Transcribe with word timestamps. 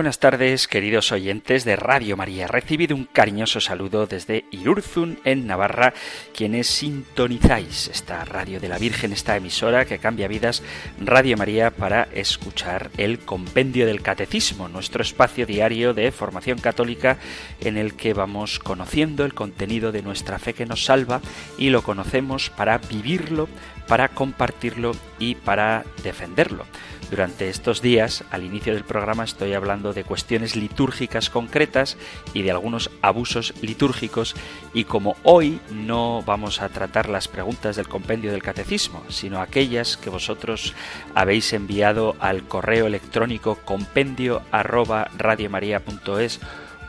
Buenas 0.00 0.18
tardes, 0.18 0.66
queridos 0.66 1.12
oyentes 1.12 1.66
de 1.66 1.76
Radio 1.76 2.16
María. 2.16 2.46
Recibido 2.46 2.96
un 2.96 3.04
cariñoso 3.04 3.60
saludo 3.60 4.06
desde 4.06 4.46
Irurzun, 4.50 5.18
en 5.24 5.46
Navarra, 5.46 5.92
quienes 6.34 6.68
sintonizáis 6.68 7.88
esta 7.88 8.24
radio 8.24 8.60
de 8.60 8.70
la 8.70 8.78
Virgen, 8.78 9.12
esta 9.12 9.36
emisora 9.36 9.84
que 9.84 9.98
cambia 9.98 10.26
vidas, 10.26 10.62
Radio 10.98 11.36
María, 11.36 11.70
para 11.70 12.04
escuchar 12.14 12.90
el 12.96 13.18
Compendio 13.18 13.84
del 13.84 14.00
Catecismo, 14.00 14.68
nuestro 14.70 15.02
espacio 15.02 15.44
diario 15.44 15.92
de 15.92 16.10
formación 16.12 16.58
católica 16.60 17.18
en 17.60 17.76
el 17.76 17.92
que 17.92 18.14
vamos 18.14 18.58
conociendo 18.58 19.26
el 19.26 19.34
contenido 19.34 19.92
de 19.92 20.00
nuestra 20.00 20.38
fe 20.38 20.54
que 20.54 20.64
nos 20.64 20.82
salva 20.82 21.20
y 21.58 21.68
lo 21.68 21.82
conocemos 21.82 22.48
para 22.48 22.78
vivirlo, 22.78 23.50
para 23.86 24.08
compartirlo 24.08 24.92
y 25.18 25.34
para 25.34 25.84
defenderlo. 26.02 26.64
Durante 27.10 27.48
estos 27.48 27.82
días, 27.82 28.22
al 28.30 28.44
inicio 28.44 28.72
del 28.72 28.84
programa, 28.84 29.24
estoy 29.24 29.54
hablando 29.54 29.92
de 29.92 30.04
cuestiones 30.04 30.54
litúrgicas 30.54 31.28
concretas 31.28 31.96
y 32.34 32.42
de 32.42 32.52
algunos 32.52 32.88
abusos 33.02 33.52
litúrgicos 33.62 34.36
y 34.72 34.84
como 34.84 35.16
hoy 35.24 35.60
no 35.72 36.22
vamos 36.24 36.62
a 36.62 36.68
tratar 36.68 37.08
las 37.08 37.26
preguntas 37.26 37.74
del 37.74 37.88
compendio 37.88 38.30
del 38.30 38.44
catecismo, 38.44 39.02
sino 39.08 39.40
aquellas 39.40 39.96
que 39.96 40.08
vosotros 40.08 40.72
habéis 41.12 41.52
enviado 41.52 42.14
al 42.20 42.44
correo 42.44 42.86
electrónico 42.86 43.56
compendio 43.64 44.42
arroba 44.52 45.10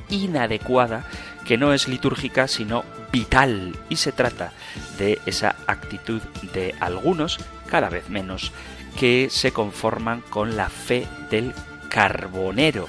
inadecuada 0.10 1.06
que 1.46 1.58
no 1.58 1.74
es 1.74 1.88
litúrgica 1.88 2.48
sino 2.48 2.84
vital. 3.12 3.78
Y 3.90 3.98
se 3.98 4.12
trata 4.12 4.54
de 4.98 5.20
esa 5.26 5.56
actitud 5.68 6.22
de 6.54 6.76
algunos, 6.80 7.40
cada 7.68 7.90
vez 7.90 8.10
menos, 8.10 8.52
que 8.98 9.28
se 9.30 9.52
conforman 9.52 10.22
con 10.22 10.58
la 10.58 10.70
fe 10.70 11.08
del 11.30 11.54
carbonero 11.90 12.88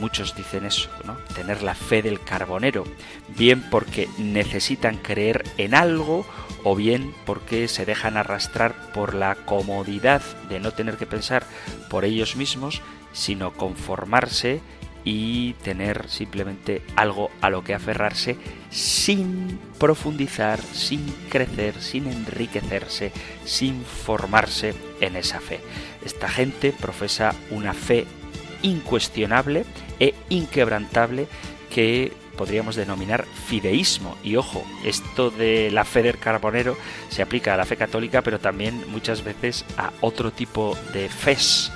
Muchos 0.00 0.34
dicen 0.34 0.64
eso, 0.64 0.88
¿no? 1.04 1.14
Tener 1.34 1.62
la 1.62 1.74
fe 1.74 2.00
del 2.00 2.20
carbonero, 2.20 2.84
bien 3.36 3.62
porque 3.70 4.08
necesitan 4.18 4.96
creer 4.96 5.44
en 5.58 5.74
algo 5.74 6.26
o 6.64 6.74
bien 6.74 7.14
porque 7.26 7.68
se 7.68 7.84
dejan 7.84 8.16
arrastrar 8.16 8.92
por 8.92 9.14
la 9.14 9.34
comodidad 9.34 10.22
de 10.48 10.58
no 10.58 10.72
tener 10.72 10.96
que 10.96 11.06
pensar 11.06 11.44
por 11.90 12.06
ellos 12.06 12.34
mismos, 12.34 12.80
sino 13.12 13.52
conformarse 13.52 14.60
y 15.04 15.54
tener 15.54 16.08
simplemente 16.08 16.82
algo 16.96 17.30
a 17.40 17.50
lo 17.50 17.64
que 17.64 17.74
aferrarse 17.74 18.36
sin 18.70 19.58
profundizar, 19.78 20.60
sin 20.60 21.04
crecer, 21.28 21.80
sin 21.80 22.06
enriquecerse, 22.06 23.12
sin 23.44 23.84
formarse 23.84 24.74
en 25.00 25.16
esa 25.16 25.40
fe. 25.40 25.60
Esta 26.04 26.28
gente 26.28 26.72
profesa 26.72 27.34
una 27.50 27.74
fe 27.74 28.06
incuestionable 28.62 29.64
e 30.00 30.14
inquebrantable 30.30 31.28
que 31.70 32.12
podríamos 32.36 32.74
denominar 32.74 33.26
fideísmo. 33.46 34.16
Y 34.24 34.36
ojo, 34.36 34.64
esto 34.84 35.30
de 35.30 35.70
la 35.70 35.84
fe 35.84 36.02
del 36.02 36.18
carbonero 36.18 36.76
se 37.10 37.22
aplica 37.22 37.54
a 37.54 37.56
la 37.56 37.66
fe 37.66 37.76
católica, 37.76 38.22
pero 38.22 38.40
también 38.40 38.82
muchas 38.90 39.22
veces 39.22 39.64
a 39.76 39.92
otro 40.00 40.32
tipo 40.32 40.76
de 40.92 41.08
fes, 41.08 41.70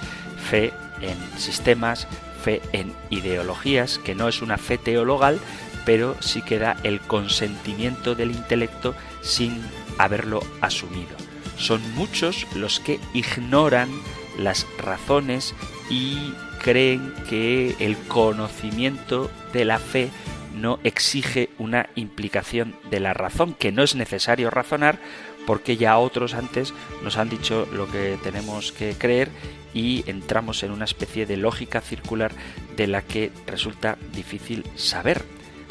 fe 0.50 0.72
en 1.00 1.38
sistemas, 1.38 2.08
fe 2.42 2.62
en 2.72 2.94
ideologías, 3.10 3.98
que 3.98 4.14
no 4.14 4.26
es 4.26 4.42
una 4.42 4.56
fe 4.56 4.78
teologal, 4.78 5.38
pero 5.84 6.16
sí 6.20 6.42
que 6.42 6.58
da 6.58 6.76
el 6.82 7.00
consentimiento 7.00 8.14
del 8.14 8.30
intelecto 8.30 8.94
sin 9.22 9.62
haberlo 9.98 10.40
asumido. 10.60 11.16
Son 11.58 11.80
muchos 11.94 12.46
los 12.54 12.80
que 12.80 12.98
ignoran 13.12 13.90
las 14.38 14.66
razones 14.78 15.54
y 15.90 16.32
creen 16.64 17.12
que 17.28 17.76
el 17.78 17.98
conocimiento 18.08 19.30
de 19.52 19.66
la 19.66 19.78
fe 19.78 20.08
no 20.54 20.78
exige 20.82 21.50
una 21.58 21.90
implicación 21.94 22.74
de 22.90 23.00
la 23.00 23.12
razón, 23.12 23.52
que 23.52 23.70
no 23.70 23.82
es 23.82 23.94
necesario 23.94 24.48
razonar 24.48 24.98
porque 25.46 25.76
ya 25.76 25.98
otros 25.98 26.32
antes 26.32 26.72
nos 27.02 27.18
han 27.18 27.28
dicho 27.28 27.68
lo 27.70 27.86
que 27.90 28.18
tenemos 28.22 28.72
que 28.72 28.94
creer 28.94 29.28
y 29.74 30.04
entramos 30.06 30.62
en 30.62 30.70
una 30.70 30.86
especie 30.86 31.26
de 31.26 31.36
lógica 31.36 31.82
circular 31.82 32.32
de 32.78 32.86
la 32.86 33.02
que 33.02 33.30
resulta 33.46 33.98
difícil 34.14 34.64
saber. 34.74 35.22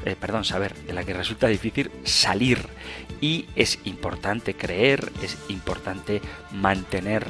Eh, 0.05 0.15
perdón, 0.19 0.43
saber, 0.43 0.75
de 0.75 0.93
la 0.93 1.05
que 1.05 1.13
resulta 1.13 1.47
difícil 1.47 1.89
salir. 2.03 2.59
Y 3.19 3.47
es 3.55 3.79
importante 3.85 4.53
creer, 4.53 5.11
es 5.23 5.39
importante 5.49 6.21
mantener 6.51 7.25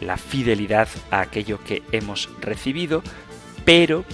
la 0.00 0.16
fidelidad 0.16 0.88
a 1.10 1.20
aquello 1.20 1.62
que 1.62 1.82
hemos 1.92 2.28
recibido, 2.40 3.02
pero 3.64 4.04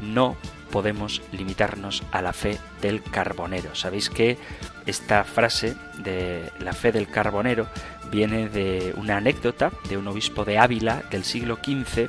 no 0.00 0.36
podemos 0.70 1.22
limitarnos 1.32 2.02
a 2.10 2.22
la 2.22 2.32
fe 2.32 2.58
del 2.80 3.02
carbonero. 3.02 3.74
Sabéis 3.74 4.10
que 4.10 4.38
esta 4.86 5.22
frase 5.22 5.76
de 5.98 6.50
la 6.58 6.72
fe 6.72 6.90
del 6.90 7.08
carbonero 7.08 7.68
viene 8.10 8.48
de 8.48 8.92
una 8.96 9.18
anécdota 9.18 9.70
de 9.88 9.96
un 9.96 10.08
obispo 10.08 10.44
de 10.44 10.58
Ávila 10.58 11.02
del 11.10 11.24
siglo 11.24 11.58
XV, 11.62 12.08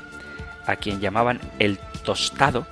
a 0.66 0.76
quien 0.76 1.00
llamaban 1.00 1.40
el 1.58 1.78
tostado, 2.04 2.66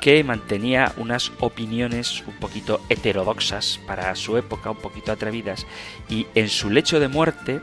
que 0.00 0.22
mantenía 0.22 0.92
unas 0.96 1.32
opiniones 1.40 2.22
un 2.26 2.34
poquito 2.34 2.80
heterodoxas 2.88 3.80
para 3.86 4.14
su 4.14 4.36
época, 4.36 4.70
un 4.70 4.76
poquito 4.76 5.10
atrevidas, 5.10 5.66
y 6.08 6.26
en 6.34 6.48
su 6.48 6.70
lecho 6.70 7.00
de 7.00 7.08
muerte 7.08 7.60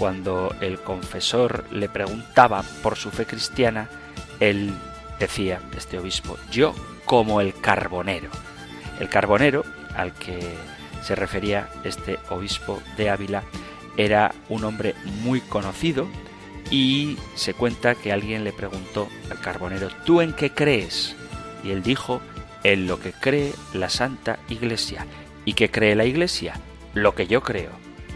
cuando 0.00 0.56
el 0.62 0.80
confesor 0.80 1.66
le 1.70 1.90
preguntaba 1.90 2.64
por 2.82 2.96
su 2.96 3.10
fe 3.10 3.26
cristiana, 3.26 3.90
él 4.40 4.72
decía, 5.18 5.60
este 5.76 5.98
obispo, 5.98 6.38
yo 6.50 6.74
como 7.04 7.42
el 7.42 7.52
carbonero. 7.52 8.30
El 8.98 9.10
carbonero 9.10 9.62
al 9.94 10.14
que 10.14 10.40
se 11.02 11.14
refería 11.14 11.68
este 11.84 12.18
obispo 12.30 12.80
de 12.96 13.10
Ávila 13.10 13.42
era 13.98 14.34
un 14.48 14.64
hombre 14.64 14.94
muy 15.22 15.42
conocido 15.42 16.08
y 16.70 17.18
se 17.34 17.52
cuenta 17.52 17.94
que 17.94 18.10
alguien 18.10 18.42
le 18.42 18.54
preguntó 18.54 19.06
al 19.30 19.38
carbonero, 19.38 19.88
¿tú 20.06 20.22
en 20.22 20.32
qué 20.32 20.50
crees? 20.50 21.14
Y 21.62 21.72
él 21.72 21.82
dijo, 21.82 22.22
en 22.64 22.86
lo 22.86 22.98
que 22.98 23.12
cree 23.12 23.52
la 23.74 23.90
Santa 23.90 24.38
Iglesia. 24.48 25.04
¿Y 25.44 25.52
qué 25.52 25.70
cree 25.70 25.94
la 25.94 26.06
Iglesia? 26.06 26.54
Lo 26.94 27.14
que 27.14 27.26
yo 27.26 27.42
creo. 27.42 27.72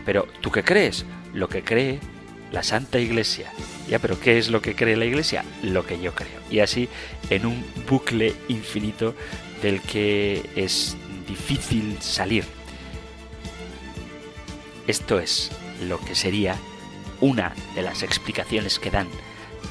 Pero 0.07 0.27
¿tú 0.41 0.51
qué 0.51 0.65
crees? 0.65 1.05
Lo 1.35 1.49
que 1.49 1.63
cree 1.63 2.01
la 2.53 2.63
Santa 2.63 2.99
Iglesia. 2.99 3.53
Ya, 3.89 3.99
pero 3.99 4.19
¿qué 4.19 4.39
es 4.39 4.49
lo 4.49 4.63
que 4.63 4.75
cree 4.75 4.97
la 4.97 5.05
Iglesia? 5.05 5.45
Lo 5.63 5.85
que 5.85 6.01
yo 6.01 6.15
creo. 6.15 6.41
Y 6.51 6.61
así 6.61 6.89
en 7.29 7.47
un 7.47 7.65
bucle 7.89 8.35
infinito 8.49 9.15
del 9.61 9.81
que 9.81 10.49
es 10.57 10.97
difícil 11.27 11.99
salir. 12.01 12.45
Esto 14.87 15.19
es 15.19 15.51
lo 15.83 15.99
que 15.99 16.15
sería 16.15 16.57
una 17.21 17.53
de 17.75 17.83
las 17.83 18.03
explicaciones 18.03 18.79
que 18.79 18.91
dan 18.91 19.09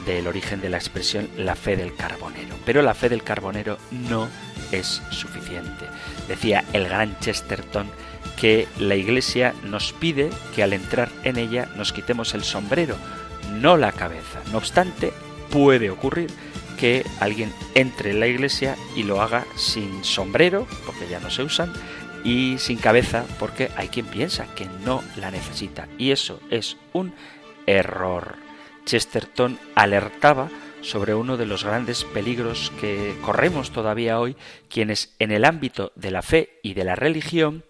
del 0.06 0.28
origen 0.28 0.60
de 0.60 0.70
la 0.70 0.78
expresión 0.78 1.30
la 1.38 1.56
fe 1.56 1.78
del 1.78 1.96
carbonero. 1.96 2.56
Pero 2.66 2.82
la 2.82 2.94
fe 2.94 3.10
del 3.10 3.24
carbonero 3.24 3.78
no 3.92 4.28
es 4.72 5.02
suficiente. 5.12 5.86
Decía 6.28 6.66
el 6.74 6.86
gran 6.86 7.18
Chesterton 7.20 7.88
que 8.44 8.68
la 8.78 8.96
Iglesia 8.96 9.54
nos 9.64 9.94
pide 9.94 10.30
que 10.54 10.64
al 10.64 10.74
entrar 10.74 11.08
en 11.24 11.38
ella 11.38 11.70
nos 11.78 11.94
quitemos 11.94 12.34
el 12.34 12.44
sombrero, 12.44 12.98
no 13.54 13.78
la 13.78 13.94
cabeza. 13.94 14.42
No 14.52 14.58
obstante, 14.58 15.14
puede 15.50 15.90
ocurrir 15.90 16.30
que 16.78 17.06
alguien 17.22 17.54
entre 17.74 18.12
en 18.12 18.20
la 18.20 18.28
Iglesia 18.28 18.76
y 18.98 19.04
lo 19.04 19.22
haga 19.22 19.46
sin 19.56 20.04
sombrero, 20.04 20.68
porque 20.86 21.08
ya 21.10 21.22
no 21.22 21.30
se 21.30 21.42
usan, 21.42 21.72
y 22.26 22.58
sin 22.58 22.80
cabeza, 22.80 23.24
porque 23.40 23.72
hay 23.78 23.88
quien 23.88 24.08
piensa 24.08 24.54
que 24.56 24.68
no 24.84 25.02
la 25.16 25.32
necesita. 25.32 25.88
Y 25.98 26.12
eso 26.12 26.42
es 26.50 26.76
un 26.92 27.14
error. 27.66 28.36
Chesterton 28.84 29.58
alertaba 29.74 30.50
sobre 30.82 31.14
uno 31.14 31.38
de 31.38 31.46
los 31.46 31.64
grandes 31.64 32.04
peligros 32.04 32.74
que 32.82 33.16
corremos 33.22 33.72
todavía 33.72 34.20
hoy 34.20 34.36
quienes 34.70 35.16
en 35.20 35.32
el 35.32 35.46
ámbito 35.46 35.94
de 35.96 36.12
la 36.12 36.22
fe 36.22 36.60
y 36.62 36.74
de 36.74 36.84
la 36.84 36.96
religión 36.96 37.64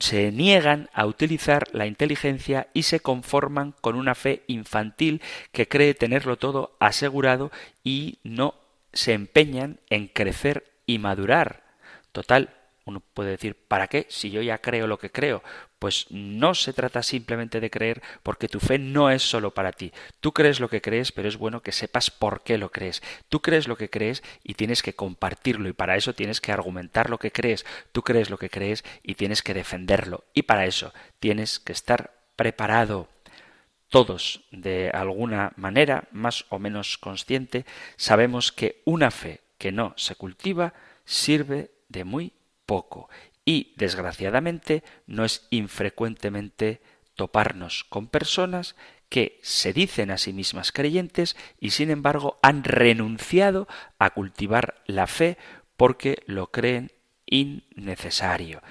se 0.00 0.30
niegan 0.30 0.88
a 0.92 1.06
utilizar 1.06 1.66
la 1.72 1.86
inteligencia 1.86 2.68
y 2.72 2.84
se 2.84 3.00
conforman 3.00 3.74
con 3.80 3.96
una 3.96 4.14
fe 4.14 4.44
infantil 4.46 5.20
que 5.50 5.68
cree 5.68 5.94
tenerlo 5.94 6.36
todo 6.36 6.76
asegurado 6.78 7.50
y 7.82 8.18
no 8.22 8.54
se 8.92 9.12
empeñan 9.12 9.80
en 9.90 10.06
crecer 10.06 10.64
y 10.86 10.98
madurar. 10.98 11.64
Total, 12.12 12.53
uno 12.86 13.00
puede 13.00 13.30
decir, 13.30 13.56
¿para 13.56 13.88
qué? 13.88 14.06
Si 14.10 14.30
yo 14.30 14.42
ya 14.42 14.58
creo 14.58 14.86
lo 14.86 14.98
que 14.98 15.10
creo. 15.10 15.42
Pues 15.78 16.06
no 16.10 16.54
se 16.54 16.72
trata 16.72 17.02
simplemente 17.02 17.60
de 17.60 17.70
creer 17.70 18.02
porque 18.22 18.48
tu 18.48 18.60
fe 18.60 18.78
no 18.78 19.10
es 19.10 19.22
solo 19.22 19.52
para 19.52 19.72
ti. 19.72 19.92
Tú 20.20 20.32
crees 20.32 20.60
lo 20.60 20.68
que 20.68 20.82
crees, 20.82 21.10
pero 21.10 21.28
es 21.28 21.36
bueno 21.36 21.62
que 21.62 21.72
sepas 21.72 22.10
por 22.10 22.42
qué 22.42 22.58
lo 22.58 22.70
crees. 22.70 23.02
Tú 23.28 23.40
crees 23.40 23.68
lo 23.68 23.76
que 23.76 23.90
crees 23.90 24.22
y 24.42 24.54
tienes 24.54 24.82
que 24.82 24.94
compartirlo 24.94 25.68
y 25.68 25.72
para 25.72 25.96
eso 25.96 26.14
tienes 26.14 26.40
que 26.40 26.52
argumentar 26.52 27.08
lo 27.08 27.18
que 27.18 27.32
crees. 27.32 27.64
Tú 27.92 28.02
crees 28.02 28.28
lo 28.28 28.38
que 28.38 28.50
crees 28.50 28.84
y 29.02 29.14
tienes 29.14 29.42
que 29.42 29.54
defenderlo 29.54 30.24
y 30.34 30.42
para 30.42 30.66
eso 30.66 30.92
tienes 31.20 31.58
que 31.58 31.72
estar 31.72 32.12
preparado. 32.36 33.08
Todos, 33.88 34.44
de 34.50 34.90
alguna 34.90 35.52
manera, 35.56 36.08
más 36.10 36.46
o 36.48 36.58
menos 36.58 36.98
consciente, 36.98 37.64
sabemos 37.96 38.50
que 38.50 38.82
una 38.84 39.10
fe 39.10 39.40
que 39.56 39.70
no 39.70 39.94
se 39.96 40.16
cultiva 40.16 40.74
sirve 41.04 41.70
de 41.88 42.04
muy 42.04 42.32
poco. 42.66 43.08
Y, 43.44 43.74
desgraciadamente, 43.76 44.82
no 45.06 45.24
es 45.24 45.46
infrecuentemente 45.50 46.80
toparnos 47.14 47.84
con 47.84 48.08
personas 48.08 48.74
que 49.08 49.38
se 49.42 49.72
dicen 49.72 50.10
a 50.10 50.18
sí 50.18 50.32
mismas 50.32 50.72
creyentes 50.72 51.36
y 51.60 51.70
sin 51.70 51.90
embargo 51.90 52.38
han 52.42 52.64
renunciado 52.64 53.68
a 53.98 54.10
cultivar 54.10 54.82
la 54.86 55.06
fe 55.06 55.38
porque 55.76 56.22
lo 56.26 56.50
creen 56.50 56.90
innecesario. 57.26 58.62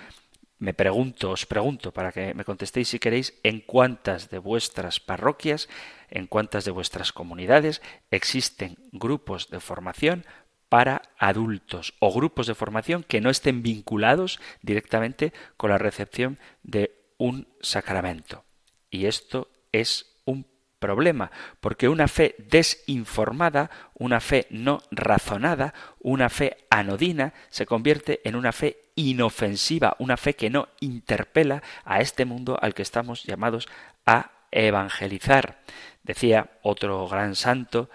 Me 0.59 0.73
pregunto, 0.73 1.31
os 1.31 1.45
pregunto, 1.45 1.91
para 1.91 2.11
que 2.11 2.33
me 2.33 2.45
contestéis 2.45 2.87
si 2.87 2.99
queréis, 2.99 3.39
en 3.43 3.59
cuántas 3.59 4.29
de 4.29 4.37
vuestras 4.37 4.99
parroquias, 5.01 5.67
en 6.09 6.27
cuántas 6.27 6.63
de 6.63 6.71
vuestras 6.71 7.11
comunidades 7.11 7.81
existen 8.11 8.77
grupos 8.91 9.49
de 9.49 9.59
formación 9.59 10.25
para 10.73 11.03
adultos 11.19 11.93
o 11.99 12.11
grupos 12.11 12.47
de 12.47 12.55
formación 12.55 13.03
que 13.03 13.21
no 13.21 13.29
estén 13.29 13.61
vinculados 13.61 14.39
directamente 14.63 15.31
con 15.55 15.69
la 15.69 15.77
recepción 15.77 16.39
de 16.63 16.95
un 17.19 17.47
sacramento. 17.61 18.43
Y 18.89 19.05
esto 19.05 19.51
es 19.71 20.17
un 20.25 20.47
problema, 20.79 21.29
porque 21.59 21.89
una 21.89 22.07
fe 22.07 22.33
desinformada, 22.39 23.69
una 23.93 24.19
fe 24.19 24.47
no 24.49 24.81
razonada, 24.89 25.75
una 25.99 26.29
fe 26.29 26.65
anodina, 26.71 27.35
se 27.51 27.67
convierte 27.67 28.21
en 28.27 28.35
una 28.35 28.51
fe 28.51 28.89
inofensiva, 28.95 29.95
una 29.99 30.17
fe 30.17 30.33
que 30.33 30.49
no 30.49 30.69
interpela 30.79 31.61
a 31.85 32.01
este 32.01 32.25
mundo 32.25 32.57
al 32.59 32.73
que 32.73 32.81
estamos 32.81 33.25
llamados 33.25 33.69
a 34.07 34.31
evangelizar. 34.49 35.61
Decía 36.01 36.49
otro 36.63 37.07
gran 37.07 37.35
santo, 37.35 37.91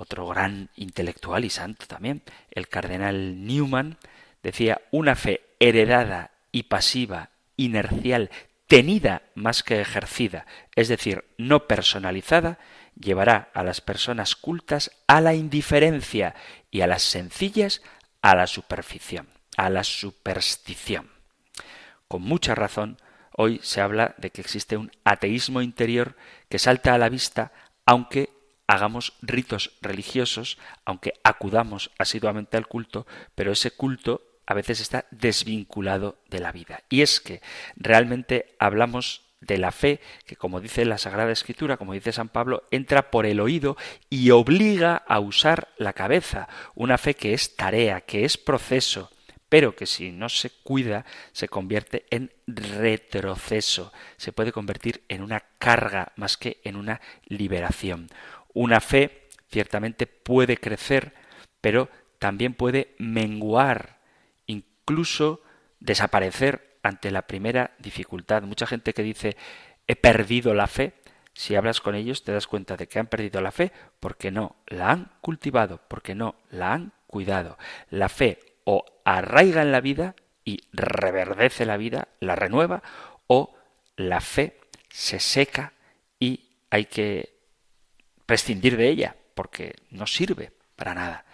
otro 0.00 0.26
gran 0.26 0.70
intelectual 0.76 1.44
y 1.44 1.50
santo 1.50 1.86
también, 1.86 2.22
el 2.50 2.68
cardenal 2.68 3.44
Newman, 3.44 3.98
decía 4.42 4.80
una 4.90 5.14
fe 5.14 5.42
heredada 5.60 6.30
y 6.52 6.64
pasiva, 6.64 7.28
inercial, 7.56 8.30
tenida 8.66 9.22
más 9.34 9.62
que 9.62 9.80
ejercida, 9.80 10.46
es 10.74 10.88
decir, 10.88 11.26
no 11.36 11.66
personalizada, 11.66 12.58
llevará 12.98 13.50
a 13.52 13.62
las 13.62 13.82
personas 13.82 14.36
cultas 14.36 14.90
a 15.06 15.20
la 15.20 15.34
indiferencia 15.34 16.34
y 16.70 16.80
a 16.80 16.86
las 16.86 17.02
sencillas 17.02 17.82
a 18.22 18.34
la 18.34 18.46
superficie, 18.46 19.24
a 19.58 19.68
la 19.68 19.84
superstición. 19.84 21.10
Con 22.08 22.22
mucha 22.22 22.54
razón, 22.54 22.96
hoy 23.36 23.60
se 23.62 23.82
habla 23.82 24.14
de 24.16 24.30
que 24.30 24.40
existe 24.40 24.78
un 24.78 24.90
ateísmo 25.04 25.60
interior 25.60 26.16
que 26.48 26.58
salta 26.58 26.94
a 26.94 26.98
la 26.98 27.10
vista 27.10 27.52
aunque 27.84 28.39
hagamos 28.70 29.14
ritos 29.20 29.72
religiosos, 29.82 30.56
aunque 30.84 31.14
acudamos 31.24 31.90
asiduamente 31.98 32.56
al 32.56 32.68
culto, 32.68 33.04
pero 33.34 33.50
ese 33.50 33.72
culto 33.72 34.22
a 34.46 34.54
veces 34.54 34.80
está 34.80 35.06
desvinculado 35.10 36.18
de 36.28 36.38
la 36.38 36.52
vida. 36.52 36.84
Y 36.88 37.02
es 37.02 37.20
que 37.20 37.42
realmente 37.74 38.54
hablamos 38.60 39.22
de 39.40 39.58
la 39.58 39.72
fe 39.72 40.00
que, 40.24 40.36
como 40.36 40.60
dice 40.60 40.84
la 40.84 40.98
Sagrada 40.98 41.32
Escritura, 41.32 41.78
como 41.78 41.94
dice 41.94 42.12
San 42.12 42.28
Pablo, 42.28 42.62
entra 42.70 43.10
por 43.10 43.26
el 43.26 43.40
oído 43.40 43.76
y 44.08 44.30
obliga 44.30 44.96
a 44.96 45.18
usar 45.18 45.68
la 45.76 45.92
cabeza. 45.92 46.48
Una 46.76 46.96
fe 46.96 47.14
que 47.14 47.34
es 47.34 47.56
tarea, 47.56 48.02
que 48.02 48.24
es 48.24 48.36
proceso, 48.38 49.10
pero 49.48 49.74
que 49.74 49.86
si 49.86 50.12
no 50.12 50.28
se 50.28 50.50
cuida 50.50 51.04
se 51.32 51.48
convierte 51.48 52.06
en 52.10 52.32
retroceso, 52.46 53.92
se 54.16 54.32
puede 54.32 54.52
convertir 54.52 55.02
en 55.08 55.22
una 55.22 55.40
carga 55.58 56.12
más 56.14 56.36
que 56.36 56.60
en 56.62 56.76
una 56.76 57.00
liberación. 57.26 58.08
Una 58.54 58.80
fe 58.80 59.28
ciertamente 59.50 60.06
puede 60.06 60.56
crecer, 60.56 61.14
pero 61.60 61.88
también 62.18 62.54
puede 62.54 62.94
menguar, 62.98 63.98
incluso 64.46 65.42
desaparecer 65.80 66.78
ante 66.82 67.10
la 67.10 67.22
primera 67.22 67.72
dificultad. 67.78 68.42
Mucha 68.42 68.66
gente 68.66 68.92
que 68.94 69.02
dice 69.02 69.36
he 69.86 69.96
perdido 69.96 70.54
la 70.54 70.66
fe, 70.66 70.94
si 71.32 71.54
hablas 71.56 71.80
con 71.80 71.94
ellos 71.94 72.24
te 72.24 72.32
das 72.32 72.46
cuenta 72.46 72.76
de 72.76 72.86
que 72.86 72.98
han 72.98 73.06
perdido 73.06 73.40
la 73.40 73.52
fe 73.52 73.72
porque 73.98 74.30
no 74.30 74.56
la 74.66 74.90
han 74.90 75.12
cultivado, 75.20 75.80
porque 75.88 76.14
no 76.14 76.36
la 76.50 76.74
han 76.74 76.92
cuidado. 77.06 77.58
La 77.88 78.08
fe 78.08 78.38
o 78.64 78.84
arraiga 79.04 79.62
en 79.62 79.72
la 79.72 79.80
vida 79.80 80.14
y 80.44 80.60
reverdece 80.72 81.66
la 81.66 81.76
vida, 81.76 82.08
la 82.20 82.36
renueva, 82.36 82.82
o 83.26 83.54
la 83.96 84.20
fe 84.20 84.60
se 84.88 85.20
seca 85.20 85.72
y 86.18 86.50
hay 86.70 86.86
que 86.86 87.39
prescindir 88.30 88.76
de 88.76 88.88
ella, 88.88 89.16
porque 89.34 89.74
no 89.90 90.06
sirve 90.06 90.52
para 90.76 90.94
nada. 90.94 91.24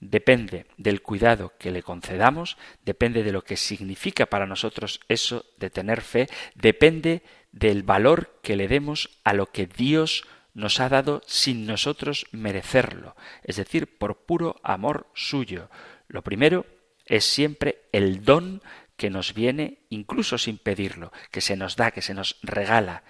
Depende 0.00 0.66
del 0.78 1.00
cuidado 1.00 1.52
que 1.60 1.70
le 1.70 1.84
concedamos, 1.84 2.56
depende 2.84 3.22
de 3.22 3.30
lo 3.30 3.44
que 3.44 3.56
significa 3.56 4.26
para 4.26 4.46
nosotros 4.46 4.98
eso 5.06 5.44
de 5.58 5.70
tener 5.70 6.00
fe, 6.00 6.26
depende 6.56 7.22
del 7.52 7.84
valor 7.84 8.40
que 8.42 8.56
le 8.56 8.66
demos 8.66 9.20
a 9.22 9.32
lo 9.32 9.52
que 9.52 9.66
Dios 9.66 10.24
nos 10.52 10.80
ha 10.80 10.88
dado 10.88 11.22
sin 11.24 11.66
nosotros 11.66 12.26
merecerlo, 12.32 13.14
es 13.44 13.54
decir, 13.54 13.96
por 13.96 14.24
puro 14.26 14.56
amor 14.64 15.06
suyo. 15.14 15.70
Lo 16.08 16.22
primero 16.22 16.66
es 17.06 17.24
siempre 17.24 17.82
el 17.92 18.24
don 18.24 18.60
que 18.96 19.08
nos 19.08 19.34
viene 19.34 19.86
incluso 19.88 20.36
sin 20.36 20.58
pedirlo, 20.58 21.12
que 21.30 21.42
se 21.42 21.54
nos 21.54 21.76
da, 21.76 21.92
que 21.92 22.02
se 22.02 22.12
nos 22.12 22.40
regala. 22.42 23.04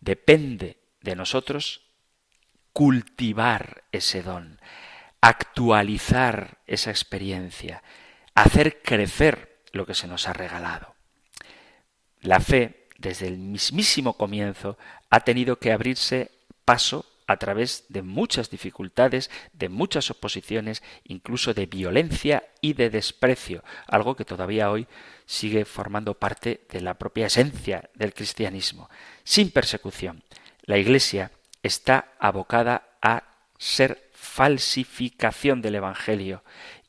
Depende 0.00 0.78
de 1.00 1.16
nosotros 1.16 1.83
cultivar 2.74 3.84
ese 3.92 4.22
don, 4.22 4.60
actualizar 5.22 6.58
esa 6.66 6.90
experiencia, 6.90 7.82
hacer 8.34 8.82
crecer 8.82 9.62
lo 9.72 9.86
que 9.86 9.94
se 9.94 10.08
nos 10.08 10.28
ha 10.28 10.34
regalado. 10.34 10.94
La 12.20 12.40
fe, 12.40 12.88
desde 12.98 13.28
el 13.28 13.38
mismísimo 13.38 14.18
comienzo, 14.18 14.76
ha 15.08 15.20
tenido 15.20 15.58
que 15.58 15.72
abrirse 15.72 16.32
paso 16.64 17.06
a 17.26 17.36
través 17.38 17.84
de 17.88 18.02
muchas 18.02 18.50
dificultades, 18.50 19.30
de 19.52 19.68
muchas 19.68 20.10
oposiciones, 20.10 20.82
incluso 21.04 21.54
de 21.54 21.66
violencia 21.66 22.44
y 22.60 22.72
de 22.72 22.90
desprecio, 22.90 23.62
algo 23.86 24.16
que 24.16 24.24
todavía 24.24 24.70
hoy 24.70 24.88
sigue 25.26 25.64
formando 25.64 26.14
parte 26.14 26.66
de 26.70 26.80
la 26.80 26.94
propia 26.94 27.26
esencia 27.26 27.88
del 27.94 28.12
cristianismo. 28.12 28.90
Sin 29.22 29.52
persecución, 29.52 30.24
la 30.64 30.76
Iglesia 30.76 31.30
está 31.64 32.12
abocada 32.20 32.86
a 33.00 33.24
ser 33.58 34.10
falsificación 34.12 35.62
del 35.62 35.76
Evangelio 35.76 36.44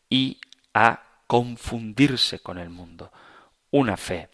y 0.10 0.42
a 0.74 1.02
confundirse 1.28 2.40
con 2.40 2.58
el 2.60 2.70
mundo. 2.70 3.12
Una 3.72 3.96
fe 3.96 4.30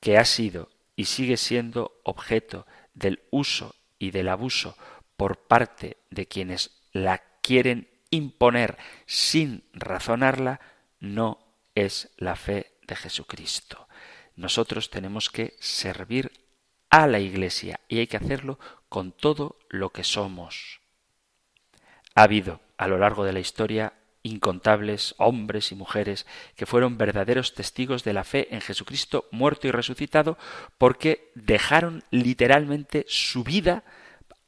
que 0.00 0.16
ha 0.16 0.24
sido 0.24 0.70
y 0.96 1.04
sigue 1.04 1.36
siendo 1.36 2.00
objeto 2.04 2.66
del 2.94 3.22
uso 3.30 3.74
y 3.98 4.10
del 4.10 4.28
abuso 4.30 4.76
por 5.16 5.36
parte 5.46 5.98
de 6.10 6.26
quienes 6.26 6.70
la 6.92 7.22
quieren 7.42 7.88
imponer 8.10 8.78
sin 9.06 9.64
razonarla, 9.74 10.60
no 11.00 11.38
es 11.74 12.10
la 12.16 12.34
fe 12.34 12.72
de 12.86 12.96
Jesucristo. 12.96 13.88
Nosotros 14.36 14.88
tenemos 14.88 15.28
que 15.28 15.54
servir 15.60 16.32
a 16.88 17.06
la 17.06 17.20
Iglesia 17.20 17.80
y 17.88 17.98
hay 17.98 18.06
que 18.06 18.16
hacerlo 18.16 18.58
con 18.92 19.10
todo 19.10 19.56
lo 19.70 19.88
que 19.88 20.04
somos. 20.04 20.82
Ha 22.14 22.24
habido 22.24 22.60
a 22.76 22.88
lo 22.88 22.98
largo 22.98 23.24
de 23.24 23.32
la 23.32 23.40
historia 23.40 23.94
incontables 24.22 25.14
hombres 25.16 25.72
y 25.72 25.74
mujeres 25.74 26.26
que 26.56 26.66
fueron 26.66 26.98
verdaderos 26.98 27.54
testigos 27.54 28.04
de 28.04 28.12
la 28.12 28.22
fe 28.22 28.54
en 28.54 28.60
Jesucristo 28.60 29.24
muerto 29.30 29.66
y 29.66 29.70
resucitado 29.70 30.36
porque 30.76 31.32
dejaron 31.34 32.04
literalmente 32.10 33.06
su 33.08 33.44
vida 33.44 33.82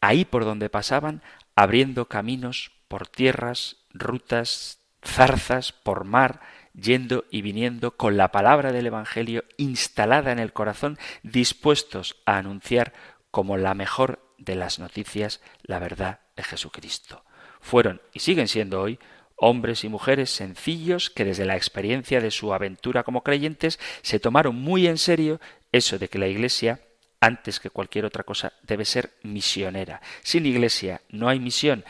ahí 0.02 0.26
por 0.26 0.44
donde 0.44 0.68
pasaban, 0.68 1.22
abriendo 1.56 2.08
caminos 2.08 2.70
por 2.86 3.08
tierras, 3.08 3.78
rutas, 3.94 4.78
zarzas 5.02 5.72
por 5.72 6.04
mar, 6.04 6.42
yendo 6.74 7.24
y 7.30 7.40
viniendo 7.40 7.96
con 7.96 8.18
la 8.18 8.30
palabra 8.30 8.72
del 8.72 8.88
Evangelio 8.88 9.44
instalada 9.56 10.32
en 10.32 10.38
el 10.38 10.52
corazón, 10.52 10.98
dispuestos 11.22 12.16
a 12.26 12.36
anunciar 12.36 12.92
como 13.30 13.56
la 13.56 13.72
mejor 13.72 14.23
de 14.38 14.54
las 14.54 14.78
noticias 14.78 15.40
la 15.62 15.78
verdad 15.78 16.20
de 16.36 16.42
Jesucristo. 16.42 17.24
Fueron 17.60 18.00
y 18.12 18.20
siguen 18.20 18.48
siendo 18.48 18.80
hoy 18.80 18.98
hombres 19.36 19.84
y 19.84 19.88
mujeres 19.88 20.30
sencillos 20.30 21.10
que 21.10 21.24
desde 21.24 21.44
la 21.44 21.56
experiencia 21.56 22.20
de 22.20 22.30
su 22.30 22.54
aventura 22.54 23.02
como 23.02 23.22
creyentes 23.22 23.78
se 24.02 24.20
tomaron 24.20 24.56
muy 24.56 24.86
en 24.86 24.98
serio 24.98 25.40
eso 25.72 25.98
de 25.98 26.08
que 26.08 26.18
la 26.18 26.28
Iglesia, 26.28 26.80
antes 27.20 27.58
que 27.60 27.70
cualquier 27.70 28.04
otra 28.04 28.24
cosa, 28.24 28.52
debe 28.62 28.84
ser 28.84 29.12
misionera. 29.22 30.00
Sin 30.22 30.46
Iglesia 30.46 31.02
no 31.08 31.28
hay 31.28 31.40
misión, 31.40 31.84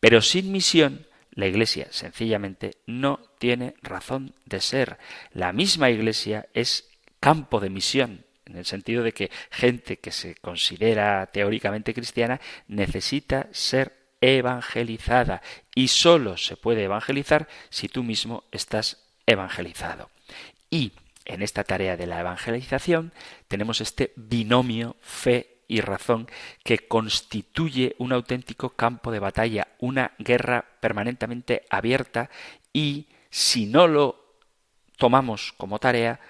pero 0.00 0.22
sin 0.22 0.52
misión 0.52 1.06
la 1.30 1.46
Iglesia 1.46 1.88
sencillamente 1.90 2.78
no 2.86 3.20
tiene 3.38 3.74
razón 3.82 4.34
de 4.46 4.60
ser. 4.60 4.98
La 5.32 5.52
misma 5.52 5.90
Iglesia 5.90 6.48
es 6.54 6.88
campo 7.20 7.60
de 7.60 7.70
misión, 7.70 8.25
en 8.46 8.56
el 8.56 8.64
sentido 8.64 9.02
de 9.02 9.12
que 9.12 9.30
gente 9.50 9.98
que 9.98 10.12
se 10.12 10.36
considera 10.36 11.26
teóricamente 11.26 11.94
cristiana 11.94 12.40
necesita 12.68 13.48
ser 13.52 13.92
evangelizada 14.20 15.42
y 15.74 15.88
sólo 15.88 16.36
se 16.36 16.56
puede 16.56 16.84
evangelizar 16.84 17.48
si 17.68 17.88
tú 17.88 18.02
mismo 18.02 18.44
estás 18.50 19.04
evangelizado. 19.26 20.10
Y 20.70 20.92
en 21.24 21.42
esta 21.42 21.64
tarea 21.64 21.96
de 21.96 22.06
la 22.06 22.20
evangelización 22.20 23.12
tenemos 23.48 23.80
este 23.80 24.12
binomio 24.16 24.96
fe 25.00 25.56
y 25.68 25.80
razón 25.80 26.28
que 26.62 26.78
constituye 26.86 27.96
un 27.98 28.12
auténtico 28.12 28.70
campo 28.70 29.10
de 29.10 29.18
batalla, 29.18 29.68
una 29.80 30.12
guerra 30.18 30.64
permanentemente 30.80 31.64
abierta 31.70 32.30
y 32.72 33.08
si 33.30 33.66
no 33.66 33.88
lo 33.88 34.24
tomamos 34.96 35.52
como 35.56 35.78
tarea, 35.78 36.20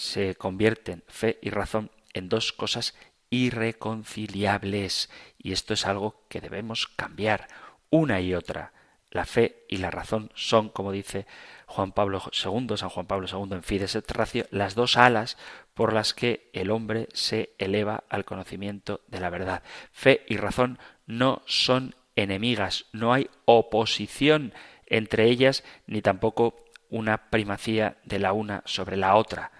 se 0.00 0.34
convierten 0.34 1.04
fe 1.08 1.38
y 1.42 1.50
razón 1.50 1.90
en 2.14 2.30
dos 2.30 2.54
cosas 2.54 2.94
irreconciliables. 3.28 5.10
Y 5.36 5.52
esto 5.52 5.74
es 5.74 5.84
algo 5.84 6.24
que 6.30 6.40
debemos 6.40 6.86
cambiar 6.86 7.48
una 7.90 8.22
y 8.22 8.34
otra. 8.34 8.72
La 9.10 9.26
fe 9.26 9.66
y 9.68 9.76
la 9.76 9.90
razón 9.90 10.32
son, 10.34 10.70
como 10.70 10.90
dice 10.90 11.26
Juan 11.66 11.92
Pablo 11.92 12.22
II, 12.32 12.78
San 12.78 12.88
Juan 12.88 13.06
Pablo 13.06 13.26
II 13.30 13.52
en 13.52 13.62
Fides 13.62 13.94
et 13.94 14.10
Ratio, 14.10 14.46
las 14.50 14.74
dos 14.74 14.96
alas 14.96 15.36
por 15.74 15.92
las 15.92 16.14
que 16.14 16.48
el 16.54 16.70
hombre 16.70 17.06
se 17.12 17.54
eleva 17.58 18.04
al 18.08 18.24
conocimiento 18.24 19.02
de 19.06 19.20
la 19.20 19.28
verdad. 19.28 19.62
Fe 19.92 20.24
y 20.28 20.38
razón 20.38 20.78
no 21.04 21.42
son 21.44 21.94
enemigas, 22.16 22.86
no 22.92 23.12
hay 23.12 23.28
oposición 23.44 24.54
entre 24.86 25.26
ellas 25.26 25.62
ni 25.86 26.00
tampoco 26.00 26.56
una 26.88 27.28
primacía 27.28 27.98
de 28.04 28.18
la 28.18 28.32
una 28.32 28.62
sobre 28.64 28.96
la 28.96 29.14
otra. 29.16 29.59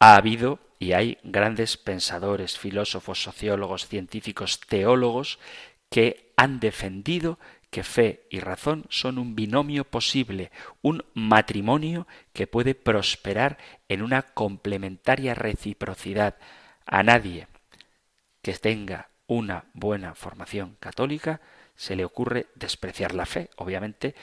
Ha 0.00 0.16
habido 0.16 0.60
y 0.78 0.92
hay 0.92 1.18
grandes 1.24 1.76
pensadores, 1.76 2.58
filósofos, 2.58 3.22
sociólogos, 3.22 3.88
científicos, 3.88 4.60
teólogos 4.60 5.38
que 5.90 6.32
han 6.36 6.60
defendido 6.60 7.38
que 7.70 7.82
fe 7.82 8.26
y 8.30 8.40
razón 8.40 8.86
son 8.88 9.18
un 9.18 9.34
binomio 9.34 9.84
posible, 9.84 10.50
un 10.80 11.04
matrimonio 11.14 12.06
que 12.32 12.46
puede 12.46 12.74
prosperar 12.74 13.58
en 13.88 14.02
una 14.02 14.22
complementaria 14.22 15.34
reciprocidad. 15.34 16.36
A 16.86 17.02
nadie 17.02 17.48
que 18.40 18.54
tenga 18.54 19.08
una 19.26 19.64
buena 19.74 20.14
formación 20.14 20.76
católica 20.80 21.40
se 21.76 21.96
le 21.96 22.04
ocurre 22.04 22.46
despreciar 22.54 23.14
la 23.14 23.26
fe, 23.26 23.50
obviamente, 23.56 24.14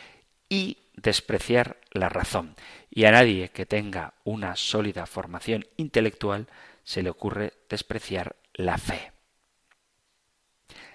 y 0.50 0.78
despreciar 0.96 1.78
la 1.92 2.10
razón. 2.10 2.56
Y 2.90 3.06
a 3.06 3.12
nadie 3.12 3.50
que 3.50 3.66
tenga 3.66 4.14
una 4.24 4.56
sólida 4.56 5.06
formación 5.06 5.66
intelectual 5.78 6.48
se 6.84 7.04
le 7.04 7.10
ocurre 7.10 7.54
despreciar 7.70 8.36
la 8.54 8.78
fe. 8.78 9.12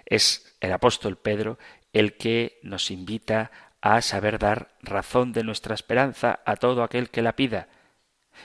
Es 0.05 0.55
el 0.59 0.73
apóstol 0.73 1.17
Pedro 1.17 1.57
el 1.93 2.17
que 2.17 2.59
nos 2.63 2.91
invita 2.91 3.51
a 3.81 4.01
saber 4.01 4.39
dar 4.39 4.75
razón 4.81 5.33
de 5.33 5.43
nuestra 5.43 5.75
esperanza 5.75 6.39
a 6.45 6.55
todo 6.55 6.83
aquel 6.83 7.09
que 7.09 7.21
la 7.21 7.35
pida. 7.35 7.67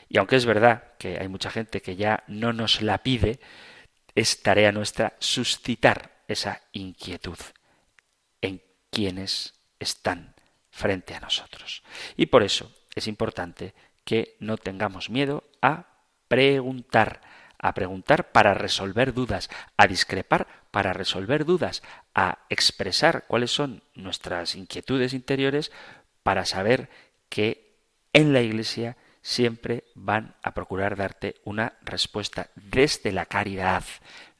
Y 0.08 0.18
aunque 0.18 0.36
es 0.36 0.46
verdad 0.46 0.94
que 0.98 1.18
hay 1.18 1.28
mucha 1.28 1.50
gente 1.50 1.80
que 1.80 1.96
ya 1.96 2.24
no 2.26 2.52
nos 2.52 2.82
la 2.82 2.98
pide, 2.98 3.40
es 4.14 4.42
tarea 4.42 4.72
nuestra 4.72 5.14
suscitar 5.18 6.22
esa 6.28 6.62
inquietud 6.72 7.38
en 8.40 8.62
quienes 8.90 9.54
están 9.78 10.35
frente 10.76 11.14
a 11.14 11.20
nosotros. 11.20 11.82
Y 12.18 12.26
por 12.26 12.42
eso 12.42 12.70
es 12.94 13.06
importante 13.06 13.72
que 14.04 14.36
no 14.40 14.58
tengamos 14.58 15.08
miedo 15.08 15.42
a 15.62 15.86
preguntar, 16.28 17.22
a 17.58 17.72
preguntar 17.72 18.30
para 18.30 18.52
resolver 18.52 19.14
dudas, 19.14 19.48
a 19.78 19.86
discrepar 19.86 20.46
para 20.70 20.92
resolver 20.92 21.46
dudas, 21.46 21.82
a 22.14 22.40
expresar 22.50 23.24
cuáles 23.26 23.50
son 23.52 23.82
nuestras 23.94 24.54
inquietudes 24.54 25.14
interiores 25.14 25.72
para 26.22 26.44
saber 26.44 26.90
que 27.30 27.78
en 28.12 28.34
la 28.34 28.42
Iglesia 28.42 28.98
siempre 29.22 29.84
van 29.94 30.34
a 30.42 30.52
procurar 30.52 30.94
darte 30.94 31.36
una 31.44 31.72
respuesta 31.80 32.50
desde 32.54 33.12
la 33.12 33.24
caridad. 33.24 33.82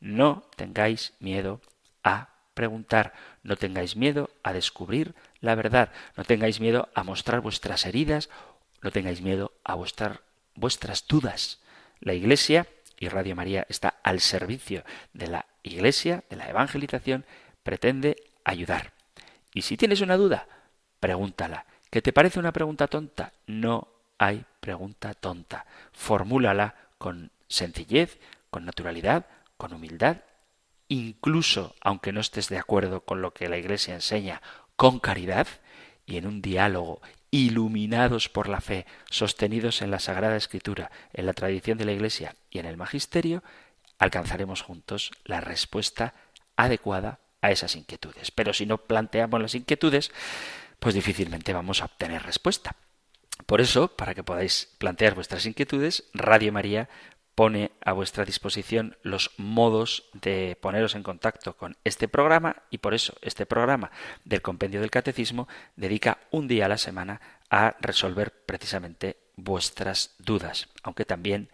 No 0.01 0.45
tengáis 0.55 1.15
miedo 1.19 1.63
a 2.05 2.29
preguntar, 2.53 3.15
no 3.43 3.57
tengáis 3.57 3.97
miedo 3.97 4.31
a 4.43 4.53
descubrir 4.53 5.15
la 5.47 5.55
verdad, 5.55 5.91
no 6.17 6.25
tengáis 6.25 6.61
miedo 6.61 6.89
a 6.95 7.05
mostrar 7.05 7.41
vuestras 7.41 7.87
heridas, 7.87 8.29
no 8.83 8.91
tengáis 8.91 9.23
miedo 9.23 9.53
a 9.65 9.77
mostrar 9.77 10.21
vuestras 10.55 11.07
dudas. 11.07 11.61
La 12.01 12.15
Iglesia 12.15 12.67
y 12.99 13.09
Radio 13.09 13.37
María 13.37 13.65
está 13.69 13.95
al 14.03 14.21
servicio 14.21 14.85
de 15.13 15.29
la 15.29 15.47
Iglesia, 15.63 16.25
de 16.29 16.37
la 16.37 16.49
evangelización, 16.49 17.25
pretende 17.63 18.17
ayudar. 18.45 18.93
Y 19.55 19.63
si 19.63 19.77
tienes 19.77 20.01
una 20.01 20.17
duda, 20.17 20.47
pregúntala. 21.01 21.65
¿Que 21.91 22.03
te 22.03 22.13
parece 22.13 22.39
una 22.39 22.53
pregunta 22.53 22.89
tonta? 22.89 23.33
No 23.47 23.89
hay 24.19 24.45
pregunta 24.61 25.15
tonta. 25.15 25.65
Formúlala 25.93 26.75
con 26.99 27.31
sencillez, 27.49 28.19
con 28.51 28.65
naturalidad, 28.65 29.27
con 29.57 29.73
humildad, 29.73 30.19
incluso 30.89 31.75
aunque 31.81 32.13
no 32.13 32.21
estés 32.21 32.49
de 32.49 32.59
acuerdo 32.59 33.01
con 33.03 33.23
lo 33.23 33.33
que 33.33 33.49
la 33.49 33.59
Iglesia 33.59 33.95
enseña, 33.95 34.43
con 34.77 35.01
caridad 35.01 35.47
y 36.05 36.17
en 36.17 36.27
un 36.27 36.43
diálogo 36.43 37.01
iluminados 37.31 38.29
por 38.29 38.49
la 38.49 38.61
fe, 38.61 38.87
sostenidos 39.11 39.83
en 39.83 39.91
la 39.91 39.99
Sagrada 39.99 40.37
Escritura, 40.37 40.91
en 41.13 41.27
la 41.27 41.35
tradición 41.35 41.77
de 41.77 41.85
la 41.85 41.93
Iglesia 41.93 42.37
y 42.51 42.59
en 42.59 42.67
el 42.67 42.77
Magisterio, 42.77 43.43
alcanzaremos 43.99 44.63
juntos 44.63 45.11
la 45.25 45.41
respuesta 45.41 46.15
adecuada 46.57 47.21
a 47.43 47.51
esas 47.51 47.77
inquietudes. 47.77 48.31
Pero 48.31 48.53
si 48.53 48.67
no 48.67 48.79
planteamos 48.79 49.41
las 49.41 49.55
inquietudes, 49.55 50.13
pues 50.79 50.95
difícilmente 50.95 51.53
vamos 51.53 51.83
a 51.83 51.87
obtener 51.87 52.23
respuesta. 52.23 52.77
Por 53.45 53.61
eso, 53.61 53.89
para 53.89 54.15
que 54.15 54.25
podáis 54.25 54.75
plantear 54.79 55.15
vuestras 55.15 55.45
inquietudes, 55.45 56.05
Radio 56.15 56.53
María 56.53 56.89
pone 57.37 57.71
a 57.85 57.93
vuestra 57.93 58.25
disposición 58.25 58.97
los 59.03 59.31
modos 59.37 60.09
de 60.15 60.57
poneros 60.61 60.95
en 60.95 61.03
contacto 61.03 61.55
con 61.57 61.77
este 61.85 62.09
programa 62.09 62.63
y 62.71 62.79
por 62.79 62.95
eso 62.95 63.15
este 63.21 63.45
programa 63.45 63.93
del 64.25 64.41
Compendio 64.41 64.81
del 64.81 64.91
Catecismo 64.91 65.47
dedica 65.77 66.19
un 66.31 66.49
día 66.49 66.65
a 66.65 66.71
la 66.71 66.79
semana 66.79 67.21
a 67.51 67.77
resolver 67.79 68.33
precisamente 68.47 69.19
vuestras 69.37 70.15
dudas, 70.19 70.69
aunque 70.83 71.05
también 71.05 71.51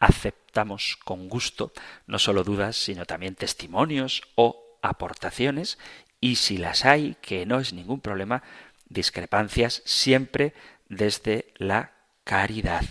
aceptamos 0.00 0.98
con 1.04 1.28
gusto 1.28 1.72
no 2.06 2.18
solo 2.18 2.42
dudas, 2.42 2.76
sino 2.76 3.04
también 3.04 3.34
testimonios 3.34 4.22
o 4.36 4.78
aportaciones 4.82 5.78
y 6.18 6.36
si 6.36 6.56
las 6.56 6.86
hay, 6.86 7.16
que 7.20 7.44
no 7.44 7.60
es 7.60 7.74
ningún 7.74 8.00
problema, 8.00 8.42
discrepancias 8.88 9.82
siempre 9.84 10.54
desde 10.88 11.52
la 11.56 11.92
caridad. 12.24 12.84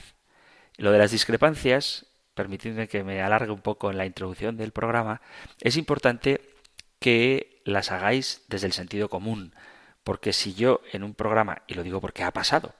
Lo 0.78 0.92
de 0.92 1.00
las 1.00 1.10
discrepancias 1.10 2.06
permitidme 2.36 2.88
que 2.88 3.04
me 3.04 3.22
alargue 3.22 3.51
un 3.51 3.62
poco 3.62 3.89
en 3.89 3.98
la 3.98 4.06
introducción 4.06 4.58
del 4.58 4.72
programa, 4.72 5.22
es 5.62 5.77
importante 5.77 6.42
que 7.00 7.62
las 7.65 7.92
hagáis 7.92 8.44
desde 8.48 8.68
el 8.68 8.74
sentido 8.74 9.10
común, 9.10 9.54
porque 10.04 10.34
si 10.34 10.54
yo 10.54 10.82
en 10.92 11.04
un 11.04 11.15
programa, 11.15 11.63
y 11.65 11.74
lo 11.74 11.84
digo 11.84 12.00
porque 12.01 12.24
ha 12.24 12.32
pasado, 12.32 12.75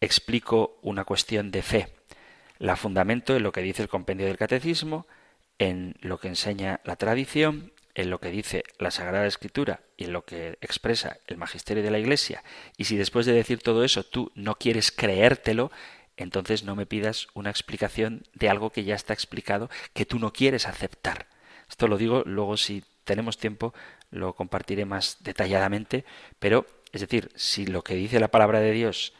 explico 0.00 0.78
una 0.82 1.04
cuestión 1.04 1.50
de 1.50 1.62
fe, 1.62 1.88
la 2.58 2.76
fundamento 2.76 3.36
en 3.36 3.42
lo 3.42 3.52
que 3.52 3.60
dice 3.60 3.82
el 3.82 3.88
compendio 3.88 4.26
del 4.26 4.38
catecismo, 4.38 5.06
en 5.58 5.96
lo 6.00 6.18
que 6.18 6.28
enseña 6.28 6.80
la 6.84 6.96
tradición, 6.96 7.72
en 7.94 8.10
lo 8.10 8.18
que 8.18 8.30
dice 8.30 8.64
la 8.78 8.90
Sagrada 8.90 9.26
Escritura 9.26 9.80
y 9.96 10.04
en 10.04 10.12
lo 10.12 10.24
que 10.24 10.58
expresa 10.60 11.18
el 11.26 11.36
magisterio 11.36 11.82
de 11.82 11.90
la 11.90 11.98
Iglesia, 11.98 12.42
y 12.76 12.84
si 12.84 12.96
después 12.96 13.26
de 13.26 13.32
decir 13.32 13.60
todo 13.60 13.84
eso 13.84 14.04
tú 14.04 14.32
no 14.34 14.56
quieres 14.56 14.90
creértelo, 14.90 15.70
entonces 16.16 16.64
no 16.64 16.76
me 16.76 16.86
pidas 16.86 17.28
una 17.34 17.50
explicación 17.50 18.24
de 18.34 18.48
algo 18.48 18.70
que 18.70 18.84
ya 18.84 18.94
está 18.94 19.12
explicado 19.12 19.70
que 19.92 20.06
tú 20.06 20.18
no 20.18 20.32
quieres 20.32 20.66
aceptar. 20.66 21.26
Esto 21.68 21.88
lo 21.88 21.96
digo, 21.96 22.22
luego 22.26 22.56
si 22.56 22.84
tenemos 23.04 23.38
tiempo 23.38 23.74
lo 24.10 24.34
compartiré 24.34 24.84
más 24.84 25.18
detalladamente, 25.20 26.04
pero 26.38 26.66
es 26.92 27.00
decir, 27.00 27.30
si 27.34 27.66
lo 27.66 27.82
que 27.82 27.94
dice 27.94 28.20
la 28.20 28.28
palabra 28.28 28.60
de 28.60 28.72
Dios 28.72 29.12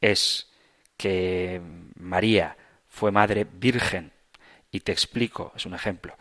es 0.00 0.50
que 0.96 1.60
María 1.94 2.56
fue 2.88 3.12
madre 3.12 3.44
virgen, 3.44 4.12
y 4.70 4.80
te 4.80 4.92
explico, 4.92 5.52
es 5.56 5.66
un 5.66 5.74
ejemplo, 5.74 6.16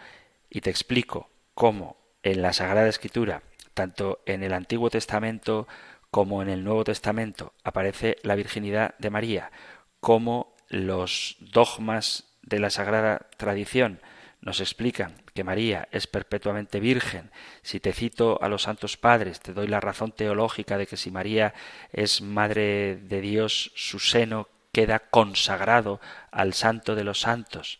y 0.50 0.62
te 0.62 0.70
explico 0.70 1.30
cómo 1.54 1.98
en 2.24 2.42
la 2.42 2.54
Sagrada 2.54 2.88
Escritura, 2.88 3.44
tanto 3.74 4.22
en 4.26 4.44
el 4.44 4.54
Antiguo 4.54 4.90
Testamento 4.90 5.68
como 6.12 6.42
en 6.42 6.50
el 6.50 6.64
Nuevo 6.64 6.84
Testamento, 6.84 7.54
aparece 7.64 8.18
la 8.24 8.36
virginidad 8.36 8.96
de 8.98 9.10
María, 9.10 9.52
cómo 10.00 10.56
los 10.70 11.38
dogmas 11.40 12.26
de 12.42 12.60
la 12.60 12.70
Sagrada 12.70 13.28
Tradición 13.38 14.00
nos 14.42 14.60
explican 14.60 15.16
que 15.34 15.44
María 15.44 15.88
es 15.92 16.08
perpetuamente 16.08 16.80
virgen. 16.80 17.32
Si 17.62 17.80
te 17.80 17.94
cito 17.94 18.42
a 18.42 18.50
los 18.50 18.64
santos 18.64 18.98
padres, 18.98 19.40
te 19.40 19.54
doy 19.54 19.68
la 19.68 19.80
razón 19.80 20.12
teológica 20.12 20.78
de 20.78 20.88
que 20.88 20.98
si 20.98 21.12
María 21.12 21.54
es 21.92 22.22
madre 22.22 22.98
de 22.98 23.22
Dios, 23.22 23.72
su 23.76 24.00
seno 24.00 24.48
queda 24.72 25.00
consagrado 25.00 26.00
al 26.32 26.54
santo 26.54 26.96
de 26.96 27.04
los 27.04 27.20
santos. 27.20 27.80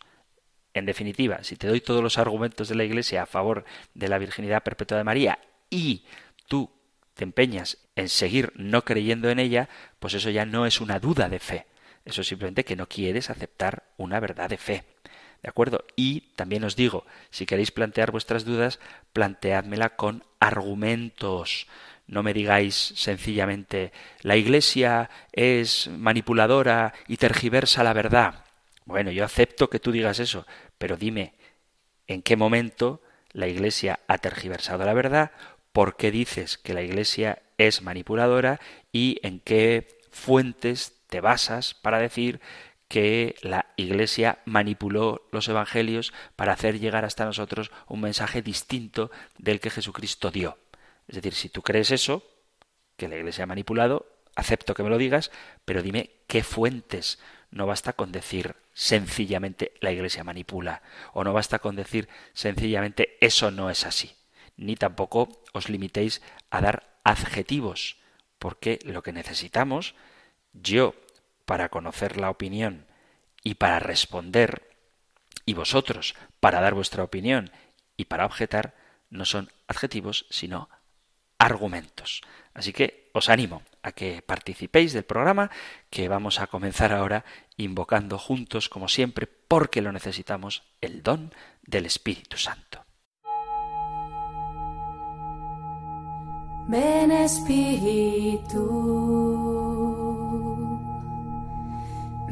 En 0.74 0.84
definitiva, 0.84 1.42
si 1.42 1.56
te 1.56 1.68
doy 1.68 1.80
todos 1.80 2.02
los 2.02 2.18
argumentos 2.18 2.68
de 2.68 2.74
la 2.74 2.84
Iglesia 2.84 3.22
a 3.22 3.26
favor 3.26 3.64
de 3.94 4.08
la 4.08 4.18
virginidad 4.18 4.62
perpetua 4.62 4.98
de 4.98 5.04
María 5.04 5.38
y 5.70 6.04
tú 6.48 6.70
te 7.14 7.24
empeñas 7.24 7.78
en 7.96 8.08
seguir 8.08 8.52
no 8.56 8.84
creyendo 8.84 9.30
en 9.30 9.38
ella, 9.38 9.68
pues 9.98 10.14
eso 10.14 10.30
ya 10.30 10.44
no 10.44 10.66
es 10.66 10.80
una 10.80 11.00
duda 11.00 11.28
de 11.28 11.38
fe. 11.38 11.66
Eso 12.08 12.22
es 12.22 12.26
simplemente 12.26 12.64
que 12.64 12.74
no 12.74 12.88
quieres 12.88 13.28
aceptar 13.28 13.82
una 13.98 14.18
verdad 14.18 14.48
de 14.48 14.56
fe. 14.56 14.84
¿De 15.42 15.48
acuerdo? 15.50 15.84
Y 15.94 16.22
también 16.36 16.64
os 16.64 16.74
digo, 16.74 17.04
si 17.28 17.44
queréis 17.44 17.70
plantear 17.70 18.10
vuestras 18.10 18.46
dudas, 18.46 18.80
planteádmela 19.12 19.90
con 19.90 20.24
argumentos. 20.40 21.66
No 22.06 22.22
me 22.22 22.32
digáis 22.32 22.94
sencillamente 22.96 23.92
la 24.22 24.36
Iglesia 24.36 25.10
es 25.32 25.88
manipuladora 25.88 26.94
y 27.08 27.18
tergiversa 27.18 27.84
la 27.84 27.92
verdad. 27.92 28.46
Bueno, 28.86 29.10
yo 29.10 29.22
acepto 29.22 29.68
que 29.68 29.78
tú 29.78 29.92
digas 29.92 30.18
eso, 30.18 30.46
pero 30.78 30.96
dime 30.96 31.34
en 32.06 32.22
qué 32.22 32.36
momento 32.36 33.02
la 33.32 33.48
Iglesia 33.48 34.00
ha 34.08 34.16
tergiversado 34.16 34.86
la 34.86 34.94
verdad, 34.94 35.32
por 35.72 35.96
qué 35.96 36.10
dices 36.10 36.56
que 36.56 36.72
la 36.72 36.80
Iglesia 36.80 37.42
es 37.58 37.82
manipuladora 37.82 38.60
y 38.92 39.20
en 39.22 39.40
qué 39.40 39.98
fuentes 40.10 40.97
te 41.08 41.20
basas 41.20 41.74
para 41.74 41.98
decir 41.98 42.40
que 42.88 43.36
la 43.42 43.66
Iglesia 43.76 44.38
manipuló 44.46 45.28
los 45.30 45.48
Evangelios 45.48 46.12
para 46.36 46.52
hacer 46.52 46.78
llegar 46.78 47.04
hasta 47.04 47.26
nosotros 47.26 47.70
un 47.86 48.00
mensaje 48.00 48.40
distinto 48.40 49.10
del 49.36 49.60
que 49.60 49.70
Jesucristo 49.70 50.30
dio. 50.30 50.58
Es 51.06 51.16
decir, 51.16 51.34
si 51.34 51.48
tú 51.50 51.62
crees 51.62 51.90
eso, 51.90 52.22
que 52.96 53.08
la 53.08 53.16
Iglesia 53.16 53.44
ha 53.44 53.46
manipulado, 53.46 54.06
acepto 54.34 54.74
que 54.74 54.82
me 54.82 54.90
lo 54.90 54.98
digas, 54.98 55.30
pero 55.64 55.82
dime 55.82 56.10
qué 56.26 56.42
fuentes. 56.42 57.18
No 57.50 57.66
basta 57.66 57.92
con 57.92 58.12
decir 58.12 58.56
sencillamente 58.72 59.72
la 59.80 59.92
Iglesia 59.92 60.24
manipula, 60.24 60.82
o 61.12 61.24
no 61.24 61.32
basta 61.32 61.58
con 61.58 61.76
decir 61.76 62.08
sencillamente 62.32 63.16
eso 63.20 63.50
no 63.50 63.70
es 63.70 63.84
así, 63.84 64.12
ni 64.56 64.76
tampoco 64.76 65.42
os 65.52 65.68
limitéis 65.68 66.22
a 66.50 66.60
dar 66.60 67.00
adjetivos, 67.04 67.96
porque 68.38 68.78
lo 68.84 69.02
que 69.02 69.12
necesitamos, 69.12 69.94
yo, 70.62 70.94
para 71.44 71.68
conocer 71.68 72.16
la 72.16 72.30
opinión 72.30 72.86
y 73.42 73.54
para 73.54 73.78
responder, 73.78 74.68
y 75.44 75.54
vosotros, 75.54 76.14
para 76.40 76.60
dar 76.60 76.74
vuestra 76.74 77.04
opinión 77.04 77.50
y 77.96 78.04
para 78.04 78.26
objetar, 78.26 78.74
no 79.10 79.24
son 79.24 79.50
adjetivos, 79.66 80.26
sino 80.30 80.68
argumentos. 81.38 82.22
Así 82.52 82.72
que 82.72 83.10
os 83.12 83.28
animo 83.28 83.62
a 83.82 83.92
que 83.92 84.22
participéis 84.22 84.92
del 84.92 85.04
programa 85.04 85.50
que 85.90 86.08
vamos 86.08 86.40
a 86.40 86.48
comenzar 86.48 86.92
ahora 86.92 87.24
invocando 87.56 88.18
juntos, 88.18 88.68
como 88.68 88.88
siempre, 88.88 89.26
porque 89.26 89.80
lo 89.80 89.92
necesitamos, 89.92 90.64
el 90.80 91.02
don 91.02 91.32
del 91.62 91.86
Espíritu 91.86 92.36
Santo. 92.36 92.84
Ven 96.68 97.10
Espíritu, 97.12 98.58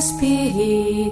Ven 0.00 1.10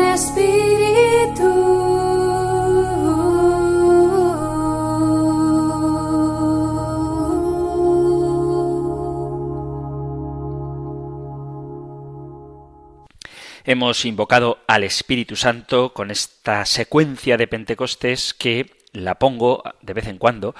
Espíritu. 0.00 1.46
Hemos 13.64 14.04
invocado 14.04 14.58
al 14.66 14.82
Espíritu 14.82 15.36
Santo 15.36 15.92
con 15.92 16.10
esta 16.10 16.66
secuencia 16.66 17.36
de 17.36 17.46
Pentecostés 17.46 18.34
que 18.34 18.79
la 18.92 19.18
pongo 19.18 19.62
de 19.82 19.94
vez 19.94 20.06
en 20.06 20.18
cuando 20.18 20.54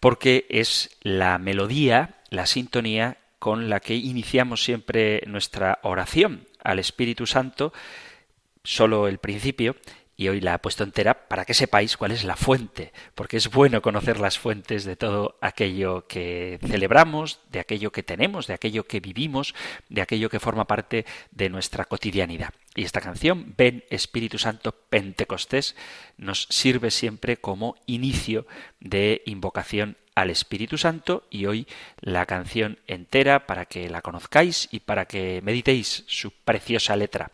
porque 0.00 0.46
es 0.48 0.96
la 1.02 1.38
melodía, 1.38 2.16
la 2.30 2.46
sintonía 2.46 3.18
con 3.38 3.68
la 3.68 3.80
que 3.80 3.94
iniciamos 3.94 4.64
siempre 4.64 5.22
nuestra 5.26 5.78
oración 5.82 6.48
al 6.62 6.78
Espíritu 6.78 7.26
Santo, 7.26 7.72
solo 8.64 9.08
el 9.08 9.18
principio, 9.18 9.76
y 10.16 10.28
hoy 10.28 10.40
la 10.40 10.54
ha 10.54 10.62
puesto 10.62 10.84
entera 10.84 11.28
para 11.28 11.44
que 11.44 11.54
sepáis 11.54 11.96
cuál 11.96 12.12
es 12.12 12.24
la 12.24 12.36
fuente, 12.36 12.92
porque 13.14 13.36
es 13.36 13.50
bueno 13.50 13.82
conocer 13.82 14.18
las 14.18 14.38
fuentes 14.38 14.84
de 14.84 14.96
todo 14.96 15.36
aquello 15.40 16.06
que 16.06 16.58
celebramos, 16.66 17.40
de 17.50 17.60
aquello 17.60 17.92
que 17.92 18.02
tenemos, 18.02 18.46
de 18.46 18.54
aquello 18.54 18.86
que 18.86 19.00
vivimos, 19.00 19.54
de 19.88 20.02
aquello 20.02 20.30
que 20.30 20.40
forma 20.40 20.66
parte 20.66 21.04
de 21.30 21.50
nuestra 21.50 21.84
cotidianidad. 21.84 22.54
Y 22.74 22.84
esta 22.84 23.00
canción, 23.00 23.54
Ven 23.56 23.84
Espíritu 23.90 24.38
Santo 24.38 24.72
Pentecostés, 24.72 25.76
nos 26.16 26.46
sirve 26.50 26.90
siempre 26.90 27.36
como 27.36 27.76
inicio 27.86 28.46
de 28.80 29.22
invocación 29.26 29.96
al 30.16 30.30
Espíritu 30.30 30.78
Santo 30.78 31.24
y 31.30 31.46
hoy 31.46 31.68
la 32.00 32.26
canción 32.26 32.78
entera 32.86 33.46
para 33.46 33.66
que 33.66 33.88
la 33.88 34.00
conozcáis 34.00 34.66
y 34.72 34.80
para 34.80 35.04
que 35.04 35.40
meditéis 35.42 36.04
su 36.08 36.32
preciosa 36.32 36.96
letra. 36.96 37.30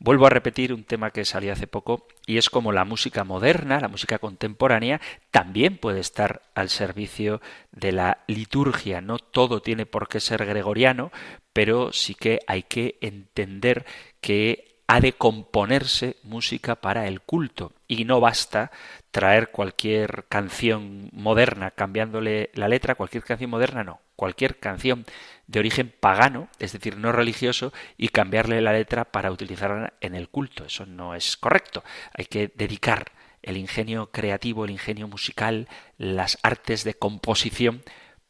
Vuelvo 0.00 0.26
a 0.26 0.30
repetir 0.30 0.74
un 0.74 0.84
tema 0.84 1.12
que 1.12 1.24
salió 1.24 1.52
hace 1.52 1.68
poco 1.68 2.08
y 2.26 2.36
es 2.36 2.50
como 2.50 2.72
la 2.72 2.84
música 2.84 3.22
moderna, 3.22 3.78
la 3.80 3.88
música 3.88 4.18
contemporánea, 4.18 5.00
también 5.30 5.78
puede 5.78 6.00
estar 6.00 6.42
al 6.54 6.70
servicio 6.70 7.40
de 7.70 7.92
la 7.92 8.18
liturgia. 8.26 9.00
No 9.00 9.18
todo 9.18 9.62
tiene 9.62 9.86
por 9.86 10.08
qué 10.08 10.18
ser 10.18 10.44
gregoriano, 10.44 11.12
pero 11.52 11.92
sí 11.92 12.14
que 12.14 12.40
hay 12.48 12.64
que 12.64 12.98
entender 13.00 13.86
que 14.20 14.73
ha 14.86 15.00
de 15.00 15.12
componerse 15.12 16.16
música 16.22 16.76
para 16.76 17.08
el 17.08 17.20
culto 17.20 17.72
y 17.88 18.04
no 18.04 18.20
basta 18.20 18.70
traer 19.10 19.50
cualquier 19.50 20.26
canción 20.28 21.08
moderna 21.12 21.70
cambiándole 21.70 22.50
la 22.54 22.68
letra, 22.68 22.94
cualquier 22.94 23.24
canción 23.24 23.50
moderna 23.50 23.84
no, 23.84 24.00
cualquier 24.16 24.58
canción 24.58 25.06
de 25.46 25.58
origen 25.58 25.92
pagano, 25.98 26.48
es 26.58 26.72
decir, 26.72 26.96
no 26.96 27.12
religioso, 27.12 27.72
y 27.96 28.08
cambiarle 28.08 28.60
la 28.60 28.72
letra 28.72 29.04
para 29.04 29.30
utilizarla 29.30 29.94
en 30.00 30.14
el 30.14 30.28
culto. 30.28 30.64
Eso 30.64 30.86
no 30.86 31.14
es 31.14 31.36
correcto. 31.36 31.84
Hay 32.14 32.26
que 32.26 32.50
dedicar 32.54 33.12
el 33.42 33.56
ingenio 33.56 34.10
creativo, 34.10 34.64
el 34.64 34.70
ingenio 34.70 35.06
musical, 35.06 35.68
las 35.98 36.38
artes 36.42 36.84
de 36.84 36.94
composición 36.94 37.82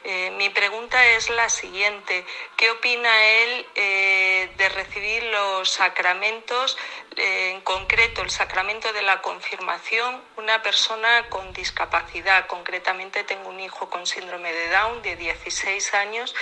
Eh, 0.05 0.31
mi 0.39 0.49
pregunta 0.51 1.05
es 1.09 1.29
la 1.29 1.49
siguiente. 1.49 2.25
¿Qué 2.57 2.71
opina 2.71 3.11
él 3.25 3.67
eh, 3.75 4.49
de 4.57 4.69
recibir 4.69 5.25
los 5.25 5.69
sacramentos, 5.69 6.79
eh, 7.17 7.51
en 7.51 7.63
concreto 7.63 8.23
el 8.23 8.31
sacramento 8.31 8.93
de 8.93 9.03
la 9.03 9.21
confirmación, 9.23 10.23
una 10.37 10.63
persona 10.63 11.29
con 11.29 11.53
discapacidad? 11.53 12.47
Concretamente 12.47 13.25
tengo 13.25 13.49
un 13.49 13.59
hijo 13.59 13.91
con 13.91 14.07
síndrome 14.07 14.53
de 14.53 14.71
Down 14.71 15.03
de 15.03 15.17
16 15.17 15.95
años 15.95 16.33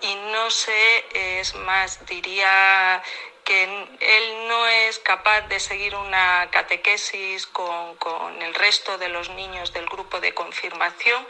y 0.00 0.14
no 0.14 0.48
sé, 0.52 1.40
es 1.40 1.56
más, 1.56 2.06
diría 2.06 3.02
que 3.44 3.64
él 3.64 4.48
no 4.48 4.66
es 4.66 4.98
capaz 5.00 5.42
de 5.42 5.60
seguir 5.60 5.94
una 5.94 6.48
catequesis 6.50 7.46
con, 7.46 7.96
con, 7.96 8.40
el 8.42 8.54
resto 8.54 8.98
de 8.98 9.08
los 9.08 9.30
niños 9.30 9.72
del 9.72 9.86
grupo 9.86 10.20
de 10.20 10.34
confirmación 10.34 11.26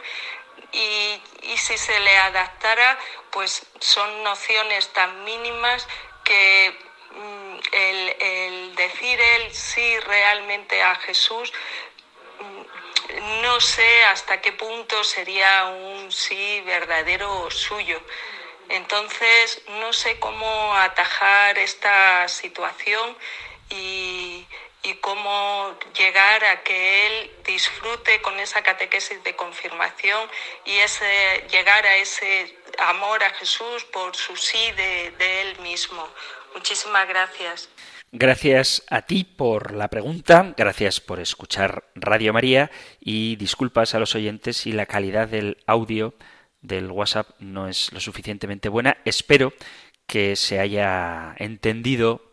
y, 0.71 1.21
si 1.57 1.77
se 1.77 1.99
le 1.99 2.17
adaptara, 2.17 2.97
pues 3.29 3.65
son 3.79 4.23
nociones 4.23 4.89
tan 4.93 5.23
mínimas 5.23 5.87
que 6.23 6.77
mm, 7.11 7.59
el, 7.71 8.75
decir 8.75 9.19
él 9.19 9.53
sí 9.53 9.99
realmente 9.99 10.81
a 10.81 10.95
Jesús, 10.95 11.51
mm, 12.39 13.41
no 13.41 13.59
sé 13.59 14.03
hasta 14.05 14.39
qué 14.41 14.53
punto 14.53 15.03
sería 15.03 15.65
un 15.65 16.11
sí 16.11 16.61
verdadero 16.65 17.51
suyo. 17.51 18.01
Entonces, 18.71 19.61
no 19.81 19.91
sé 19.91 20.17
cómo 20.19 20.73
atajar 20.75 21.57
esta 21.57 22.27
situación 22.29 23.17
y, 23.69 24.45
y 24.83 24.93
cómo 25.01 25.77
llegar 25.97 26.43
a 26.45 26.63
que 26.63 27.07
él 27.07 27.31
disfrute 27.45 28.21
con 28.21 28.39
esa 28.39 28.63
catequesis 28.63 29.21
de 29.25 29.35
confirmación 29.35 30.29
y 30.65 30.77
ese 30.77 31.45
llegar 31.51 31.85
a 31.85 31.97
ese 31.97 32.57
amor 32.79 33.21
a 33.23 33.31
Jesús 33.31 33.83
por 33.91 34.15
su 34.15 34.37
sí 34.37 34.71
de, 34.77 35.11
de 35.17 35.41
él 35.41 35.59
mismo. 35.59 36.07
Muchísimas 36.53 37.07
gracias. 37.09 37.69
Gracias 38.13 38.83
a 38.89 39.03
ti 39.03 39.23
por 39.23 39.73
la 39.73 39.89
pregunta, 39.89 40.53
gracias 40.57 40.99
por 40.99 41.19
escuchar 41.19 41.85
Radio 41.95 42.33
María 42.33 42.71
y 42.99 43.35
disculpas 43.37 43.95
a 43.95 43.99
los 43.99 44.15
oyentes 44.15 44.57
si 44.57 44.73
la 44.73 44.85
calidad 44.85 45.29
del 45.29 45.57
audio 45.65 46.13
del 46.61 46.91
WhatsApp 46.91 47.29
no 47.39 47.67
es 47.67 47.91
lo 47.91 47.99
suficientemente 47.99 48.69
buena. 48.69 48.97
Espero 49.05 49.53
que 50.05 50.35
se 50.35 50.59
haya 50.59 51.35
entendido 51.37 52.31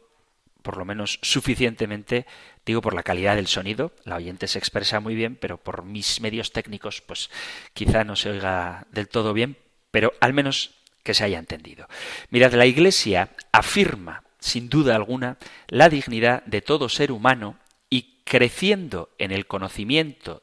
por 0.62 0.76
lo 0.76 0.84
menos 0.84 1.18
suficientemente, 1.22 2.26
digo, 2.66 2.82
por 2.82 2.92
la 2.92 3.02
calidad 3.02 3.36
del 3.36 3.46
sonido. 3.46 3.92
La 4.04 4.16
oyente 4.16 4.46
se 4.48 4.58
expresa 4.58 5.00
muy 5.00 5.14
bien, 5.14 5.36
pero 5.36 5.56
por 5.56 5.84
mis 5.84 6.20
medios 6.20 6.52
técnicos, 6.52 7.00
pues 7.00 7.30
quizá 7.72 8.04
no 8.04 8.16
se 8.16 8.30
oiga 8.30 8.86
del 8.90 9.08
todo 9.08 9.32
bien, 9.32 9.56
pero 9.90 10.12
al 10.20 10.34
menos 10.34 10.74
que 11.02 11.14
se 11.14 11.24
haya 11.24 11.38
entendido. 11.38 11.88
Mirad, 12.28 12.52
la 12.52 12.66
Iglesia 12.66 13.30
afirma, 13.50 14.24
sin 14.40 14.68
duda 14.68 14.94
alguna, 14.94 15.38
la 15.68 15.88
dignidad 15.88 16.44
de 16.44 16.60
todo 16.60 16.90
ser 16.90 17.12
humano 17.12 17.56
y 17.88 18.20
creciendo 18.24 19.08
en 19.16 19.30
el 19.30 19.46
conocimiento 19.46 20.42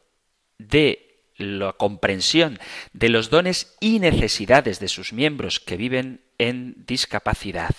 de 0.58 1.05
la 1.38 1.74
comprensión 1.74 2.60
de 2.94 3.10
los 3.10 3.30
dones 3.30 3.76
y 3.80 4.00
necesidades 4.00 4.80
de 4.80 4.88
sus 4.88 5.14
miembros 5.14 5.60
que 5.60 5.78
viven 5.78 6.22
en 6.38 6.86
discapacidad. 6.86 7.76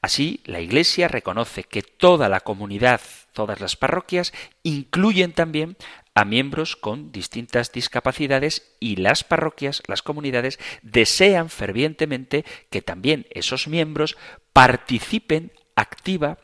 Así, 0.00 0.40
la 0.44 0.60
Iglesia 0.60 1.08
reconoce 1.08 1.64
que 1.64 1.82
toda 1.82 2.28
la 2.28 2.40
comunidad, 2.40 3.00
todas 3.32 3.60
las 3.60 3.76
parroquias, 3.76 4.32
incluyen 4.62 5.32
también 5.32 5.76
a 6.14 6.24
miembros 6.24 6.76
con 6.76 7.12
distintas 7.12 7.72
discapacidades 7.72 8.74
y 8.80 8.96
las 8.96 9.22
parroquias, 9.24 9.82
las 9.86 10.02
comunidades, 10.02 10.58
desean 10.82 11.50
fervientemente 11.50 12.44
que 12.70 12.80
también 12.80 13.26
esos 13.30 13.68
miembros 13.68 14.16
participen 14.52 15.52
activa 15.74 16.38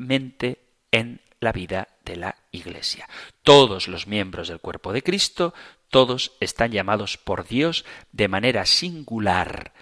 activamente 0.00 0.58
en 0.90 1.20
la 1.40 1.52
vida 1.52 1.88
de 2.04 2.16
la 2.16 2.36
Iglesia. 2.50 3.08
Todos 3.42 3.88
los 3.88 4.06
miembros 4.06 4.48
del 4.48 4.60
cuerpo 4.60 4.92
de 4.92 5.02
Cristo, 5.02 5.54
todos 5.90 6.32
están 6.40 6.70
llamados 6.70 7.18
por 7.18 7.46
Dios 7.46 7.84
de 8.12 8.28
manera 8.28 8.64
singular, 8.64 9.72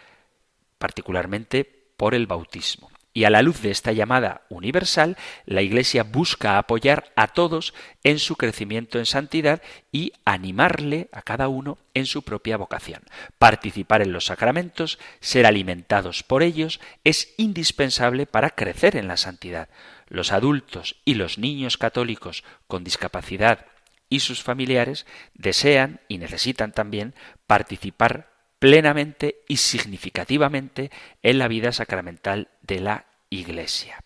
particularmente 0.78 1.64
por 1.96 2.14
el 2.14 2.26
bautismo. 2.26 2.90
Y 3.14 3.24
a 3.24 3.30
la 3.30 3.42
luz 3.42 3.62
de 3.62 3.72
esta 3.72 3.90
llamada 3.90 4.42
universal, 4.48 5.16
la 5.44 5.62
Iglesia 5.62 6.04
busca 6.04 6.56
apoyar 6.56 7.10
a 7.16 7.26
todos 7.26 7.74
en 8.04 8.20
su 8.20 8.36
crecimiento 8.36 8.98
en 8.98 9.06
santidad 9.06 9.60
y 9.90 10.12
animarle 10.24 11.08
a 11.10 11.22
cada 11.22 11.48
uno 11.48 11.78
en 11.94 12.06
su 12.06 12.22
propia 12.22 12.56
vocación. 12.56 13.02
Participar 13.38 14.02
en 14.02 14.12
los 14.12 14.26
sacramentos, 14.26 15.00
ser 15.18 15.46
alimentados 15.46 16.22
por 16.22 16.44
ellos, 16.44 16.80
es 17.02 17.34
indispensable 17.38 18.26
para 18.26 18.50
crecer 18.50 18.94
en 18.94 19.08
la 19.08 19.16
santidad. 19.16 19.68
Los 20.06 20.30
adultos 20.30 20.94
y 21.04 21.14
los 21.14 21.38
niños 21.38 21.76
católicos 21.76 22.44
con 22.68 22.84
discapacidad 22.84 23.66
y 24.08 24.20
sus 24.20 24.42
familiares 24.42 25.06
desean 25.34 26.00
y 26.08 26.18
necesitan 26.18 26.72
también 26.72 27.14
participar 27.46 28.30
plenamente 28.58 29.42
y 29.48 29.58
significativamente 29.58 30.90
en 31.22 31.38
la 31.38 31.48
vida 31.48 31.72
sacramental 31.72 32.48
de 32.62 32.80
la 32.80 33.06
Iglesia. 33.30 34.02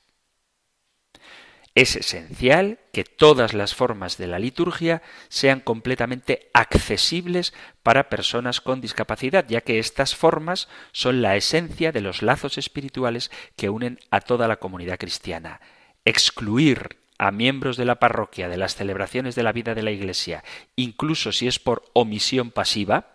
Es 1.74 1.96
esencial 1.96 2.80
que 2.92 3.04
todas 3.04 3.54
las 3.54 3.74
formas 3.74 4.18
de 4.18 4.26
la 4.26 4.38
liturgia 4.38 5.00
sean 5.30 5.60
completamente 5.60 6.50
accesibles 6.52 7.54
para 7.82 8.10
personas 8.10 8.60
con 8.60 8.82
discapacidad, 8.82 9.46
ya 9.48 9.62
que 9.62 9.78
estas 9.78 10.14
formas 10.14 10.68
son 10.92 11.22
la 11.22 11.34
esencia 11.34 11.90
de 11.90 12.02
los 12.02 12.20
lazos 12.20 12.58
espirituales 12.58 13.30
que 13.56 13.70
unen 13.70 13.98
a 14.10 14.20
toda 14.20 14.48
la 14.48 14.56
comunidad 14.56 14.98
cristiana. 14.98 15.62
Excluir 16.04 17.01
a 17.22 17.30
miembros 17.30 17.76
de 17.76 17.84
la 17.84 18.00
parroquia 18.00 18.48
de 18.48 18.56
las 18.56 18.74
celebraciones 18.74 19.36
de 19.36 19.44
la 19.44 19.52
vida 19.52 19.76
de 19.76 19.84
la 19.84 19.92
Iglesia, 19.92 20.42
incluso 20.74 21.30
si 21.30 21.46
es 21.46 21.60
por 21.60 21.84
omisión 21.92 22.50
pasiva, 22.50 23.14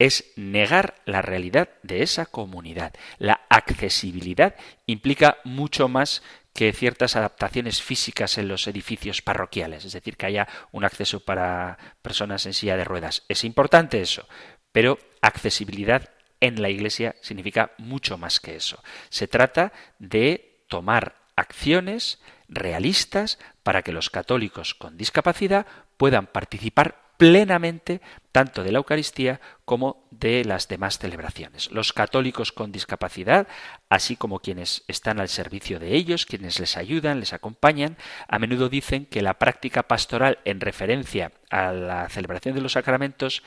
es 0.00 0.32
negar 0.34 0.96
la 1.04 1.22
realidad 1.22 1.68
de 1.84 2.02
esa 2.02 2.26
comunidad. 2.26 2.94
La 3.18 3.42
accesibilidad 3.48 4.56
implica 4.86 5.38
mucho 5.44 5.86
más 5.86 6.24
que 6.52 6.72
ciertas 6.72 7.14
adaptaciones 7.14 7.80
físicas 7.80 8.38
en 8.38 8.48
los 8.48 8.66
edificios 8.66 9.22
parroquiales, 9.22 9.84
es 9.84 9.92
decir, 9.92 10.16
que 10.16 10.26
haya 10.26 10.48
un 10.72 10.84
acceso 10.84 11.20
para 11.20 11.78
personas 12.02 12.44
en 12.44 12.54
silla 12.54 12.76
de 12.76 12.82
ruedas. 12.82 13.22
Es 13.28 13.44
importante 13.44 14.00
eso, 14.00 14.26
pero 14.72 14.98
accesibilidad 15.22 16.10
en 16.40 16.60
la 16.60 16.70
Iglesia 16.70 17.14
significa 17.22 17.70
mucho 17.78 18.18
más 18.18 18.40
que 18.40 18.56
eso. 18.56 18.82
Se 19.10 19.28
trata 19.28 19.72
de 20.00 20.64
tomar 20.68 21.17
acciones 21.38 22.20
realistas 22.48 23.38
para 23.62 23.82
que 23.82 23.92
los 23.92 24.10
católicos 24.10 24.74
con 24.74 24.96
discapacidad 24.96 25.66
puedan 25.96 26.26
participar 26.26 27.08
plenamente 27.18 28.00
tanto 28.30 28.62
de 28.62 28.70
la 28.70 28.78
Eucaristía 28.78 29.40
como 29.64 30.06
de 30.12 30.44
las 30.44 30.68
demás 30.68 30.98
celebraciones. 30.98 31.70
Los 31.72 31.92
católicos 31.92 32.52
con 32.52 32.70
discapacidad, 32.70 33.48
así 33.88 34.14
como 34.14 34.38
quienes 34.38 34.84
están 34.86 35.18
al 35.18 35.28
servicio 35.28 35.80
de 35.80 35.96
ellos, 35.96 36.24
quienes 36.24 36.60
les 36.60 36.76
ayudan, 36.76 37.18
les 37.18 37.32
acompañan, 37.32 37.96
a 38.28 38.38
menudo 38.38 38.68
dicen 38.68 39.04
que 39.04 39.20
la 39.20 39.34
práctica 39.34 39.82
pastoral 39.82 40.38
en 40.44 40.60
referencia 40.60 41.32
a 41.50 41.72
la 41.72 42.08
celebración 42.08 42.54
de 42.54 42.60
los 42.60 42.72
sacramentos 42.72 43.42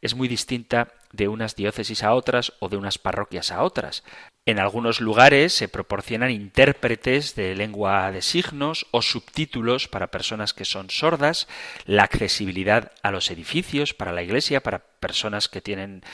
es 0.00 0.14
muy 0.14 0.28
distinta 0.28 0.92
de 1.12 1.26
unas 1.26 1.56
diócesis 1.56 2.04
a 2.04 2.14
otras 2.14 2.52
o 2.60 2.68
de 2.68 2.76
unas 2.76 2.98
parroquias 2.98 3.50
a 3.50 3.64
otras. 3.64 4.04
En 4.46 4.60
algunos 4.60 5.00
lugares 5.00 5.52
se 5.52 5.68
proporcionan 5.68 6.30
intérpretes 6.30 7.34
de 7.34 7.56
lengua 7.56 8.12
de 8.12 8.22
signos 8.22 8.86
o 8.92 9.02
subtítulos 9.02 9.88
para 9.88 10.12
personas 10.12 10.54
que 10.54 10.64
son 10.64 10.88
sordas, 10.88 11.48
la 11.84 12.04
accesibilidad 12.04 12.92
a 13.02 13.10
los 13.10 13.32
edificios 13.32 13.92
para 13.92 14.12
la 14.12 14.22
iglesia, 14.22 14.62
para 14.62 14.78
personas 14.78 15.48
que 15.48 15.60
tienen 15.60 16.04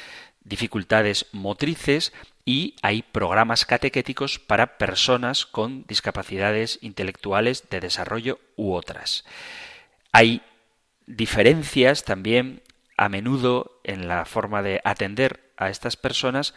dificultades 0.45 1.27
motrices 1.33 2.15
y 2.47 2.75
hay 2.81 3.03
programas 3.03 3.67
catequéticos 3.67 4.39
para 4.39 4.79
personas 4.79 5.45
con 5.45 5.85
discapacidades 5.87 6.79
intelectuales 6.81 7.69
de 7.69 7.81
desarrollo 7.81 8.41
u 8.57 8.73
otras. 8.73 9.27
Hay 10.11 10.41
diferencias 11.07 12.05
también 12.05 12.63
a 12.97 13.11
menudo 13.11 13.79
en 13.85 14.09
la 14.09 14.25
forma 14.25 14.63
de 14.63 14.81
atender 14.85 15.53
a 15.59 15.69
estas 15.69 15.97
personas 15.97 16.55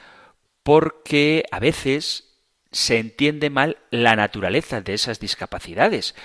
porque 0.65 1.45
a 1.51 1.59
veces 1.59 2.39
se 2.71 2.97
entiende 2.97 3.51
mal 3.51 3.77
la 3.91 4.15
naturaleza 4.15 4.81
de 4.81 4.95
esas 4.95 5.19
discapacidades. 5.19 6.15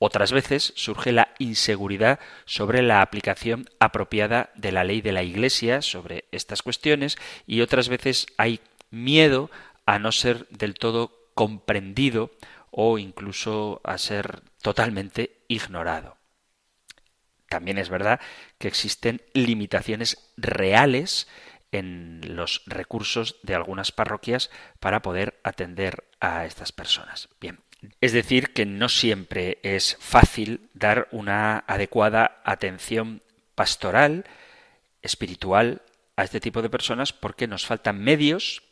Otras 0.00 0.32
veces 0.32 0.72
surge 0.74 1.12
la 1.12 1.28
inseguridad 1.38 2.18
sobre 2.46 2.82
la 2.82 3.00
aplicación 3.00 3.70
apropiada 3.78 4.50
de 4.56 4.72
la 4.72 4.82
ley 4.82 5.02
de 5.02 5.12
la 5.12 5.22
Iglesia 5.22 5.82
sobre 5.82 6.24
estas 6.32 6.62
cuestiones 6.62 7.16
y 7.46 7.60
otras 7.60 7.88
veces 7.88 8.26
hay 8.38 8.60
miedo 8.90 9.52
a 9.86 10.00
no 10.00 10.10
ser 10.10 10.48
del 10.48 10.74
todo 10.74 11.12
comprendido 11.34 12.32
o 12.72 12.98
incluso 12.98 13.80
a 13.84 13.98
ser 13.98 14.42
totalmente 14.62 15.38
ignorado. 15.46 16.16
También 17.48 17.78
es 17.78 17.88
verdad 17.88 18.18
que 18.58 18.66
existen 18.66 19.22
limitaciones 19.32 20.32
reales 20.36 21.28
en 21.72 22.20
los 22.36 22.62
recursos 22.66 23.36
de 23.42 23.54
algunas 23.54 23.92
parroquias 23.92 24.50
para 24.80 25.02
poder 25.02 25.40
atender 25.42 26.04
a 26.20 26.46
estas 26.46 26.72
personas. 26.72 27.28
Bien, 27.40 27.60
es 28.00 28.12
decir, 28.12 28.52
que 28.52 28.66
no 28.66 28.88
siempre 28.88 29.58
es 29.62 29.96
fácil 30.00 30.70
dar 30.74 31.08
una 31.10 31.58
adecuada 31.66 32.40
atención 32.44 33.22
pastoral, 33.54 34.24
espiritual, 35.02 35.82
a 36.16 36.24
este 36.24 36.40
tipo 36.40 36.62
de 36.62 36.70
personas 36.70 37.12
porque 37.12 37.46
nos 37.46 37.66
faltan 37.66 38.00
medios 38.00 38.62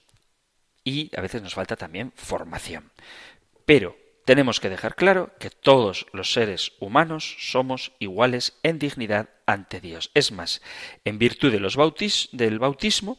y 0.82 1.10
a 1.16 1.20
veces 1.20 1.42
nos 1.42 1.54
falta 1.54 1.76
también 1.76 2.12
formación. 2.16 2.90
Pero 3.66 3.96
tenemos 4.24 4.60
que 4.60 4.70
dejar 4.70 4.94
claro 4.94 5.30
que 5.38 5.50
todos 5.50 6.06
los 6.12 6.32
seres 6.32 6.72
humanos 6.80 7.36
somos 7.38 7.92
iguales 7.98 8.58
en 8.62 8.78
dignidad 8.78 9.28
ante 9.46 9.80
Dios. 9.80 10.10
Es 10.14 10.32
más, 10.32 10.62
en 11.04 11.18
virtud 11.18 11.52
de 11.52 11.60
los 11.60 11.76
del 12.32 12.58
bautismo, 12.58 13.18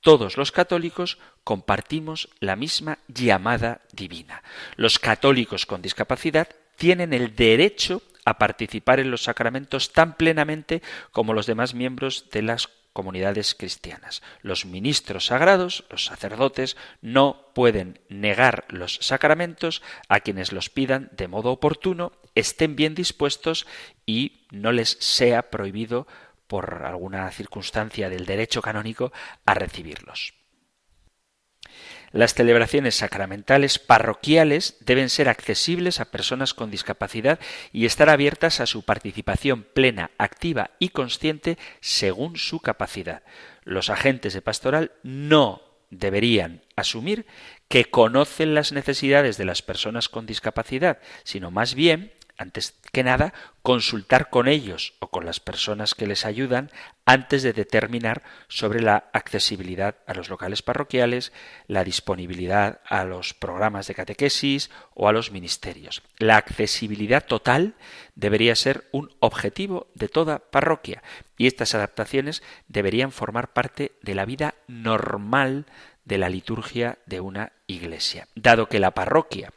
todos 0.00 0.36
los 0.36 0.50
católicos 0.50 1.18
compartimos 1.44 2.30
la 2.40 2.56
misma 2.56 2.98
llamada 3.08 3.82
divina. 3.92 4.42
Los 4.76 4.98
católicos 4.98 5.66
con 5.66 5.82
discapacidad 5.82 6.48
tienen 6.76 7.12
el 7.12 7.36
derecho 7.36 8.02
a 8.24 8.38
participar 8.38 9.00
en 9.00 9.10
los 9.10 9.24
sacramentos 9.24 9.92
tan 9.92 10.16
plenamente 10.16 10.82
como 11.12 11.34
los 11.34 11.46
demás 11.46 11.74
miembros 11.74 12.30
de 12.30 12.42
las 12.42 12.68
comunidades 12.92 13.54
cristianas. 13.54 14.22
Los 14.42 14.66
ministros 14.66 15.26
sagrados, 15.26 15.84
los 15.90 16.04
sacerdotes, 16.06 16.76
no 17.00 17.52
pueden 17.54 18.00
negar 18.08 18.64
los 18.68 18.98
sacramentos 19.00 19.82
a 20.08 20.20
quienes 20.20 20.52
los 20.52 20.70
pidan 20.70 21.10
de 21.12 21.28
modo 21.28 21.50
oportuno, 21.50 22.12
estén 22.34 22.76
bien 22.76 22.94
dispuestos 22.94 23.66
y 24.06 24.46
no 24.50 24.72
les 24.72 24.96
sea 25.00 25.50
prohibido 25.50 26.06
por 26.46 26.82
alguna 26.84 27.30
circunstancia 27.30 28.08
del 28.08 28.26
derecho 28.26 28.60
canónico 28.60 29.12
a 29.46 29.54
recibirlos. 29.54 30.39
Las 32.12 32.34
celebraciones 32.34 32.96
sacramentales 32.96 33.78
parroquiales 33.78 34.76
deben 34.80 35.10
ser 35.10 35.28
accesibles 35.28 36.00
a 36.00 36.10
personas 36.10 36.54
con 36.54 36.70
discapacidad 36.70 37.38
y 37.72 37.86
estar 37.86 38.10
abiertas 38.10 38.58
a 38.60 38.66
su 38.66 38.82
participación 38.82 39.62
plena, 39.62 40.10
activa 40.18 40.72
y 40.80 40.88
consciente 40.88 41.56
según 41.80 42.36
su 42.36 42.58
capacidad. 42.58 43.22
Los 43.62 43.90
agentes 43.90 44.34
de 44.34 44.42
pastoral 44.42 44.90
no 45.04 45.62
deberían 45.90 46.62
asumir 46.74 47.26
que 47.68 47.84
conocen 47.84 48.54
las 48.54 48.72
necesidades 48.72 49.36
de 49.36 49.44
las 49.44 49.62
personas 49.62 50.08
con 50.08 50.26
discapacidad, 50.26 50.98
sino 51.22 51.52
más 51.52 51.74
bien 51.74 52.12
antes 52.40 52.74
que 52.90 53.04
nada, 53.04 53.34
consultar 53.62 54.30
con 54.30 54.48
ellos 54.48 54.94
o 54.98 55.10
con 55.10 55.26
las 55.26 55.40
personas 55.40 55.94
que 55.94 56.06
les 56.06 56.24
ayudan 56.24 56.70
antes 57.04 57.42
de 57.42 57.52
determinar 57.52 58.22
sobre 58.48 58.80
la 58.80 59.10
accesibilidad 59.12 59.96
a 60.06 60.14
los 60.14 60.30
locales 60.30 60.62
parroquiales, 60.62 61.34
la 61.66 61.84
disponibilidad 61.84 62.80
a 62.86 63.04
los 63.04 63.34
programas 63.34 63.86
de 63.88 63.94
catequesis 63.94 64.70
o 64.94 65.06
a 65.06 65.12
los 65.12 65.32
ministerios. 65.32 66.02
La 66.16 66.38
accesibilidad 66.38 67.26
total 67.26 67.74
debería 68.14 68.56
ser 68.56 68.88
un 68.90 69.10
objetivo 69.20 69.88
de 69.94 70.08
toda 70.08 70.38
parroquia 70.38 71.02
y 71.36 71.46
estas 71.46 71.74
adaptaciones 71.74 72.42
deberían 72.68 73.12
formar 73.12 73.52
parte 73.52 73.92
de 74.00 74.14
la 74.14 74.24
vida 74.24 74.54
normal 74.66 75.66
de 76.06 76.16
la 76.16 76.30
liturgia 76.30 76.98
de 77.04 77.20
una 77.20 77.52
iglesia. 77.66 78.28
Dado 78.34 78.66
que 78.66 78.80
la 78.80 78.92
parroquia 78.92 79.52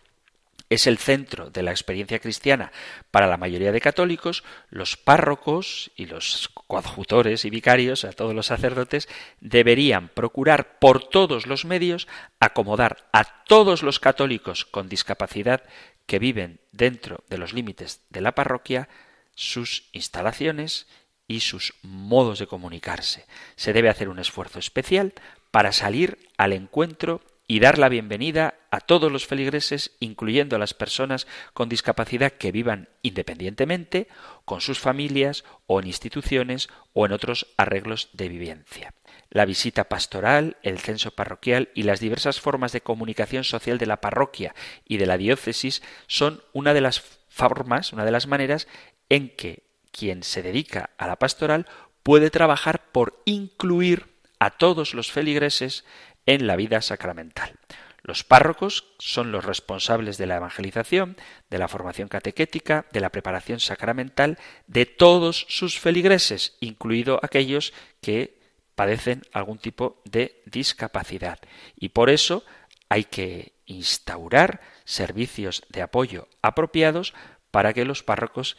es 0.74 0.88
el 0.88 0.98
centro 0.98 1.50
de 1.50 1.64
la 1.64 1.72
experiencia 1.72 2.20
cristiana 2.20 2.72
para 3.12 3.28
la 3.28 3.38
mayoría 3.38 3.72
de 3.72 3.82
católicos, 3.82 4.44
los 4.70 4.98
párrocos 4.98 5.92
y 5.96 6.06
los 6.06 6.50
coadjutores 6.68 7.46
y 7.46 7.50
vicarios, 7.50 8.06
a 8.06 8.12
todos 8.12 8.34
los 8.34 8.48
sacerdotes, 8.48 9.08
deberían 9.40 10.10
procurar 10.10 10.80
por 10.80 11.04
todos 11.04 11.48
los 11.48 11.66
medios 11.66 12.08
acomodar 12.40 13.08
a 13.14 13.24
todos 13.46 13.84
los 13.84 14.00
católicos 14.00 14.66
con 14.66 14.90
discapacidad 14.90 15.64
que 16.06 16.20
viven 16.20 16.60
dentro 16.72 17.24
de 17.30 17.38
los 17.38 17.54
límites 17.54 18.02
de 18.10 18.22
la 18.22 18.36
parroquia 18.36 18.90
sus 19.36 19.90
instalaciones 19.94 20.88
y 21.28 21.40
sus 21.40 21.74
modos 21.82 22.40
de 22.40 22.48
comunicarse. 22.48 23.26
Se 23.56 23.74
debe 23.74 23.90
hacer 23.90 24.10
un 24.10 24.20
esfuerzo 24.20 24.60
especial 24.60 25.14
para 25.52 25.72
salir 25.72 26.30
al 26.38 26.54
encuentro 26.54 27.22
y 27.48 27.60
dar 27.60 27.78
la 27.78 27.90
bienvenida 27.90 28.56
a 28.72 28.80
todos 28.80 29.12
los 29.12 29.28
feligreses, 29.28 29.92
incluyendo 30.00 30.56
a 30.56 30.60
las 30.60 30.74
personas 30.74 31.28
con 31.54 31.70
discapacidad 31.70 32.32
que 32.32 32.52
vivan 32.52 32.90
independientemente, 33.02 34.08
con 34.46 34.62
sus 34.62 34.80
familias 34.80 35.44
o 35.68 35.80
en 35.80 35.88
instituciones 35.88 36.70
o 36.94 37.06
en 37.06 37.12
otros 37.12 37.48
arreglos 37.58 38.10
de 38.14 38.30
vivencia. 38.30 38.94
La 39.30 39.46
visita 39.46 39.90
pastoral, 39.90 40.58
el 40.64 40.80
censo 40.80 41.12
parroquial 41.12 41.70
y 41.74 41.84
las 41.84 42.00
diversas 42.00 42.40
formas 42.40 42.72
de 42.72 42.82
comunicación 42.82 43.44
social 43.44 43.78
de 43.78 43.88
la 43.88 44.00
parroquia 44.00 44.56
y 44.88 44.98
de 44.98 45.06
la 45.06 45.18
diócesis 45.18 45.82
son 46.08 46.42
una 46.54 46.74
de 46.74 46.82
las 46.82 47.02
formas, 47.28 47.94
una 47.94 48.06
de 48.06 48.12
las 48.12 48.28
maneras 48.28 48.68
en 49.10 49.30
que 49.36 49.64
quien 49.92 50.24
se 50.24 50.42
dedica 50.42 50.92
a 50.98 51.08
la 51.08 51.18
pastoral 51.18 51.68
puede 52.04 52.30
trabajar 52.30 52.92
por 52.92 53.22
incluir 53.26 54.14
a 54.40 54.52
todos 54.52 54.94
los 54.94 55.12
feligreses 55.12 55.86
en 56.26 56.48
la 56.48 56.56
vida 56.56 56.82
sacramental. 56.82 57.54
Los 58.02 58.26
párrocos 58.26 58.94
son 59.00 59.32
los 59.32 59.46
responsables 59.46 60.18
de 60.18 60.28
la 60.28 60.36
evangelización, 60.36 61.16
de 61.50 61.58
la 61.58 61.70
formación 61.70 62.10
catequética, 62.10 62.86
de 62.92 63.00
la 63.00 63.12
preparación 63.12 63.62
sacramental 63.62 64.38
de 64.68 64.86
todos 64.86 65.46
sus 65.48 65.80
feligreses, 65.80 66.58
incluido 66.60 67.20
aquellos 67.24 67.74
que 68.02 68.42
padecen 68.76 69.22
algún 69.32 69.58
tipo 69.58 70.02
de 70.04 70.42
discapacidad. 70.46 71.40
Y 71.78 71.90
por 71.90 72.10
eso 72.10 72.44
hay 72.90 73.06
que 73.06 73.54
instaurar 73.66 74.60
servicios 74.84 75.64
de 75.70 75.82
apoyo 75.82 76.28
apropiados 76.42 77.14
para 77.52 77.74
que 77.74 77.86
los 77.86 78.04
párrocos 78.04 78.58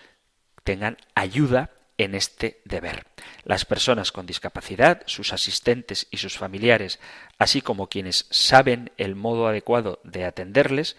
tengan 0.62 0.96
ayuda 1.14 1.70
en 1.98 2.14
este 2.14 2.60
deber. 2.64 3.06
Las 3.44 3.64
personas 3.64 4.12
con 4.12 4.26
discapacidad, 4.26 5.02
sus 5.06 5.32
asistentes 5.32 6.06
y 6.10 6.18
sus 6.18 6.36
familiares, 6.36 6.98
así 7.38 7.60
como 7.60 7.88
quienes 7.88 8.26
saben 8.30 8.90
el 8.96 9.14
modo 9.14 9.46
adecuado 9.46 10.00
de 10.04 10.24
atenderles, 10.24 10.96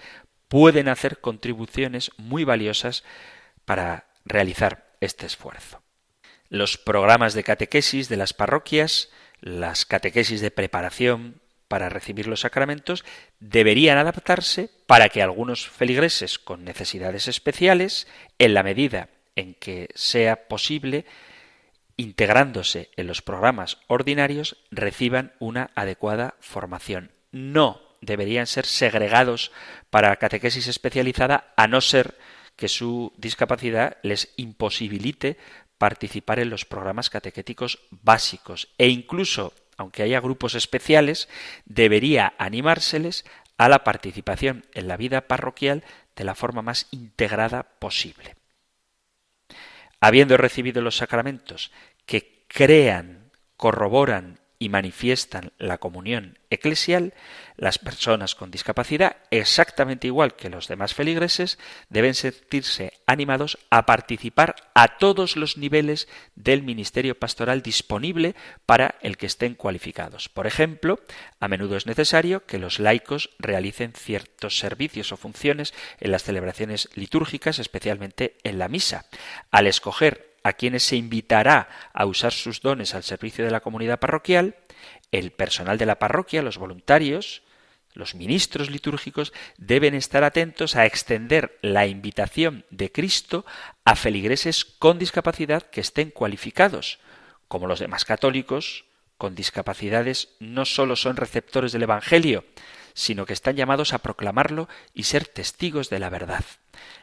pueden 0.47 0.87
hacer 0.87 1.19
contribuciones 1.19 2.11
muy 2.17 2.43
valiosas 2.43 3.03
para 3.65 4.07
realizar 4.25 4.95
este 5.01 5.25
esfuerzo. 5.25 5.81
Los 6.49 6.77
programas 6.77 7.33
de 7.33 7.43
catequesis 7.43 8.07
de 8.07 8.17
las 8.17 8.33
parroquias, 8.33 9.09
las 9.41 9.85
catequesis 9.85 10.41
de 10.41 10.51
preparación 10.51 11.41
para 11.67 11.89
recibir 11.89 12.27
los 12.27 12.41
sacramentos, 12.41 13.03
deberían 13.39 13.97
adaptarse 13.97 14.69
para 14.85 15.09
que 15.09 15.23
algunos 15.23 15.67
feligreses 15.67 16.37
con 16.37 16.63
necesidades 16.63 17.27
especiales, 17.27 18.07
en 18.37 18.53
la 18.53 18.61
medida 18.61 19.09
en 19.35 19.53
que 19.53 19.89
sea 19.95 20.47
posible, 20.47 21.05
integrándose 21.97 22.89
en 22.95 23.07
los 23.07 23.21
programas 23.21 23.77
ordinarios, 23.87 24.57
reciban 24.71 25.33
una 25.39 25.71
adecuada 25.75 26.35
formación. 26.39 27.11
No 27.31 27.81
deberían 28.01 28.47
ser 28.47 28.65
segregados 28.65 29.51
para 29.89 30.15
catequesis 30.17 30.67
especializada 30.67 31.53
a 31.57 31.67
no 31.67 31.81
ser 31.81 32.17
que 32.55 32.67
su 32.67 33.13
discapacidad 33.17 33.97
les 34.03 34.33
imposibilite 34.37 35.37
participar 35.77 36.39
en 36.39 36.49
los 36.49 36.65
programas 36.65 37.09
catequéticos 37.09 37.79
básicos 37.91 38.69
e 38.77 38.87
incluso, 38.87 39.53
aunque 39.77 40.03
haya 40.03 40.21
grupos 40.21 40.55
especiales, 40.55 41.27
debería 41.65 42.33
animárseles 42.37 43.25
a 43.57 43.67
la 43.67 43.83
participación 43.83 44.65
en 44.73 44.87
la 44.87 44.97
vida 44.97 45.27
parroquial 45.27 45.83
de 46.15 46.23
la 46.23 46.35
forma 46.35 46.61
más 46.61 46.87
integrada 46.91 47.63
posible 47.79 48.35
habiendo 49.99 50.37
recibido 50.37 50.81
los 50.81 50.97
sacramentos 50.97 51.71
que 52.05 52.45
crean, 52.47 53.31
corroboran 53.57 54.39
y 54.59 54.69
manifiestan 54.69 55.51
la 55.57 55.77
comunión 55.77 56.39
eclesial, 56.49 57.13
las 57.57 57.79
personas 57.79 58.35
con 58.35 58.51
discapacidad, 58.51 59.17
exactamente 59.31 60.07
igual 60.07 60.35
que 60.35 60.49
los 60.49 60.67
demás 60.67 60.93
feligreses, 60.93 61.57
deben 61.89 62.13
sentirse 62.13 62.93
animados 63.05 63.57
a 63.69 63.85
participar 63.85 64.55
a 64.73 64.97
todos 64.97 65.35
los 65.35 65.57
niveles 65.57 66.07
del 66.35 66.63
ministerio 66.63 67.17
pastoral 67.17 67.61
disponible 67.61 68.35
para 68.65 68.95
el 69.01 69.17
que 69.17 69.25
estén 69.25 69.55
cualificados. 69.55 70.29
Por 70.29 70.47
ejemplo, 70.47 70.99
a 71.39 71.47
menudo 71.47 71.77
es 71.77 71.85
necesario 71.85 72.45
que 72.45 72.59
los 72.59 72.79
laicos 72.79 73.31
realicen 73.39 73.93
ciertos 73.93 74.57
servicios 74.57 75.11
o 75.11 75.17
funciones 75.17 75.73
en 75.99 76.11
las 76.11 76.23
celebraciones 76.23 76.89
litúrgicas, 76.95 77.59
especialmente 77.59 78.37
en 78.43 78.59
la 78.59 78.67
misa. 78.67 79.05
Al 79.51 79.67
escoger 79.67 80.34
a 80.45 80.53
quienes 80.53 80.83
se 80.83 80.95
invitará 80.95 81.69
a 81.91 82.05
usar 82.05 82.31
sus 82.31 82.61
dones 82.61 82.93
al 82.93 83.01
servicio 83.01 83.43
de 83.43 83.49
la 83.49 83.61
comunidad 83.61 83.99
parroquial, 83.99 84.55
el 85.11 85.31
personal 85.31 85.79
de 85.79 85.87
la 85.87 85.97
parroquia, 85.97 86.43
los 86.43 86.59
voluntarios, 86.59 87.41
los 87.93 88.13
ministros 88.13 88.69
litúrgicos 88.69 89.33
deben 89.57 89.95
estar 89.95 90.23
atentos 90.23 90.75
a 90.75 90.85
extender 90.85 91.57
la 91.63 91.87
invitación 91.87 92.63
de 92.69 92.91
Cristo 92.91 93.43
a 93.85 93.95
feligreses 93.95 94.65
con 94.65 94.99
discapacidad 94.99 95.63
que 95.63 95.81
estén 95.81 96.11
cualificados. 96.11 96.99
Como 97.47 97.65
los 97.65 97.79
demás 97.79 98.05
católicos, 98.05 98.85
con 99.17 99.33
discapacidades 99.33 100.29
no 100.39 100.65
solo 100.65 100.95
son 100.95 101.15
receptores 101.17 101.71
del 101.71 101.83
Evangelio, 101.83 102.45
sino 102.95 103.25
que 103.27 103.33
están 103.33 103.55
llamados 103.55 103.93
a 103.93 103.99
proclamarlo 103.99 104.67
y 104.93 105.03
ser 105.03 105.27
testigos 105.27 105.91
de 105.91 105.99
la 105.99 106.09
verdad. 106.09 106.43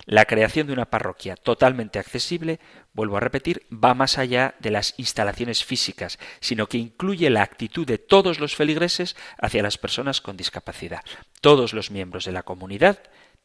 La 0.06 0.24
creación 0.24 0.66
de 0.66 0.72
una 0.72 0.86
parroquia 0.90 1.36
totalmente 1.36 1.98
accesible, 1.98 2.58
vuelvo 2.94 3.18
a 3.18 3.20
repetir, 3.20 3.66
va 3.72 3.94
más 3.94 4.18
allá 4.18 4.54
de 4.58 4.70
las 4.70 4.94
instalaciones 4.96 5.64
físicas, 5.64 6.18
sino 6.40 6.66
que 6.66 6.78
incluye 6.78 7.30
la 7.30 7.42
actitud 7.42 7.86
de 7.86 7.98
todos 7.98 8.40
los 8.40 8.56
feligreses 8.56 9.16
hacia 9.38 9.62
las 9.62 9.78
personas 9.78 10.20
con 10.20 10.36
discapacidad. 10.36 11.04
Todos 11.40 11.74
los 11.74 11.90
miembros 11.90 12.24
de 12.24 12.32
la 12.32 12.42
comunidad 12.42 12.98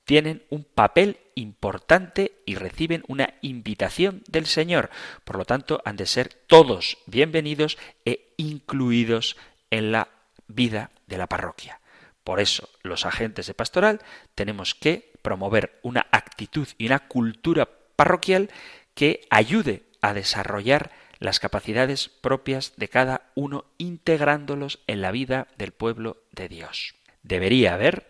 tienen 0.06 0.46
un 0.50 0.64
papel 0.64 1.18
importante 1.36 2.42
y 2.46 2.56
reciben 2.56 3.04
una 3.10 3.34
invitación 3.42 4.24
del 4.28 4.46
Señor. 4.46 4.90
Por 5.26 5.38
lo 5.38 5.44
tanto, 5.44 5.82
han 5.84 5.98
de 5.98 6.06
ser 6.06 6.30
todos 6.48 6.98
bienvenidos 7.08 7.78
e 8.06 8.34
incluidos 8.38 9.36
en 9.70 9.92
la 9.92 10.08
vida 10.48 10.92
de 11.08 11.18
la 11.18 11.28
parroquia. 11.28 11.82
Por 12.28 12.42
eso, 12.42 12.68
los 12.84 13.06
agentes 13.06 13.48
de 13.48 13.54
pastoral 13.54 14.02
tenemos 14.36 14.76
que 14.76 15.14
promover 15.22 15.80
una 15.82 16.08
actitud 16.12 16.68
y 16.78 16.88
una 16.88 17.08
cultura 17.08 17.70
parroquial 17.96 18.50
que 18.96 19.26
ayude 19.30 19.86
a 20.02 20.14
desarrollar 20.14 20.92
las 21.20 21.40
capacidades 21.40 22.10
propias 22.10 22.74
de 22.76 22.90
cada 22.90 23.32
uno, 23.34 23.64
integrándolos 23.78 24.80
en 24.88 25.02
la 25.02 25.12
vida 25.12 25.48
del 25.58 25.72
pueblo 25.72 26.18
de 26.34 26.50
Dios. 26.50 26.96
Debería 27.24 27.76
haber 27.76 28.10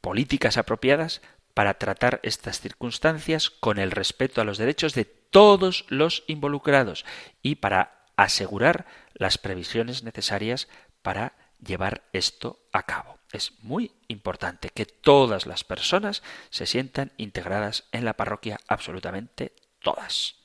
políticas 0.00 0.56
apropiadas 0.56 1.22
para 1.54 1.74
tratar 1.74 2.18
estas 2.24 2.58
circunstancias 2.58 3.48
con 3.48 3.78
el 3.78 3.92
respeto 3.92 4.40
a 4.40 4.44
los 4.44 4.58
derechos 4.58 4.92
de 4.94 5.04
todos 5.04 5.86
los 5.88 6.24
involucrados 6.26 7.04
y 7.42 7.54
para 7.54 8.06
asegurar 8.16 8.86
las 9.12 9.38
previsiones 9.38 10.02
necesarias 10.02 10.66
para 11.02 11.43
llevar 11.64 12.02
esto 12.12 12.60
a 12.72 12.84
cabo. 12.84 13.18
Es 13.32 13.52
muy 13.62 13.92
importante 14.08 14.70
que 14.70 14.86
todas 14.86 15.46
las 15.46 15.64
personas 15.64 16.22
se 16.50 16.66
sientan 16.66 17.12
integradas 17.16 17.84
en 17.92 18.04
la 18.04 18.14
parroquia, 18.14 18.58
absolutamente 18.68 19.52
todas. 19.80 20.36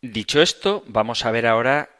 Dicho 0.00 0.40
esto, 0.40 0.82
vamos 0.86 1.26
a 1.26 1.30
ver 1.30 1.46
ahora 1.46 1.90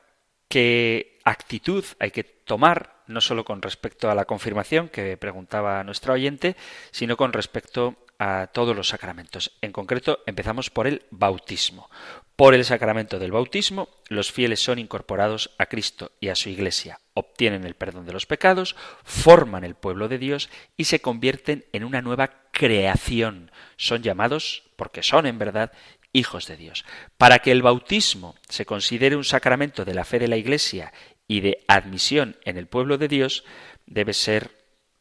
qué 0.49 1.19
actitud 1.25 1.85
hay 1.99 2.11
que 2.11 2.25
tomar, 2.25 3.03
no 3.07 3.21
solo 3.21 3.45
con 3.45 3.61
respecto 3.61 4.11
a 4.11 4.15
la 4.15 4.25
confirmación 4.25 4.89
que 4.89 5.17
preguntaba 5.17 5.85
nuestra 5.85 6.15
oyente, 6.15 6.57
sino 6.91 7.17
con 7.17 7.33
respecto 7.33 7.97
a 8.23 8.49
todos 8.49 8.77
los 8.77 8.89
sacramentos. 8.89 9.53
En 9.63 9.73
concreto, 9.73 10.21
empezamos 10.27 10.69
por 10.69 10.87
el 10.87 11.07
bautismo. 11.11 11.89
Por 12.37 12.53
el 12.53 12.67
sacramento 12.67 13.19
del 13.19 13.33
bautismo, 13.33 13.89
los 14.09 14.31
fieles 14.31 14.63
son 14.63 14.79
incorporados 14.79 15.55
a 15.57 15.67
Cristo 15.67 16.13
y 16.21 16.29
a 16.29 16.35
su 16.35 16.51
Iglesia, 16.51 17.01
obtienen 17.15 17.65
el 17.65 17.75
perdón 17.75 18.05
de 18.05 18.13
los 18.13 18.27
pecados, 18.27 18.77
forman 19.05 19.65
el 19.65 19.75
pueblo 19.75 20.07
de 20.07 20.19
Dios 20.19 20.51
y 20.77 20.85
se 20.85 21.01
convierten 21.01 21.65
en 21.73 21.83
una 21.83 22.03
nueva 22.03 22.29
creación. 22.53 23.51
Son 23.79 24.03
llamados, 24.03 24.65
porque 24.77 25.03
son 25.03 25.25
en 25.25 25.39
verdad, 25.39 25.73
hijos 26.13 26.47
de 26.47 26.59
Dios. 26.59 26.85
Para 27.17 27.39
que 27.39 27.53
el 27.53 27.63
bautismo 27.63 28.35
se 28.51 28.67
considere 28.67 29.17
un 29.17 29.25
sacramento 29.25 29.87
de 29.87 29.95
la 29.95 30.05
fe 30.05 30.19
de 30.19 30.29
la 30.29 30.37
Iglesia 30.37 30.93
y 31.27 31.41
de 31.41 31.65
admisión 31.69 32.37
en 32.45 32.59
el 32.59 32.67
pueblo 32.67 32.99
de 32.99 33.09
Dios, 33.09 33.45
debe 33.87 34.13
ser 34.13 34.51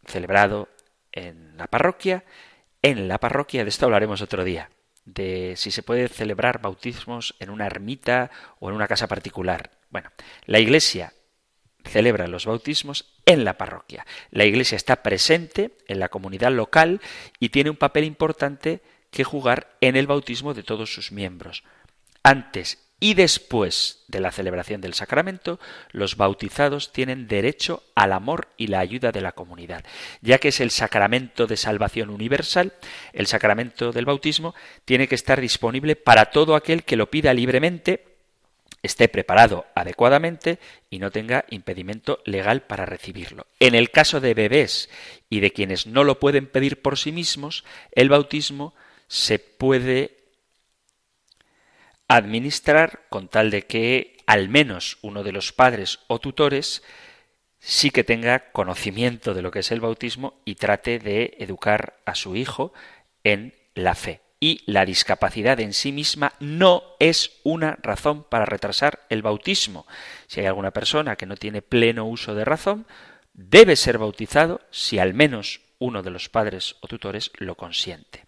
celebrado 0.06 0.70
en 1.12 1.58
la 1.58 1.68
parroquia. 1.68 2.24
En 2.82 3.08
la 3.08 3.20
parroquia, 3.20 3.64
de 3.64 3.70
esto 3.70 3.86
hablaremos 3.86 4.22
otro 4.22 4.44
día 4.44 4.70
de 5.06 5.56
si 5.58 5.72
se 5.72 5.84
puede 5.84 6.08
celebrar 6.08 6.62
bautismos 6.62 7.36
en 7.40 7.50
una 7.50 7.66
ermita 7.66 8.30
o 8.60 8.70
en 8.70 8.76
una 8.76 8.88
casa 8.88 9.08
particular. 9.08 9.72
Bueno, 9.90 10.12
la 10.46 10.60
Iglesia 10.60 11.14
celebra 11.84 12.28
los 12.28 12.46
bautismos 12.46 13.14
en 13.26 13.44
la 13.44 13.58
parroquia. 13.58 14.06
La 14.30 14.46
Iglesia 14.46 14.76
está 14.76 15.02
presente 15.02 15.78
en 15.88 16.00
la 16.00 16.10
comunidad 16.10 16.52
local 16.52 17.02
y 17.40 17.50
tiene 17.50 17.70
un 17.70 17.78
papel 17.78 18.04
importante 18.04 18.82
que 19.10 19.24
jugar 19.24 19.76
en 19.82 19.96
el 19.96 20.08
bautismo 20.08 20.54
de 20.54 20.64
todos 20.64 20.94
sus 20.94 21.12
miembros. 21.12 21.64
Antes 22.22 22.89
y 23.00 23.14
después 23.14 24.04
de 24.08 24.20
la 24.20 24.32
celebración 24.32 24.82
del 24.82 24.94
sacramento, 24.94 25.60
los 25.92 26.18
bautizados 26.18 26.92
tienen 26.92 27.28
derecho 27.28 27.84
al 27.96 28.12
amor 28.12 28.50
y 28.58 28.68
la 28.68 28.80
ayuda 28.80 29.12
de 29.12 29.22
la 29.22 29.32
comunidad. 29.32 29.86
Ya 30.22 30.38
que 30.38 30.50
es 30.50 30.60
el 30.60 30.72
sacramento 30.72 31.48
de 31.48 31.58
salvación 31.58 32.10
universal, 32.10 32.74
el 33.14 33.28
sacramento 33.28 33.92
del 33.92 34.06
bautismo 34.06 34.54
tiene 34.84 35.08
que 35.08 35.16
estar 35.16 35.40
disponible 35.40 35.96
para 35.96 36.26
todo 36.26 36.56
aquel 36.56 36.84
que 36.84 36.98
lo 36.98 37.10
pida 37.10 37.34
libremente, 37.34 38.06
esté 38.82 39.08
preparado 39.08 39.66
adecuadamente 39.76 40.60
y 40.90 41.00
no 41.00 41.12
tenga 41.12 41.46
impedimento 41.50 42.20
legal 42.26 42.64
para 42.64 42.86
recibirlo. 42.86 43.46
En 43.60 43.76
el 43.76 43.92
caso 43.92 44.20
de 44.20 44.34
bebés 44.34 44.90
y 45.30 45.40
de 45.40 45.52
quienes 45.52 45.88
no 45.88 46.04
lo 46.04 46.20
pueden 46.20 46.48
pedir 46.48 46.82
por 46.82 46.98
sí 46.98 47.12
mismos, 47.12 47.64
el 47.92 48.10
bautismo 48.10 48.74
se 49.08 49.40
puede 49.40 50.19
administrar 52.10 53.06
con 53.10 53.30
tal 53.30 53.52
de 53.52 53.62
que 53.62 54.18
al 54.26 54.50
menos 54.50 54.98
uno 55.02 55.24
de 55.24 55.32
los 55.32 55.54
padres 55.54 56.00
o 56.08 56.20
tutores 56.20 56.84
sí 57.60 57.92
que 57.92 58.04
tenga 58.04 58.52
conocimiento 58.52 59.34
de 59.34 59.42
lo 59.42 59.52
que 59.52 59.60
es 59.60 59.72
el 59.72 59.80
bautismo 59.80 60.42
y 60.44 60.56
trate 60.56 61.00
de 61.00 61.38
educar 61.40 62.00
a 62.06 62.16
su 62.16 62.36
hijo 62.36 62.74
en 63.24 63.54
la 63.76 63.96
fe. 63.96 64.22
Y 64.42 64.62
la 64.66 64.86
discapacidad 64.86 65.60
en 65.60 65.74
sí 65.74 65.92
misma 65.92 66.34
no 66.40 66.84
es 67.00 67.40
una 67.44 67.78
razón 67.82 68.24
para 68.24 68.46
retrasar 68.46 69.06
el 69.10 69.22
bautismo. 69.22 69.86
Si 70.28 70.40
hay 70.40 70.46
alguna 70.46 70.72
persona 70.72 71.18
que 71.18 71.26
no 71.26 71.36
tiene 71.36 71.62
pleno 71.62 72.06
uso 72.06 72.34
de 72.36 72.46
razón, 72.46 72.88
debe 73.34 73.76
ser 73.76 73.98
bautizado 73.98 74.62
si 74.72 74.98
al 74.98 75.14
menos 75.14 75.62
uno 75.80 76.04
de 76.04 76.12
los 76.12 76.30
padres 76.30 76.76
o 76.82 76.88
tutores 76.88 77.32
lo 77.38 77.56
consiente. 77.56 78.26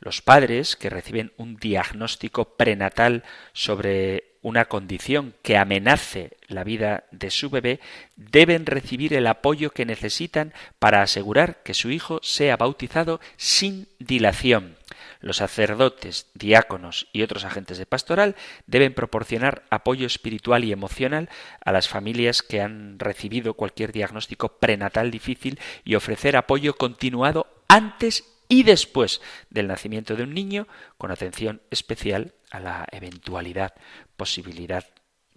Los 0.00 0.22
padres 0.22 0.76
que 0.76 0.90
reciben 0.90 1.32
un 1.36 1.56
diagnóstico 1.56 2.56
prenatal 2.56 3.22
sobre 3.52 4.34
una 4.42 4.66
condición 4.66 5.34
que 5.42 5.56
amenace 5.56 6.36
la 6.48 6.64
vida 6.64 7.04
de 7.12 7.30
su 7.30 7.48
bebé 7.48 7.80
deben 8.16 8.66
recibir 8.66 9.14
el 9.14 9.26
apoyo 9.26 9.70
que 9.70 9.86
necesitan 9.86 10.52
para 10.78 11.00
asegurar 11.00 11.62
que 11.62 11.72
su 11.72 11.90
hijo 11.90 12.20
sea 12.22 12.56
bautizado 12.58 13.20
sin 13.36 13.88
dilación. 13.98 14.76
Los 15.24 15.38
sacerdotes, 15.38 16.26
diáconos 16.34 17.08
y 17.10 17.22
otros 17.22 17.46
agentes 17.46 17.78
de 17.78 17.86
pastoral 17.86 18.36
deben 18.66 18.92
proporcionar 18.92 19.62
apoyo 19.70 20.06
espiritual 20.06 20.64
y 20.64 20.70
emocional 20.70 21.30
a 21.64 21.72
las 21.72 21.88
familias 21.88 22.42
que 22.42 22.60
han 22.60 22.98
recibido 22.98 23.54
cualquier 23.54 23.90
diagnóstico 23.90 24.58
prenatal 24.58 25.10
difícil 25.10 25.58
y 25.82 25.94
ofrecer 25.94 26.36
apoyo 26.36 26.74
continuado 26.76 27.46
antes 27.68 28.24
y 28.50 28.64
después 28.64 29.22
del 29.48 29.66
nacimiento 29.66 30.14
de 30.14 30.24
un 30.24 30.34
niño, 30.34 30.68
con 30.98 31.10
atención 31.10 31.62
especial 31.70 32.34
a 32.50 32.60
la 32.60 32.86
eventualidad, 32.92 33.72
posibilidad 34.18 34.84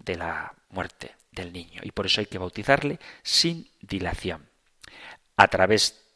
de 0.00 0.16
la 0.16 0.52
muerte 0.68 1.14
del 1.32 1.50
niño. 1.50 1.80
Y 1.82 1.92
por 1.92 2.04
eso 2.04 2.20
hay 2.20 2.26
que 2.26 2.36
bautizarle 2.36 3.00
sin 3.22 3.70
dilación. 3.80 4.50
A 5.38 5.48
través 5.48 6.07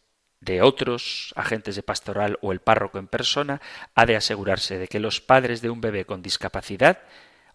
de 0.42 0.60
otros 0.60 1.32
agentes 1.36 1.76
de 1.76 1.82
pastoral 1.82 2.38
o 2.42 2.52
el 2.52 2.60
párroco 2.60 2.98
en 2.98 3.06
persona, 3.06 3.60
ha 3.94 4.06
de 4.06 4.16
asegurarse 4.16 4.76
de 4.76 4.88
que 4.88 5.00
los 5.00 5.20
padres 5.20 5.62
de 5.62 5.70
un 5.70 5.80
bebé 5.80 6.04
con 6.04 6.20
discapacidad 6.20 6.98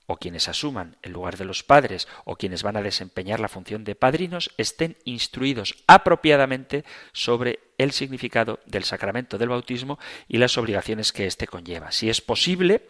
o 0.06 0.16
quienes 0.16 0.48
asuman 0.48 0.96
el 1.02 1.12
lugar 1.12 1.36
de 1.36 1.44
los 1.44 1.64
padres 1.64 2.08
o 2.24 2.38
quienes 2.38 2.64
van 2.64 2.78
a 2.78 2.82
desempeñar 2.82 3.42
la 3.42 3.50
función 3.50 3.84
de 3.84 3.96
padrinos 3.96 4.52
estén 4.58 4.96
instruidos 5.04 5.84
apropiadamente 5.86 6.86
sobre 7.12 7.60
el 7.78 7.92
significado 7.92 8.62
del 8.66 8.86
sacramento 8.86 9.38
del 9.38 9.50
bautismo 9.50 10.00
y 10.30 10.38
las 10.38 10.58
obligaciones 10.58 11.12
que 11.12 11.28
éste 11.28 11.46
conlleva. 11.46 11.92
Si 11.92 12.10
es 12.10 12.22
posible, 12.22 12.88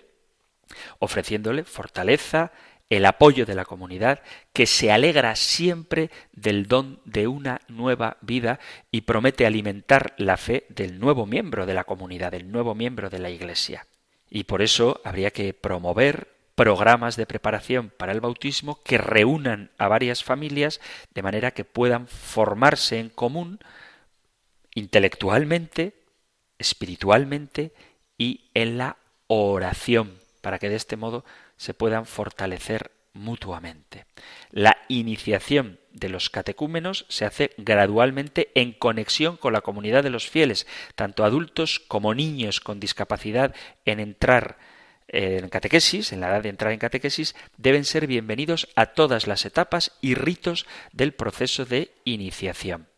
ofreciéndole 0.99 1.63
fortaleza, 1.63 2.51
el 2.89 3.05
apoyo 3.05 3.45
de 3.45 3.55
la 3.55 3.65
comunidad, 3.65 4.21
que 4.53 4.65
se 4.65 4.91
alegra 4.91 5.35
siempre 5.35 6.09
del 6.31 6.67
don 6.67 6.99
de 7.05 7.27
una 7.27 7.61
nueva 7.67 8.17
vida 8.21 8.59
y 8.91 9.01
promete 9.01 9.45
alimentar 9.45 10.13
la 10.17 10.38
fe 10.38 10.65
del 10.69 10.99
nuevo 10.99 11.25
miembro 11.25 11.65
de 11.65 11.73
la 11.73 11.83
comunidad, 11.83 12.31
del 12.31 12.51
nuevo 12.51 12.75
miembro 12.75 13.09
de 13.09 13.19
la 13.19 13.29
Iglesia. 13.29 13.85
Y 14.29 14.45
por 14.45 14.61
eso 14.61 15.01
habría 15.03 15.31
que 15.31 15.53
promover 15.53 16.27
programas 16.55 17.15
de 17.17 17.27
preparación 17.27 17.91
para 17.95 18.11
el 18.11 18.19
bautismo 18.19 18.81
que 18.83 18.97
reúnan 18.97 19.69
a 19.77 19.88
varias 19.88 20.23
familias 20.23 20.81
de 21.13 21.21
manera 21.21 21.51
que 21.51 21.65
puedan 21.65 22.07
formarse 22.07 22.99
en 22.99 23.09
común 23.09 23.59
intelectualmente, 24.73 25.93
espiritualmente 26.57 27.73
y 28.17 28.49
en 28.53 28.77
la 28.77 28.97
oración, 29.27 30.17
para 30.41 30.57
que 30.57 30.69
de 30.69 30.75
este 30.75 30.97
modo 30.97 31.25
se 31.58 31.74
puedan 31.74 32.05
fortalecer 32.05 32.91
mutuamente. 33.18 34.05
La 34.51 34.78
iniciación 34.88 35.80
de 35.91 36.10
los 36.10 36.30
catecúmenos 36.30 37.05
se 37.10 37.26
hace 37.26 37.51
gradualmente 37.58 38.51
en 38.55 38.72
conexión 38.72 39.36
con 39.38 39.53
la 39.53 39.62
comunidad 39.62 40.03
de 40.03 40.12
los 40.12 40.30
fieles, 40.30 40.68
tanto 40.95 41.26
adultos 41.26 41.80
como 41.80 42.14
niños 42.14 42.62
con 42.62 42.80
discapacidad 42.80 43.53
en 43.86 43.99
entrar 43.99 44.58
en 45.10 45.47
catequesis, 45.47 46.12
en 46.12 46.20
la 46.20 46.28
edad 46.28 46.43
de 46.43 46.49
entrar 46.49 46.74
en 46.74 46.80
catequesis, 46.80 47.34
deben 47.55 47.86
ser 47.86 48.08
bienvenidos 48.08 48.68
a 48.76 48.88
todas 48.88 49.26
las 49.26 49.45
etapas 49.45 49.93
y 50.01 50.16
ritos 50.16 50.66
del 50.91 51.14
proceso 51.14 51.66
de 51.66 51.93
iniciación. 52.03 52.89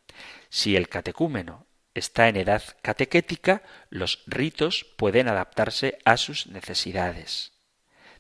Si 0.50 0.76
el 0.76 0.90
catecúmeno 0.90 1.68
está 1.94 2.28
en 2.28 2.38
edad 2.38 2.64
catequética, 2.82 3.62
los 3.92 4.24
ritos 4.26 4.88
pueden 4.98 5.28
adaptarse 5.28 6.00
a 6.04 6.18
sus 6.18 6.48
necesidades 6.48 7.59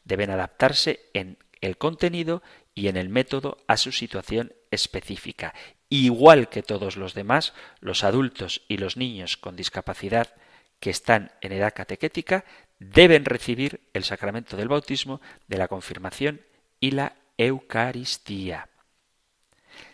deben 0.10 0.32
adaptarse 0.32 0.99
en 1.14 1.38
el 1.62 1.78
contenido 1.78 2.41
y 2.76 2.88
en 2.89 2.97
el 2.97 3.07
método 3.07 3.57
a 3.68 3.78
su 3.78 3.93
situación 3.93 4.53
específica. 4.72 5.53
Igual 5.88 6.49
que 6.49 6.64
todos 6.64 6.97
los 6.97 7.14
demás, 7.14 7.53
los 7.80 8.03
adultos 8.03 8.64
y 8.68 8.78
los 8.78 8.97
niños 8.97 9.38
con 9.38 9.55
discapacidad 9.55 10.34
que 10.80 10.89
están 10.89 11.32
en 11.41 11.51
edad 11.51 11.74
catequética 11.74 12.43
deben 12.80 13.26
recibir 13.26 13.82
el 13.93 14.03
sacramento 14.03 14.57
del 14.57 14.68
bautismo, 14.68 15.22
de 15.47 15.57
la 15.57 15.68
confirmación 15.68 16.41
y 16.80 16.91
la 16.91 17.16
Eucaristía. 17.38 18.70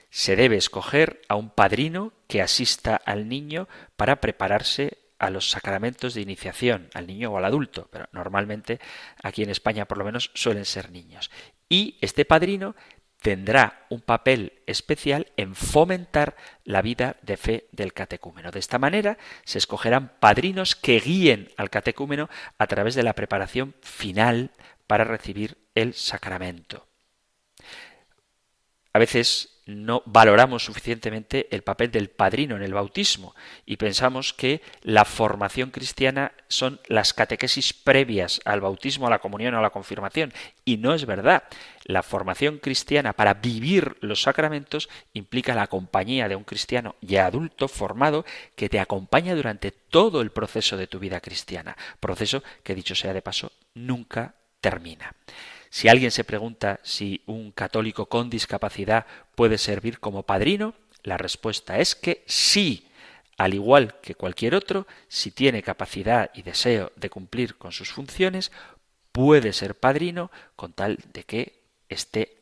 Se 0.09 0.35
debe 0.35 0.55
escoger 0.55 1.21
a 1.27 1.35
un 1.35 1.49
padrino 1.49 2.13
que 2.27 2.41
asista 2.41 2.95
al 2.95 3.27
niño 3.27 3.67
para 3.97 4.21
prepararse 4.21 4.97
a 5.19 5.29
los 5.29 5.49
sacramentos 5.49 6.13
de 6.13 6.21
iniciación, 6.21 6.89
al 6.93 7.07
niño 7.07 7.31
o 7.31 7.37
al 7.37 7.45
adulto, 7.45 7.87
pero 7.91 8.07
normalmente 8.11 8.79
aquí 9.23 9.43
en 9.43 9.49
España 9.49 9.85
por 9.85 9.97
lo 9.97 10.05
menos 10.05 10.31
suelen 10.33 10.65
ser 10.65 10.91
niños. 10.91 11.31
Y 11.69 11.97
este 12.01 12.25
padrino 12.25 12.75
tendrá 13.21 13.87
un 13.89 14.01
papel 14.01 14.61
especial 14.67 15.31
en 15.35 15.55
fomentar 15.55 16.35
la 16.63 16.83
vida 16.83 17.15
de 17.23 17.37
fe 17.37 17.67
del 17.71 17.91
catecúmeno. 17.91 18.51
De 18.51 18.59
esta 18.59 18.77
manera 18.77 19.17
se 19.45 19.57
escogerán 19.57 20.13
padrinos 20.19 20.75
que 20.75 20.99
guíen 20.99 21.49
al 21.57 21.71
catecúmeno 21.71 22.29
a 22.59 22.67
través 22.67 22.93
de 22.93 23.03
la 23.03 23.13
preparación 23.13 23.73
final 23.81 24.51
para 24.85 25.05
recibir 25.05 25.57
el 25.73 25.95
sacramento. 25.95 26.87
A 28.93 28.99
veces 28.99 29.54
no 29.65 30.03
valoramos 30.05 30.63
suficientemente 30.63 31.47
el 31.49 31.63
papel 31.63 31.91
del 31.91 32.09
padrino 32.09 32.55
en 32.55 32.61
el 32.61 32.73
bautismo 32.73 33.33
y 33.65 33.77
pensamos 33.77 34.33
que 34.33 34.61
la 34.83 35.05
formación 35.05 35.71
cristiana 35.71 36.33
son 36.47 36.79
las 36.87 37.13
catequesis 37.13 37.73
previas 37.73 38.41
al 38.45 38.61
bautismo, 38.61 39.07
a 39.07 39.09
la 39.09 39.19
comunión 39.19 39.55
o 39.55 39.59
a 39.59 39.63
la 39.63 39.71
confirmación. 39.71 40.33
Y 40.65 40.77
no 40.77 40.93
es 40.93 41.05
verdad. 41.05 41.43
La 41.83 42.03
formación 42.03 42.59
cristiana 42.59 43.13
para 43.13 43.35
vivir 43.35 43.97
los 44.01 44.21
sacramentos 44.21 44.89
implica 45.13 45.55
la 45.55 45.67
compañía 45.67 46.29
de 46.29 46.35
un 46.35 46.43
cristiano 46.43 46.95
ya 47.01 47.25
adulto 47.25 47.67
formado 47.67 48.25
que 48.55 48.69
te 48.69 48.79
acompaña 48.79 49.35
durante 49.35 49.71
todo 49.71 50.21
el 50.21 50.31
proceso 50.31 50.77
de 50.77 50.87
tu 50.87 50.99
vida 50.99 51.19
cristiana. 51.21 51.75
Proceso 51.99 52.43
que, 52.63 52.75
dicho 52.75 52.93
sea 52.93 53.13
de 53.13 53.21
paso, 53.21 53.51
nunca 53.73 54.35
termina. 54.61 55.13
Si 55.75 55.89
alguien 55.89 56.11
se 56.11 56.23
pregunta 56.23 56.79
si 56.83 57.21
un 57.25 57.51
católico 57.51 58.05
con 58.05 58.29
discapacidad 58.29 59.05
puede 59.35 59.57
servir 59.57 59.99
como 59.99 60.23
padrino, 60.23 60.73
la 61.03 61.17
respuesta 61.17 61.79
es 61.79 61.95
que 61.95 62.23
sí. 62.27 62.87
Al 63.35 63.53
igual 63.53 63.99
que 63.99 64.15
cualquier 64.15 64.55
otro, 64.55 64.87
si 65.09 65.31
tiene 65.31 65.63
capacidad 65.63 66.31
y 66.33 66.43
deseo 66.43 66.93
de 66.95 67.09
cumplir 67.09 67.57
con 67.57 67.73
sus 67.73 67.91
funciones, 67.91 68.53
puede 69.11 69.51
ser 69.51 69.75
padrino 69.75 70.31
con 70.55 70.71
tal 70.71 70.97
de 71.11 71.25
que 71.25 71.61
esté 71.89 72.37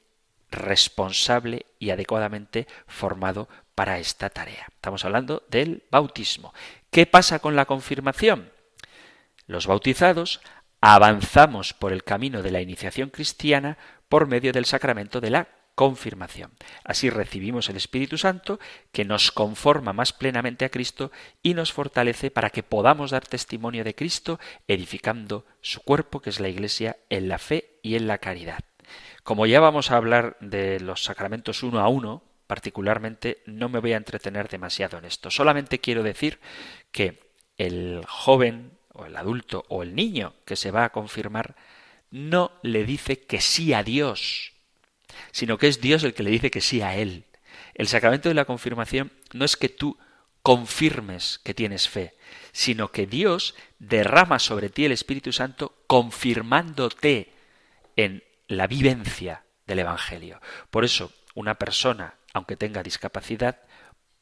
responsable 0.51 1.65
y 1.79 1.89
adecuadamente 1.89 2.67
formado 2.85 3.49
para 3.73 3.97
esta 3.97 4.29
tarea. 4.29 4.67
Estamos 4.75 5.05
hablando 5.05 5.41
del 5.49 5.81
bautismo. 5.89 6.53
¿Qué 6.91 7.07
pasa 7.07 7.39
con 7.39 7.55
la 7.55 7.65
confirmación? 7.65 8.51
Los 9.47 9.65
bautizados 9.65 10.39
avanzamos 10.85 11.73
por 11.73 11.93
el 11.93 12.03
camino 12.03 12.41
de 12.41 12.51
la 12.51 12.59
iniciación 12.59 13.09
cristiana 13.09 13.77
por 14.09 14.27
medio 14.27 14.51
del 14.51 14.65
sacramento 14.65 15.21
de 15.21 15.29
la 15.29 15.47
confirmación. 15.75 16.51
Así 16.83 17.09
recibimos 17.09 17.69
el 17.69 17.77
Espíritu 17.77 18.17
Santo 18.17 18.59
que 18.91 19.05
nos 19.05 19.31
conforma 19.31 19.93
más 19.93 20.11
plenamente 20.11 20.65
a 20.65 20.69
Cristo 20.69 21.09
y 21.41 21.53
nos 21.53 21.71
fortalece 21.71 22.31
para 22.31 22.49
que 22.49 22.63
podamos 22.63 23.11
dar 23.11 23.25
testimonio 23.25 23.85
de 23.85 23.95
Cristo 23.95 24.41
edificando 24.67 25.45
su 25.61 25.79
cuerpo, 25.79 26.19
que 26.19 26.31
es 26.31 26.41
la 26.41 26.49
Iglesia, 26.49 26.97
en 27.09 27.29
la 27.29 27.37
fe 27.37 27.79
y 27.81 27.95
en 27.95 28.05
la 28.05 28.17
caridad. 28.17 28.59
Como 29.23 29.45
ya 29.45 29.61
vamos 29.61 29.89
a 29.89 29.95
hablar 29.95 30.35
de 30.41 30.81
los 30.81 31.05
sacramentos 31.05 31.63
uno 31.63 31.79
a 31.79 31.87
uno, 31.87 32.23
particularmente 32.45 33.41
no 33.45 33.69
me 33.69 33.79
voy 33.79 33.93
a 33.93 33.97
entretener 33.97 34.49
demasiado 34.49 34.97
en 34.97 35.05
esto. 35.05 35.31
Solamente 35.31 35.79
quiero 35.79 36.03
decir 36.03 36.41
que 36.91 37.31
el 37.57 38.03
joven 38.05 38.73
o 38.93 39.05
el 39.05 39.15
adulto 39.15 39.65
o 39.69 39.83
el 39.83 39.95
niño 39.95 40.33
que 40.45 40.55
se 40.55 40.71
va 40.71 40.85
a 40.85 40.91
confirmar 40.91 41.55
no 42.11 42.51
le 42.61 42.85
dice 42.85 43.19
que 43.19 43.41
sí 43.41 43.73
a 43.73 43.83
Dios, 43.83 44.53
sino 45.31 45.57
que 45.57 45.67
es 45.67 45.81
Dios 45.81 46.03
el 46.03 46.13
que 46.13 46.23
le 46.23 46.29
dice 46.29 46.51
que 46.51 46.61
sí 46.61 46.81
a 46.81 46.95
él. 46.95 47.25
El 47.73 47.87
sacramento 47.87 48.29
de 48.29 48.35
la 48.35 48.45
confirmación 48.45 49.11
no 49.33 49.45
es 49.45 49.57
que 49.57 49.69
tú 49.69 49.97
confirmes 50.43 51.39
que 51.43 51.53
tienes 51.53 51.89
fe, 51.89 52.15
sino 52.51 52.91
que 52.91 53.07
Dios 53.07 53.55
derrama 53.79 54.39
sobre 54.39 54.69
ti 54.69 54.85
el 54.85 54.91
Espíritu 54.91 55.31
Santo 55.31 55.73
confirmándote 55.87 57.33
en 57.95 58.23
la 58.47 58.67
vivencia 58.67 59.43
del 59.65 59.79
Evangelio. 59.79 60.39
Por 60.69 60.85
eso, 60.85 61.11
una 61.33 61.55
persona, 61.55 62.15
aunque 62.33 62.57
tenga 62.57 62.83
discapacidad, 62.83 63.61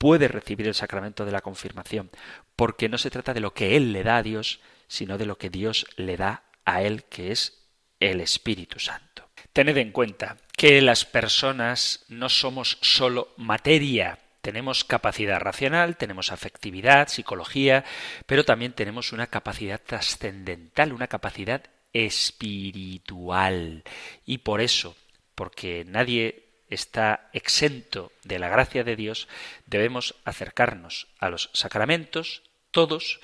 puede 0.02 0.28
recibir 0.28 0.68
el 0.68 0.74
sacramento 0.74 1.26
de 1.26 1.32
la 1.32 1.41
confirmación, 1.41 2.10
porque 2.56 2.89
no 2.89 2.97
se 2.97 3.12
trata 3.12 3.36
de 3.36 3.39
lo 3.39 3.54
que 3.54 3.78
Él 3.78 3.93
le 3.93 4.02
da 4.02 4.18
a 4.18 4.24
Dios, 4.24 4.60
sino 4.88 5.20
de 5.20 5.28
lo 5.28 5.38
que 5.38 5.52
Dios 5.52 5.86
le 5.95 6.18
da 6.18 6.45
a 6.66 6.82
Él, 6.82 7.04
que 7.04 7.32
es 7.32 7.68
el 7.99 8.20
Espíritu 8.20 8.80
Santo. 8.80 9.30
Tened 9.54 9.78
en 9.78 9.91
cuenta 9.91 10.38
que 10.58 10.82
las 10.82 11.06
personas 11.06 12.04
no 12.10 12.30
somos 12.30 12.80
sólo 12.82 13.32
materia, 13.38 14.18
tenemos 14.41 14.84
capacidad 14.84 15.39
racional, 15.39 15.97
tenemos 15.97 16.32
afectividad, 16.32 17.08
psicología, 17.08 17.86
pero 18.26 18.43
también 18.43 18.74
tenemos 18.74 19.14
una 19.14 19.28
capacidad 19.28 19.80
trascendental, 19.80 20.93
una 20.93 21.10
capacidad 21.10 21.62
espiritual. 21.93 23.84
Y 24.26 24.39
por 24.39 24.62
eso, 24.62 24.95
porque 25.36 25.86
nadie 25.86 26.51
está 26.72 27.30
exento 27.34 28.11
de 28.24 28.39
la 28.39 28.49
gracia 28.49 28.84
de 28.84 28.95
Dios, 28.95 29.28
debemos 29.67 30.15
acercarnos 30.26 31.07
a 31.19 31.30
los 31.30 31.51
sacramentos, 31.53 32.43
todos, 32.72 33.19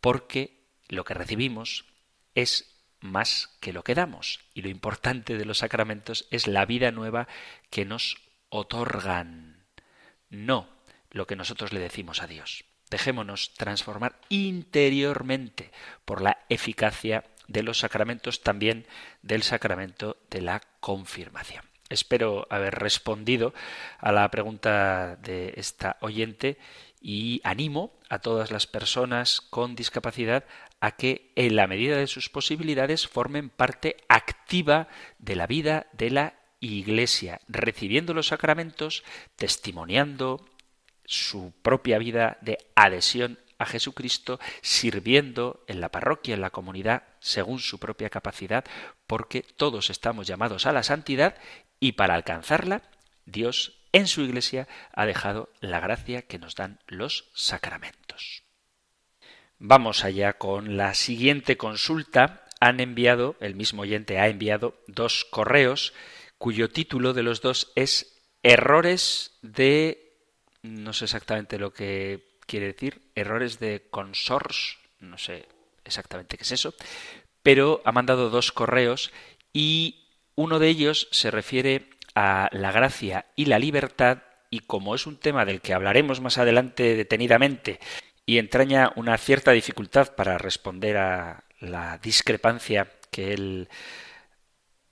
porque 0.00 0.66
lo 0.88 1.04
que 1.04 1.14
recibimos 1.14 1.86
es 2.34 2.76
más 3.00 3.56
que 3.60 3.72
lo 3.72 3.84
que 3.84 3.94
damos. 3.94 4.40
Y 4.52 4.62
lo 4.62 4.68
importante 4.68 5.38
de 5.38 5.44
los 5.44 5.58
sacramentos 5.58 6.26
es 6.30 6.46
la 6.46 6.66
vida 6.66 6.90
nueva 6.90 7.28
que 7.70 7.84
nos 7.84 8.18
otorgan, 8.48 9.64
no 10.28 10.68
lo 11.10 11.26
que 11.26 11.36
nosotros 11.36 11.72
le 11.72 11.80
decimos 11.80 12.20
a 12.20 12.26
Dios. 12.26 12.64
Dejémonos 12.90 13.54
transformar 13.54 14.18
interiormente 14.28 15.70
por 16.04 16.20
la 16.20 16.44
eficacia 16.48 17.24
de 17.48 17.62
los 17.62 17.78
sacramentos, 17.78 18.42
también 18.42 18.86
del 19.22 19.42
sacramento 19.42 20.18
de 20.30 20.42
la 20.42 20.60
confirmación. 20.80 21.71
Espero 21.92 22.46
haber 22.50 22.74
respondido 22.74 23.54
a 23.98 24.12
la 24.12 24.30
pregunta 24.30 25.16
de 25.16 25.52
esta 25.56 25.96
oyente 26.00 26.58
y 27.00 27.40
animo 27.44 27.92
a 28.08 28.20
todas 28.20 28.50
las 28.50 28.66
personas 28.66 29.40
con 29.40 29.74
discapacidad 29.74 30.44
a 30.80 30.92
que, 30.96 31.32
en 31.36 31.56
la 31.56 31.66
medida 31.66 31.96
de 31.96 32.06
sus 32.06 32.28
posibilidades, 32.28 33.06
formen 33.06 33.50
parte 33.50 33.96
activa 34.08 34.88
de 35.18 35.36
la 35.36 35.46
vida 35.46 35.86
de 35.92 36.10
la 36.10 36.34
Iglesia, 36.60 37.40
recibiendo 37.48 38.14
los 38.14 38.28
sacramentos, 38.28 39.02
testimoniando 39.36 40.44
su 41.04 41.52
propia 41.62 41.98
vida 41.98 42.38
de 42.40 42.58
adhesión 42.74 43.38
a 43.62 43.66
Jesucristo, 43.66 44.38
sirviendo 44.60 45.64
en 45.66 45.80
la 45.80 45.90
parroquia, 45.90 46.34
en 46.34 46.40
la 46.40 46.50
comunidad, 46.50 47.04
según 47.20 47.60
su 47.60 47.78
propia 47.78 48.10
capacidad, 48.10 48.64
porque 49.06 49.42
todos 49.42 49.90
estamos 49.90 50.26
llamados 50.26 50.66
a 50.66 50.72
la 50.72 50.82
santidad 50.82 51.36
y 51.80 51.92
para 51.92 52.14
alcanzarla, 52.14 52.82
Dios 53.24 53.78
en 53.92 54.06
su 54.06 54.22
Iglesia 54.22 54.68
ha 54.92 55.06
dejado 55.06 55.50
la 55.60 55.80
gracia 55.80 56.22
que 56.22 56.38
nos 56.38 56.54
dan 56.54 56.80
los 56.86 57.30
sacramentos. 57.34 58.42
Vamos 59.58 60.04
allá 60.04 60.32
con 60.34 60.76
la 60.76 60.94
siguiente 60.94 61.56
consulta. 61.56 62.44
Han 62.60 62.80
enviado, 62.80 63.36
el 63.40 63.54
mismo 63.54 63.82
oyente 63.82 64.18
ha 64.18 64.28
enviado 64.28 64.74
dos 64.88 65.24
correos 65.24 65.92
cuyo 66.38 66.70
título 66.70 67.12
de 67.12 67.22
los 67.22 67.40
dos 67.42 67.70
es 67.76 68.20
Errores 68.42 69.38
de... 69.42 70.16
no 70.62 70.92
sé 70.92 71.04
exactamente 71.04 71.58
lo 71.58 71.72
que 71.72 72.31
quiere 72.46 72.66
decir, 72.66 73.02
errores 73.14 73.58
de 73.58 73.86
consors, 73.90 74.78
no 75.00 75.18
sé 75.18 75.46
exactamente 75.84 76.36
qué 76.36 76.44
es 76.44 76.52
eso, 76.52 76.74
pero 77.42 77.82
ha 77.84 77.92
mandado 77.92 78.30
dos 78.30 78.52
correos 78.52 79.12
y 79.52 80.06
uno 80.34 80.58
de 80.58 80.68
ellos 80.68 81.08
se 81.10 81.30
refiere 81.30 81.88
a 82.14 82.48
la 82.52 82.72
gracia 82.72 83.26
y 83.36 83.46
la 83.46 83.58
libertad 83.58 84.18
y 84.50 84.60
como 84.60 84.94
es 84.94 85.06
un 85.06 85.16
tema 85.16 85.44
del 85.44 85.60
que 85.60 85.74
hablaremos 85.74 86.20
más 86.20 86.38
adelante 86.38 86.94
detenidamente 86.94 87.80
y 88.26 88.38
entraña 88.38 88.92
una 88.96 89.16
cierta 89.18 89.52
dificultad 89.52 90.14
para 90.14 90.38
responder 90.38 90.96
a 90.98 91.44
la 91.60 91.98
discrepancia 91.98 92.88
que 93.10 93.32
él 93.32 93.68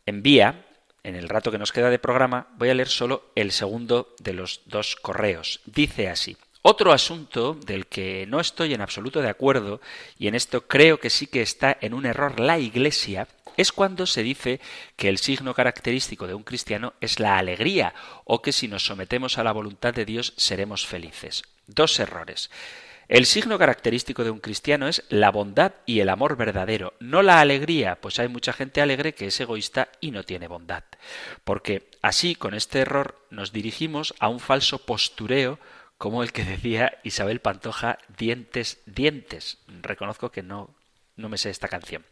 envía 0.07 0.67
en 1.03 1.15
el 1.15 1.29
rato 1.29 1.51
que 1.51 1.59
nos 1.59 1.73
queda 1.73 1.91
de 1.91 1.99
programa, 1.99 2.49
voy 2.57 2.69
a 2.71 2.75
leer 2.75 2.89
solo 2.89 3.33
el 3.35 3.53
segundo 3.53 4.15
de 4.19 4.35
los 4.35 4.63
dos 4.67 4.97
correos. 4.97 5.61
Dice 5.65 6.09
así. 6.09 6.37
Otro 6.63 6.93
asunto 6.93 7.55
del 7.55 7.87
que 7.87 8.27
no 8.27 8.39
estoy 8.39 8.75
en 8.75 8.83
absoluto 8.83 9.23
de 9.23 9.31
acuerdo, 9.31 9.81
y 10.19 10.29
en 10.29 10.35
esto 10.35 10.67
creo 10.67 11.01
que 11.01 11.09
sí 11.09 11.27
que 11.27 11.41
está 11.41 11.77
en 11.81 11.95
un 11.95 12.05
error 12.05 12.39
la 12.39 12.59
Iglesia, 12.59 13.29
es 13.57 13.73
cuando 13.73 14.07
se 14.07 14.23
dice 14.23 14.61
que 14.97 15.09
el 15.09 15.19
signo 15.19 15.55
característico 15.55 16.27
de 16.27 16.35
un 16.35 16.43
cristiano 16.43 16.93
es 17.01 17.19
la 17.19 17.39
alegría, 17.39 17.95
o 18.25 18.43
que 18.43 18.53
si 18.53 18.69
nos 18.69 18.85
sometemos 18.85 19.39
a 19.39 19.45
la 19.45 19.53
voluntad 19.53 19.95
de 19.95 20.05
Dios 20.05 20.35
seremos 20.37 20.87
felices. 20.87 21.45
Dos 21.67 21.99
errores. 21.99 22.51
El 23.09 23.27
signo 23.27 23.59
característico 23.59 24.23
de 24.23 24.31
un 24.31 24.39
cristiano 24.39 24.87
es 24.87 25.03
la 25.09 25.31
bondad 25.31 25.73
y 25.85 25.99
el 25.99 26.11
amor 26.11 26.37
verdadero, 26.37 26.95
no 27.01 27.23
la 27.23 27.41
alegría, 27.41 28.01
pues 28.01 28.21
hay 28.21 28.29
mucha 28.29 28.53
gente 28.53 28.81
alegre 28.81 29.15
que 29.15 29.27
es 29.27 29.41
egoísta 29.41 29.89
y 30.01 30.13
no 30.13 30.23
tiene 30.23 30.47
bondad. 30.47 30.85
Porque 31.43 31.91
así, 32.03 32.37
con 32.37 32.55
este 32.55 32.81
error, 32.81 33.19
nos 33.31 33.51
dirigimos 33.51 34.15
a 34.21 34.29
un 34.29 34.39
falso 34.39 34.79
postureo 34.79 35.59
como 36.01 36.23
el 36.23 36.33
que 36.33 36.45
decía 36.45 36.97
Isabel 37.03 37.41
Pantoja, 37.41 37.99
dientes, 38.17 38.81
dientes. 38.87 39.59
Reconozco 39.83 40.31
que 40.31 40.43
no, 40.43 40.75
no 41.17 41.29
me 41.29 41.37
sé 41.37 41.51
esta 41.51 41.69
canción. 41.69 42.07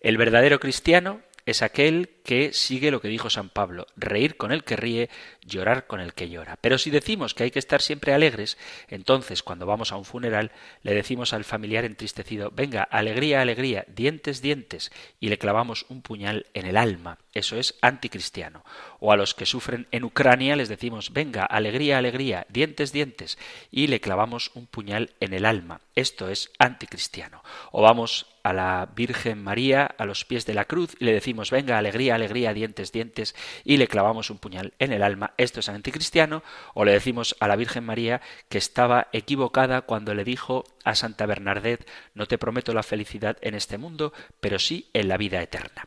El 0.00 0.16
verdadero 0.16 0.58
cristiano 0.58 1.20
es 1.46 1.62
aquel 1.62 2.10
que 2.24 2.52
sigue 2.52 2.90
lo 2.90 3.00
que 3.00 3.06
dijo 3.06 3.30
San 3.30 3.48
Pablo, 3.48 3.86
reír 3.94 4.36
con 4.36 4.50
el 4.50 4.64
que 4.64 4.74
ríe, 4.74 5.10
llorar 5.42 5.86
con 5.86 6.00
el 6.00 6.12
que 6.12 6.28
llora. 6.28 6.56
Pero 6.60 6.76
si 6.76 6.90
decimos 6.90 7.32
que 7.32 7.44
hay 7.44 7.50
que 7.52 7.60
estar 7.60 7.80
siempre 7.80 8.14
alegres, 8.14 8.58
entonces 8.88 9.44
cuando 9.44 9.64
vamos 9.64 9.92
a 9.92 9.96
un 9.96 10.04
funeral 10.04 10.50
le 10.82 10.92
decimos 10.92 11.32
al 11.32 11.44
familiar 11.44 11.84
entristecido, 11.84 12.50
venga, 12.50 12.82
alegría, 12.82 13.42
alegría, 13.42 13.84
dientes, 13.86 14.42
dientes, 14.42 14.90
y 15.20 15.28
le 15.28 15.38
clavamos 15.38 15.86
un 15.88 16.02
puñal 16.02 16.46
en 16.54 16.66
el 16.66 16.76
alma. 16.76 17.18
Eso 17.32 17.56
es 17.56 17.76
anticristiano. 17.80 18.64
O 18.98 19.12
a 19.12 19.16
los 19.16 19.34
que 19.34 19.46
sufren 19.46 19.86
en 19.92 20.02
Ucrania 20.02 20.56
les 20.56 20.68
decimos, 20.68 21.12
venga, 21.12 21.44
alegría, 21.44 21.98
alegría, 21.98 22.44
dientes, 22.48 22.92
dientes, 22.92 23.38
y 23.70 23.86
le 23.86 24.00
clavamos 24.00 24.50
un 24.54 24.66
puñal 24.66 25.10
en 25.20 25.32
el 25.32 25.44
alma. 25.44 25.80
Esto 25.94 26.28
es 26.28 26.50
anticristiano. 26.58 27.44
O 27.70 27.82
vamos 27.82 28.26
a 28.42 28.52
la 28.52 28.88
Virgen 28.96 29.44
María 29.44 29.84
a 29.84 30.06
los 30.06 30.24
pies 30.24 30.44
de 30.44 30.54
la 30.54 30.64
cruz 30.64 30.96
y 30.98 31.04
le 31.04 31.12
decimos, 31.12 31.52
venga, 31.52 31.78
alegría, 31.78 32.16
alegría, 32.16 32.52
dientes, 32.52 32.90
dientes, 32.90 33.36
y 33.64 33.76
le 33.76 33.86
clavamos 33.86 34.30
un 34.30 34.38
puñal 34.38 34.74
en 34.80 34.92
el 34.92 35.04
alma. 35.04 35.34
Esto 35.36 35.60
es 35.60 35.68
anticristiano. 35.68 36.42
O 36.74 36.84
le 36.84 36.92
decimos 36.92 37.36
a 37.38 37.46
la 37.46 37.54
Virgen 37.54 37.84
María 37.84 38.20
que 38.48 38.58
estaba 38.58 39.06
equivocada 39.12 39.82
cuando 39.82 40.14
le 40.14 40.24
dijo 40.24 40.64
a 40.82 40.96
Santa 40.96 41.26
Bernadette, 41.26 41.86
no 42.14 42.26
te 42.26 42.38
prometo 42.38 42.74
la 42.74 42.82
felicidad 42.82 43.36
en 43.40 43.54
este 43.54 43.78
mundo, 43.78 44.12
pero 44.40 44.58
sí 44.58 44.90
en 44.94 45.06
la 45.06 45.16
vida 45.16 45.40
eterna. 45.40 45.86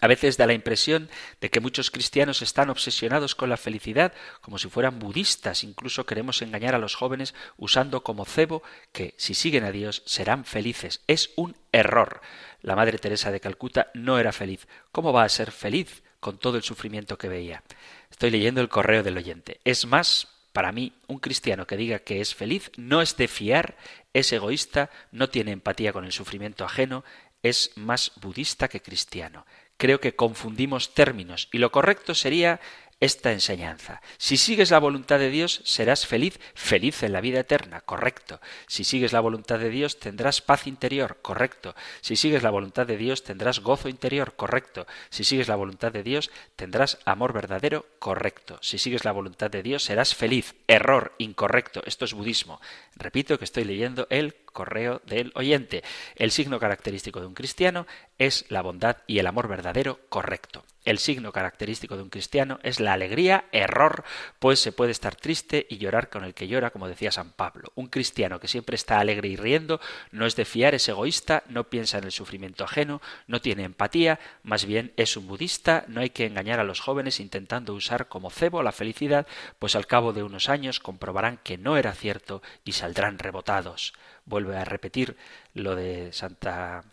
A 0.00 0.08
veces 0.08 0.36
da 0.36 0.46
la 0.46 0.52
impresión 0.52 1.08
de 1.40 1.48
que 1.48 1.60
muchos 1.60 1.90
cristianos 1.90 2.42
están 2.42 2.68
obsesionados 2.68 3.34
con 3.34 3.48
la 3.48 3.56
felicidad, 3.56 4.12
como 4.42 4.58
si 4.58 4.68
fueran 4.68 4.98
budistas. 4.98 5.64
Incluso 5.64 6.04
queremos 6.04 6.42
engañar 6.42 6.74
a 6.74 6.78
los 6.78 6.94
jóvenes 6.94 7.34
usando 7.56 8.02
como 8.02 8.26
cebo 8.26 8.62
que 8.92 9.14
si 9.16 9.34
siguen 9.34 9.64
a 9.64 9.72
Dios 9.72 10.02
serán 10.04 10.44
felices. 10.44 11.00
Es 11.06 11.30
un 11.36 11.56
error. 11.72 12.20
La 12.60 12.76
Madre 12.76 12.98
Teresa 12.98 13.30
de 13.30 13.40
Calcuta 13.40 13.90
no 13.94 14.18
era 14.18 14.32
feliz. 14.32 14.68
¿Cómo 14.92 15.12
va 15.12 15.24
a 15.24 15.28
ser 15.30 15.50
feliz 15.50 16.02
con 16.20 16.38
todo 16.38 16.58
el 16.58 16.62
sufrimiento 16.62 17.16
que 17.16 17.28
veía? 17.28 17.62
Estoy 18.10 18.30
leyendo 18.30 18.60
el 18.60 18.68
correo 18.68 19.02
del 19.02 19.16
oyente. 19.16 19.60
Es 19.64 19.86
más, 19.86 20.28
para 20.52 20.72
mí, 20.72 20.92
un 21.06 21.20
cristiano 21.20 21.66
que 21.66 21.76
diga 21.78 22.00
que 22.00 22.20
es 22.20 22.34
feliz 22.34 22.70
no 22.76 23.00
es 23.00 23.16
de 23.16 23.28
fiar, 23.28 23.76
es 24.12 24.30
egoísta, 24.32 24.90
no 25.10 25.30
tiene 25.30 25.52
empatía 25.52 25.92
con 25.94 26.04
el 26.04 26.12
sufrimiento 26.12 26.64
ajeno, 26.64 27.02
es 27.42 27.70
más 27.76 28.12
budista 28.20 28.68
que 28.68 28.82
cristiano 28.82 29.46
creo 29.76 30.00
que 30.00 30.16
confundimos 30.16 30.94
términos 30.94 31.48
y 31.52 31.58
lo 31.58 31.72
correcto 31.72 32.14
sería 32.14 32.60
esta 32.98 33.32
enseñanza. 33.32 34.00
Si 34.16 34.38
sigues 34.38 34.70
la 34.70 34.78
voluntad 34.78 35.18
de 35.18 35.30
Dios, 35.30 35.60
serás 35.64 36.06
feliz, 36.06 36.40
feliz 36.54 37.02
en 37.02 37.12
la 37.12 37.20
vida 37.20 37.40
eterna, 37.40 37.82
correcto. 37.82 38.40
Si 38.66 38.84
sigues 38.84 39.12
la 39.12 39.20
voluntad 39.20 39.58
de 39.58 39.68
Dios, 39.68 40.00
tendrás 40.00 40.40
paz 40.40 40.66
interior, 40.66 41.18
correcto. 41.20 41.74
Si 42.00 42.16
sigues 42.16 42.42
la 42.42 42.50
voluntad 42.50 42.86
de 42.86 42.96
Dios, 42.96 43.22
tendrás 43.22 43.60
gozo 43.60 43.90
interior, 43.90 44.34
correcto. 44.36 44.86
Si 45.10 45.24
sigues 45.24 45.48
la 45.48 45.56
voluntad 45.56 45.92
de 45.92 46.02
Dios, 46.02 46.30
tendrás 46.56 46.98
amor 47.04 47.34
verdadero, 47.34 47.86
correcto. 47.98 48.58
Si 48.62 48.78
sigues 48.78 49.04
la 49.04 49.12
voluntad 49.12 49.50
de 49.50 49.62
Dios, 49.62 49.84
serás 49.84 50.14
feliz, 50.14 50.54
error, 50.66 51.14
incorrecto. 51.18 51.82
Esto 51.84 52.06
es 52.06 52.14
budismo. 52.14 52.60
Repito 52.94 53.38
que 53.38 53.44
estoy 53.44 53.64
leyendo 53.64 54.06
el 54.08 54.34
correo 54.56 55.02
del 55.04 55.30
oyente. 55.34 55.84
El 56.16 56.30
signo 56.30 56.58
característico 56.58 57.20
de 57.20 57.26
un 57.26 57.34
cristiano 57.34 57.86
es 58.18 58.46
la 58.48 58.62
bondad 58.62 58.96
y 59.06 59.18
el 59.18 59.26
amor 59.26 59.48
verdadero 59.48 60.00
correcto. 60.08 60.64
El 60.86 60.98
signo 60.98 61.32
característico 61.32 61.96
de 61.96 62.04
un 62.04 62.10
cristiano 62.10 62.60
es 62.62 62.78
la 62.78 62.92
alegría, 62.92 63.46
error, 63.50 64.04
pues 64.38 64.60
se 64.60 64.70
puede 64.70 64.92
estar 64.92 65.16
triste 65.16 65.66
y 65.68 65.78
llorar 65.78 66.08
con 66.08 66.22
el 66.22 66.32
que 66.32 66.46
llora, 66.46 66.70
como 66.70 66.86
decía 66.86 67.10
San 67.10 67.32
Pablo. 67.32 67.72
Un 67.74 67.88
cristiano 67.88 68.38
que 68.38 68.46
siempre 68.46 68.76
está 68.76 69.00
alegre 69.00 69.28
y 69.28 69.34
riendo 69.34 69.80
no 70.12 70.26
es 70.26 70.36
de 70.36 70.44
fiar, 70.44 70.76
es 70.76 70.88
egoísta, 70.88 71.42
no 71.48 71.64
piensa 71.64 71.98
en 71.98 72.04
el 72.04 72.12
sufrimiento 72.12 72.62
ajeno, 72.62 73.02
no 73.26 73.40
tiene 73.40 73.64
empatía, 73.64 74.20
más 74.44 74.64
bien 74.64 74.92
es 74.96 75.16
un 75.16 75.26
budista, 75.26 75.84
no 75.88 76.00
hay 76.00 76.10
que 76.10 76.24
engañar 76.24 76.60
a 76.60 76.64
los 76.64 76.80
jóvenes 76.80 77.18
intentando 77.18 77.74
usar 77.74 78.06
como 78.06 78.30
cebo 78.30 78.62
la 78.62 78.70
felicidad, 78.70 79.26
pues 79.58 79.74
al 79.74 79.88
cabo 79.88 80.12
de 80.12 80.22
unos 80.22 80.48
años 80.48 80.78
comprobarán 80.78 81.40
que 81.42 81.58
no 81.58 81.76
era 81.76 81.92
cierto 81.94 82.42
y 82.64 82.72
saldrán 82.72 83.18
rebotados. 83.18 83.92
Vuelve 84.26 84.56
a 84.56 84.64
repetir 84.64 85.16
lo 85.54 85.74
de 85.74 86.12
Santa 86.12 86.84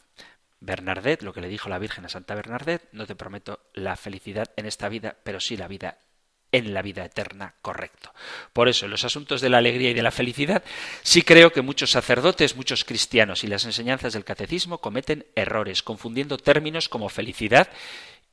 Bernardet, 0.62 1.22
lo 1.24 1.34
que 1.34 1.42
le 1.42 1.50
dijo 1.50 1.68
la 1.68 1.80
Virgen 1.80 2.06
a 2.06 2.10
Santa 2.10 2.36
Bernardet, 2.36 2.88
no 2.94 3.06
te 3.06 3.16
prometo 3.16 3.60
la 3.74 3.98
felicidad 3.98 4.52
en 4.56 4.66
esta 4.66 4.88
vida, 4.88 5.18
pero 5.24 5.40
sí 5.40 5.58
la 5.58 5.68
vida 5.68 5.98
en 6.54 6.74
la 6.74 6.84
vida 6.84 7.04
eterna, 7.04 7.56
correcto. 7.62 8.14
Por 8.54 8.70
eso, 8.70 8.86
en 8.86 8.92
los 8.92 9.04
asuntos 9.04 9.42
de 9.42 9.50
la 9.50 9.58
alegría 9.58 9.90
y 9.90 9.96
de 9.96 10.04
la 10.04 10.12
felicidad, 10.12 10.64
sí 11.02 11.24
creo 11.24 11.52
que 11.52 11.64
muchos 11.64 11.90
sacerdotes, 11.90 12.56
muchos 12.56 12.86
cristianos 12.86 13.44
y 13.44 13.48
las 13.48 13.66
enseñanzas 13.66 14.14
del 14.14 14.24
catecismo 14.24 14.78
cometen 14.78 15.26
errores, 15.36 15.82
confundiendo 15.82 16.38
términos 16.38 16.90
como 16.90 17.10
felicidad, 17.10 17.70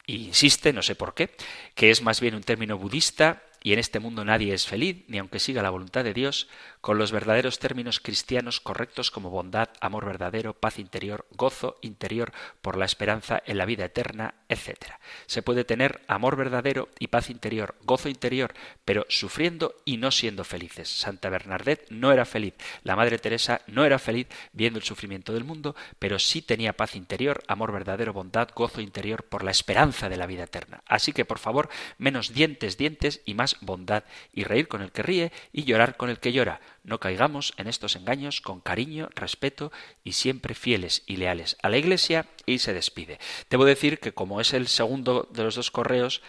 e 0.07 0.13
insiste, 0.13 0.73
no 0.73 0.83
sé 0.83 0.95
por 0.95 1.15
qué, 1.15 1.31
que 1.75 1.91
es 1.91 2.03
más 2.03 2.21
bien 2.21 2.35
un 2.35 2.43
término 2.43 2.77
budista 2.77 3.43
y 3.63 3.73
en 3.73 3.79
este 3.79 4.01
mundo 4.01 4.25
nadie 4.25 4.55
es 4.55 4.67
feliz, 4.67 5.05
ni 5.09 5.19
aunque 5.19 5.39
siga 5.39 5.63
la 5.63 5.71
voluntad 5.71 6.05
de 6.05 6.15
Dios, 6.15 6.49
con 6.81 6.99
los 6.99 7.13
verdaderos 7.13 7.59
términos 7.59 8.01
cristianos 8.01 8.61
correctos 8.61 9.11
como 9.11 9.31
bondad, 9.31 9.69
amor 9.81 10.07
verdadero, 10.07 10.55
paz 10.55 10.79
interior, 10.79 11.27
gozo 11.33 11.79
interior 11.83 12.33
por 12.63 12.77
la 12.79 12.87
esperanza 12.87 13.43
en 13.45 13.59
la 13.59 13.67
vida 13.67 13.85
eterna, 13.85 14.35
etc. 14.49 14.95
Se 15.27 15.43
puede 15.43 15.65
tener 15.65 16.01
amor 16.09 16.37
verdadero 16.37 16.89
y 16.99 17.09
paz 17.09 17.29
interior, 17.29 17.75
gozo 17.85 18.09
interior, 18.09 18.55
pero 18.85 19.05
sufriendo 19.09 19.75
y 19.85 19.99
no 19.99 20.11
siendo 20.11 20.45
felices. 20.45 20.89
Santa 20.89 21.29
Bernadette 21.29 21.87
no 21.91 22.13
era 22.13 22.25
feliz, 22.25 22.55
la 22.83 22.97
Madre 22.97 23.19
Teresa 23.19 23.61
no 23.67 23.85
era 23.85 23.99
feliz 23.99 24.27
viendo 24.53 24.79
el 24.79 24.85
sufrimiento 24.85 25.33
del 25.33 25.45
mundo, 25.45 25.77
pero 25.99 26.19
sí 26.19 26.41
tenía 26.41 26.73
paz 26.73 26.97
interior, 26.97 27.43
amor 27.47 27.73
verdadero, 27.73 28.13
bondad, 28.13 28.49
gozo 28.55 28.81
interior 28.81 29.25
por 29.25 29.45
la 29.45 29.51
esperanza 29.51 30.09
de 30.09 30.17
la 30.17 30.27
vida 30.27 30.45
eterna. 30.45 30.83
Así 30.87 31.13
que, 31.13 31.25
por 31.25 31.39
favor, 31.39 31.69
menos 31.99 32.33
dientes, 32.33 32.79
dientes 32.79 33.21
y 33.27 33.35
más 33.35 33.50
bondad 33.61 34.05
y 34.33 34.45
reír 34.45 34.69
con 34.69 34.83
el 34.83 34.93
que 34.93 35.03
ríe 35.03 35.33
y 35.53 35.65
llorar 35.65 35.97
con 35.97 36.11
el 36.11 36.19
que 36.19 36.33
llora. 36.33 36.61
No 36.85 37.01
caigamos 37.01 37.55
en 37.57 37.67
estos 37.67 37.97
engaños 37.97 38.41
con 38.41 38.61
cariño, 38.61 39.09
respeto 39.15 39.73
y 40.05 40.13
siempre 40.13 40.55
fieles 40.55 41.03
y 41.07 41.17
leales 41.17 41.57
a 41.63 41.69
la 41.69 41.79
Iglesia 41.79 42.27
y 42.47 42.59
se 42.59 42.75
despide. 42.75 43.19
Debo 43.49 43.65
decir 43.65 43.99
que 43.99 44.13
como 44.13 44.41
es 44.41 44.53
el 44.53 44.69
segundo 44.69 45.29
de 45.33 45.45
los 45.45 45.55
dos 45.55 45.71
correos, 45.71 46.23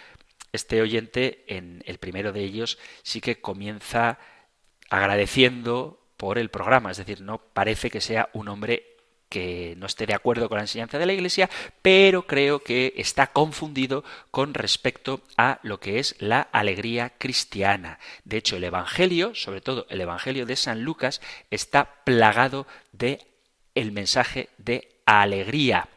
este 0.52 0.82
oyente 0.82 1.46
en 1.48 1.84
el 1.86 1.98
primero 1.98 2.32
de 2.32 2.44
ellos 2.44 2.78
sí 3.04 3.22
que 3.22 3.40
comienza 3.40 4.20
agradeciendo 4.90 6.02
por 6.18 6.38
el 6.38 6.50
programa, 6.50 6.92
es 6.92 6.98
decir, 6.98 7.22
no 7.22 7.40
parece 7.40 7.90
que 7.90 8.02
sea 8.02 8.30
un 8.34 8.48
hombre 8.48 8.91
que 9.32 9.76
no 9.78 9.86
esté 9.86 10.06
de 10.06 10.14
acuerdo 10.14 10.50
con 10.50 10.58
la 10.58 10.66
enseñanza 10.66 11.00
de 11.00 11.06
la 11.06 11.14
Iglesia, 11.14 11.50
pero 11.82 12.28
creo 12.28 12.60
que 12.60 12.94
está 12.98 13.28
confundido 13.28 14.04
con 14.30 14.54
respecto 14.54 15.22
a 15.38 15.60
lo 15.64 15.80
que 15.80 16.00
es 16.00 16.16
la 16.20 16.42
alegría 16.42 17.14
cristiana. 17.18 17.98
De 18.26 18.38
hecho, 18.38 18.58
el 18.58 18.66
Evangelio, 18.66 19.34
sobre 19.34 19.62
todo 19.62 19.88
el 19.90 20.02
Evangelio 20.02 20.46
de 20.46 20.58
San 20.58 20.84
Lucas, 20.84 21.22
está 21.50 22.04
plagado 22.04 22.68
de 22.92 23.26
el 23.74 23.94
mensaje 23.94 24.50
de 24.58 25.00
alegría. 25.06 25.88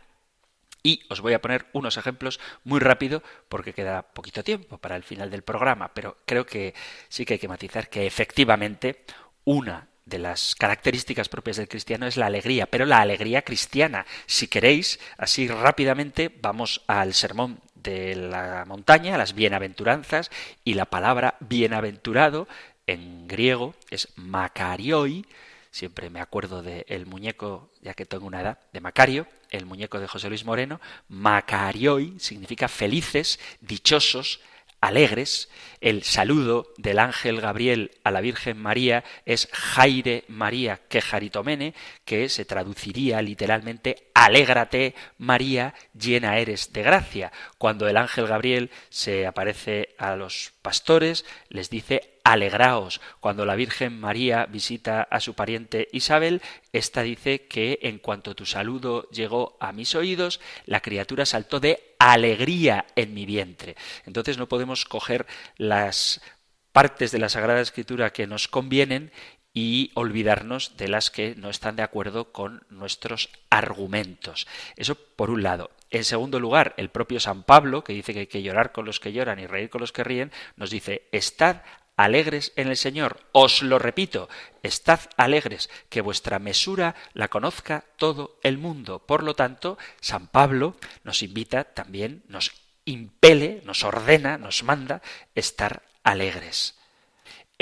Y 0.84 1.02
os 1.08 1.20
voy 1.20 1.32
a 1.32 1.40
poner 1.40 1.66
unos 1.72 1.96
ejemplos 1.96 2.38
muy 2.62 2.78
rápido 2.78 3.24
porque 3.48 3.72
queda 3.72 4.02
poquito 4.02 4.44
tiempo 4.44 4.78
para 4.78 4.94
el 4.94 5.02
final 5.02 5.28
del 5.28 5.42
programa, 5.42 5.90
pero 5.92 6.18
creo 6.24 6.46
que 6.46 6.72
sí 7.08 7.24
que 7.24 7.34
hay 7.34 7.40
que 7.40 7.48
matizar 7.48 7.88
que 7.88 8.06
efectivamente 8.06 9.04
una 9.44 9.88
de 10.06 10.18
las 10.18 10.54
características 10.54 11.28
propias 11.28 11.56
del 11.56 11.68
cristiano 11.68 12.06
es 12.06 12.16
la 12.16 12.26
alegría, 12.26 12.66
pero 12.66 12.84
la 12.86 13.00
alegría 13.00 13.42
cristiana. 13.42 14.06
Si 14.26 14.48
queréis, 14.48 15.00
así 15.16 15.48
rápidamente 15.48 16.30
vamos 16.40 16.82
al 16.86 17.14
sermón 17.14 17.60
de 17.74 18.14
la 18.16 18.64
montaña, 18.66 19.18
las 19.18 19.34
bienaventuranzas, 19.34 20.30
y 20.64 20.74
la 20.74 20.86
palabra 20.86 21.36
bienaventurado 21.40 22.48
en 22.86 23.26
griego 23.28 23.74
es 23.90 24.08
makarioi, 24.16 25.26
siempre 25.70 26.10
me 26.10 26.20
acuerdo 26.20 26.62
del 26.62 27.06
muñeco, 27.06 27.70
ya 27.82 27.94
que 27.94 28.06
tengo 28.06 28.26
una 28.26 28.40
edad, 28.40 28.58
de 28.72 28.80
Macario, 28.80 29.26
el 29.50 29.66
muñeco 29.66 30.00
de 30.00 30.08
José 30.08 30.28
Luis 30.28 30.44
Moreno, 30.44 30.80
makarioi 31.08 32.18
significa 32.18 32.68
felices, 32.68 33.38
dichosos, 33.60 34.40
alegres. 34.84 35.48
El 35.80 36.02
saludo 36.02 36.72
del 36.76 36.98
ángel 36.98 37.40
Gabriel 37.40 37.90
a 38.04 38.10
la 38.10 38.20
Virgen 38.20 38.58
María 38.58 39.04
es 39.24 39.48
Jaire 39.52 40.24
María 40.28 40.80
Quejaritomene, 40.88 41.74
que 42.04 42.28
se 42.28 42.44
traduciría 42.44 43.20
literalmente 43.22 44.10
Alégrate 44.14 44.94
María, 45.18 45.74
llena 45.92 46.38
eres 46.38 46.72
de 46.72 46.84
gracia. 46.84 47.32
Cuando 47.58 47.88
el 47.88 47.96
ángel 47.96 48.28
Gabriel 48.28 48.70
se 48.88 49.26
aparece 49.26 49.96
a 49.98 50.14
los 50.14 50.52
pastores, 50.62 51.24
les 51.48 51.68
dice 51.68 52.20
alegraos. 52.22 53.00
Cuando 53.18 53.44
la 53.44 53.56
Virgen 53.56 53.98
María 53.98 54.46
visita 54.46 55.02
a 55.02 55.18
su 55.18 55.34
pariente 55.34 55.88
Isabel, 55.90 56.42
ésta 56.72 57.02
dice 57.02 57.48
que 57.48 57.80
en 57.82 57.98
cuanto 57.98 58.36
tu 58.36 58.46
saludo 58.46 59.08
llegó 59.10 59.56
a 59.58 59.72
mis 59.72 59.96
oídos, 59.96 60.40
la 60.64 60.80
criatura 60.80 61.26
saltó 61.26 61.58
de 61.58 61.96
alegría 61.98 62.86
en 62.94 63.14
mi 63.14 63.26
vientre. 63.26 63.74
Entonces 64.06 64.38
no 64.38 64.48
podemos 64.48 64.84
coger 64.84 65.26
las 65.56 66.22
partes 66.70 67.10
de 67.10 67.18
la 67.18 67.28
Sagrada 67.28 67.60
Escritura 67.60 68.12
que 68.12 68.26
nos 68.28 68.48
convienen 68.48 69.12
y 69.54 69.92
olvidarnos 69.94 70.76
de 70.76 70.88
las 70.88 71.10
que 71.12 71.36
no 71.36 71.48
están 71.48 71.76
de 71.76 71.84
acuerdo 71.84 72.32
con 72.32 72.64
nuestros 72.68 73.30
argumentos. 73.48 74.48
Eso 74.76 74.96
por 74.96 75.30
un 75.30 75.44
lado. 75.44 75.70
En 75.90 76.04
segundo 76.04 76.40
lugar, 76.40 76.74
el 76.76 76.90
propio 76.90 77.20
San 77.20 77.44
Pablo, 77.44 77.84
que 77.84 77.92
dice 77.92 78.12
que 78.12 78.20
hay 78.20 78.26
que 78.26 78.42
llorar 78.42 78.72
con 78.72 78.84
los 78.84 78.98
que 78.98 79.12
lloran 79.12 79.38
y 79.38 79.46
reír 79.46 79.70
con 79.70 79.80
los 79.80 79.92
que 79.92 80.02
ríen, 80.02 80.32
nos 80.56 80.70
dice, 80.70 81.08
estad 81.12 81.62
alegres 81.96 82.52
en 82.56 82.66
el 82.66 82.76
Señor. 82.76 83.20
Os 83.30 83.62
lo 83.62 83.78
repito, 83.78 84.28
estad 84.64 84.98
alegres, 85.16 85.70
que 85.88 86.00
vuestra 86.00 86.40
mesura 86.40 86.96
la 87.12 87.28
conozca 87.28 87.84
todo 87.96 88.38
el 88.42 88.58
mundo. 88.58 89.06
Por 89.06 89.22
lo 89.22 89.34
tanto, 89.34 89.78
San 90.00 90.26
Pablo 90.26 90.74
nos 91.04 91.22
invita 91.22 91.62
también, 91.62 92.24
nos 92.26 92.50
impele, 92.84 93.62
nos 93.64 93.84
ordena, 93.84 94.36
nos 94.36 94.64
manda 94.64 95.00
estar 95.36 95.82
alegres. 96.02 96.74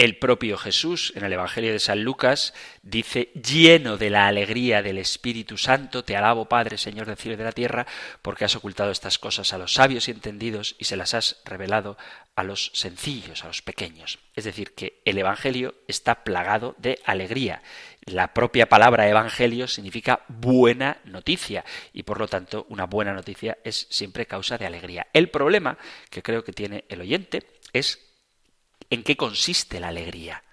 El 0.02 0.16
propio 0.16 0.58
Jesús 0.58 1.12
en 1.14 1.22
el 1.22 1.32
Evangelio 1.32 1.70
de 1.70 1.78
San 1.78 2.02
Lucas 2.02 2.54
dice, 2.82 3.30
lleno 3.34 3.98
de 3.98 4.10
la 4.10 4.26
alegría 4.26 4.82
del 4.82 4.98
Espíritu 4.98 5.56
Santo, 5.56 6.02
te 6.02 6.16
alabo 6.16 6.48
Padre, 6.48 6.76
Señor 6.76 7.06
del 7.06 7.16
cielo 7.16 7.34
y 7.34 7.36
de 7.36 7.44
la 7.44 7.52
tierra, 7.52 7.86
porque 8.20 8.44
has 8.44 8.56
ocultado 8.56 8.90
estas 8.90 9.20
cosas 9.20 9.52
a 9.52 9.58
los 9.58 9.74
sabios 9.74 10.08
y 10.08 10.10
entendidos 10.10 10.74
y 10.80 10.86
se 10.86 10.96
las 10.96 11.14
has 11.14 11.40
revelado 11.44 11.96
a 12.34 12.42
los 12.42 12.72
sencillos, 12.74 13.44
a 13.44 13.46
los 13.46 13.62
pequeños. 13.62 14.18
Es 14.34 14.42
decir, 14.42 14.74
que 14.74 15.00
el 15.04 15.18
Evangelio 15.18 15.76
está 15.86 16.24
plagado 16.24 16.74
de 16.78 16.98
alegría. 17.04 17.62
La 18.04 18.34
propia 18.34 18.68
palabra 18.68 19.08
Evangelio 19.08 19.68
significa 19.68 20.24
buena 20.26 20.98
noticia 21.04 21.64
y 21.92 22.02
por 22.02 22.18
lo 22.18 22.26
tanto 22.26 22.66
una 22.70 22.86
buena 22.86 23.12
noticia 23.12 23.58
es 23.62 23.86
siempre 23.88 24.26
causa 24.26 24.58
de 24.58 24.66
alegría. 24.66 25.06
El 25.12 25.30
problema 25.30 25.78
que 26.10 26.24
creo 26.24 26.42
que 26.42 26.52
tiene 26.52 26.86
el 26.88 27.02
oyente 27.02 27.44
es 27.72 28.11
en 28.92 29.02
qué 29.04 29.16
consiste 29.16 29.80
la 29.80 29.88
alegría. 29.88 30.44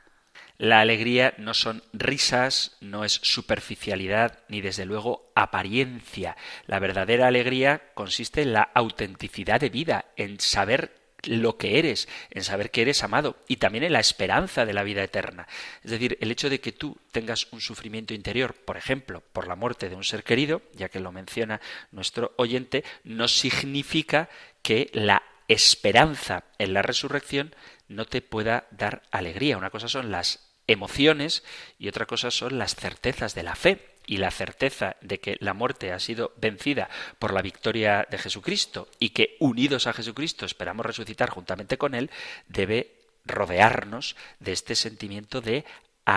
La 0.58 0.80
alegría 0.80 1.34
no 1.38 1.54
son 1.54 1.84
risas, 1.92 2.78
no 2.80 3.04
es 3.04 3.20
superficialidad, 3.22 4.40
ni 4.48 4.62
desde 4.62 4.86
luego 4.86 5.30
apariencia. 5.36 6.38
La 6.66 6.80
verdadera 6.80 7.28
alegría 7.28 7.92
consiste 7.96 8.44
en 8.44 8.54
la 8.54 8.70
autenticidad 8.74 9.60
de 9.60 9.70
vida, 9.70 10.06
en 10.16 10.40
saber 10.40 10.96
lo 11.24 11.58
que 11.58 11.80
eres, 11.80 12.08
en 12.32 12.46
saber 12.46 12.72
que 12.72 12.82
eres 12.82 13.04
amado 13.04 13.36
y 13.50 13.58
también 13.58 13.84
en 13.84 13.92
la 13.92 14.00
esperanza 14.00 14.66
de 14.66 14.72
la 14.72 14.84
vida 14.84 15.04
eterna. 15.04 15.46
Es 15.84 15.92
decir, 15.92 16.18
el 16.22 16.32
hecho 16.32 16.50
de 16.50 16.62
que 16.62 16.72
tú 16.72 16.98
tengas 17.12 17.52
un 17.52 17.60
sufrimiento 17.60 18.14
interior, 18.14 18.54
por 18.54 18.78
ejemplo, 18.78 19.22
por 19.34 19.50
la 19.50 19.58
muerte 19.58 19.90
de 19.90 19.98
un 19.98 20.06
ser 20.06 20.24
querido, 20.24 20.62
ya 20.76 20.88
que 20.88 21.02
lo 21.02 21.12
menciona 21.12 21.60
nuestro 21.92 22.32
oyente, 22.38 22.86
no 23.04 23.28
significa 23.28 24.30
que 24.62 24.90
la 24.94 25.24
esperanza 25.50 26.46
en 26.58 26.74
la 26.74 26.84
resurrección 26.84 27.54
no 27.90 28.06
te 28.06 28.22
pueda 28.22 28.68
dar 28.72 29.02
alegría. 29.12 29.58
Una 29.58 29.70
cosa 29.70 29.90
son 29.90 30.12
las 30.12 30.50
emociones 30.68 31.44
y 31.78 31.88
otra 31.88 32.06
cosa 32.06 32.32
son 32.32 32.58
las 32.58 32.76
certezas 32.76 33.36
de 33.36 33.44
la 33.44 33.56
fe 33.56 33.86
y 34.06 34.18
la 34.18 34.32
certeza 34.32 34.96
de 35.02 35.20
que 35.20 35.38
la 35.40 35.54
muerte 35.54 35.92
ha 35.92 36.00
sido 36.00 36.32
vencida 36.38 36.90
por 37.20 37.34
la 37.34 37.42
victoria 37.42 38.08
de 38.10 38.18
Jesucristo 38.18 38.88
y 39.00 39.10
que 39.10 39.36
unidos 39.40 39.88
a 39.88 39.94
Jesucristo 39.94 40.46
esperamos 40.46 40.86
resucitar 40.86 41.30
juntamente 41.30 41.78
con 41.78 41.96
Él, 41.96 42.10
debe 42.48 42.96
rodearnos 43.26 44.16
de 44.40 44.52
este 44.54 44.76
sentimiento 44.76 45.42
de 45.42 45.66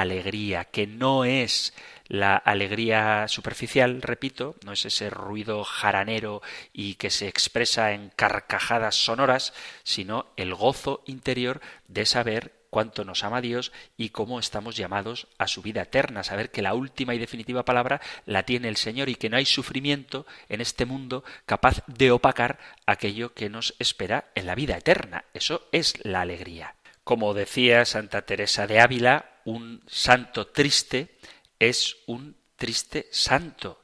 alegría, 0.01 0.65
que 0.65 0.87
no 0.87 1.25
es 1.25 1.75
la 2.09 2.37
alegría 2.37 3.27
superficial, 3.29 4.03
repito, 4.03 4.57
no 4.65 4.73
es 4.73 4.85
ese 4.85 5.09
ruido 5.09 5.65
jaranero 5.65 6.43
y 6.73 6.97
que 6.97 7.11
se 7.11 7.27
expresa 7.29 7.93
en 7.93 8.11
carcajadas 8.11 8.97
sonoras, 8.97 9.55
sino 9.83 10.27
el 10.37 10.55
gozo 10.55 11.03
interior 11.07 11.61
de 11.89 12.05
saber 12.05 12.53
cuánto 12.73 13.05
nos 13.05 13.23
ama 13.23 13.43
Dios 13.43 13.71
y 13.99 14.11
cómo 14.11 14.39
estamos 14.39 14.77
llamados 14.77 15.27
a 15.37 15.47
su 15.47 15.61
vida 15.61 15.83
eterna, 15.83 16.25
saber 16.25 16.51
que 16.51 16.63
la 16.63 16.73
última 16.73 17.15
y 17.15 17.19
definitiva 17.19 17.67
palabra 17.67 18.01
la 18.25 18.45
tiene 18.45 18.69
el 18.69 18.77
Señor 18.77 19.11
y 19.11 19.15
que 19.15 19.29
no 19.29 19.37
hay 19.37 19.45
sufrimiento 19.45 20.27
en 20.49 20.63
este 20.63 20.87
mundo 20.87 21.23
capaz 21.45 21.83
de 21.87 22.11
opacar 22.11 22.59
aquello 22.87 23.35
que 23.35 23.51
nos 23.51 23.75
espera 23.79 24.31
en 24.35 24.47
la 24.47 24.55
vida 24.55 24.77
eterna. 24.77 25.27
Eso 25.35 25.69
es 25.71 26.03
la 26.03 26.23
alegría. 26.23 26.75
Como 27.05 27.35
decía 27.35 27.85
Santa 27.85 28.23
Teresa 28.23 28.67
de 28.67 28.81
Ávila, 28.81 29.32
un 29.45 29.83
santo 29.87 30.47
triste 30.49 31.19
es 31.59 31.97
un 32.07 32.37
triste 32.57 33.09
santo. 33.11 33.83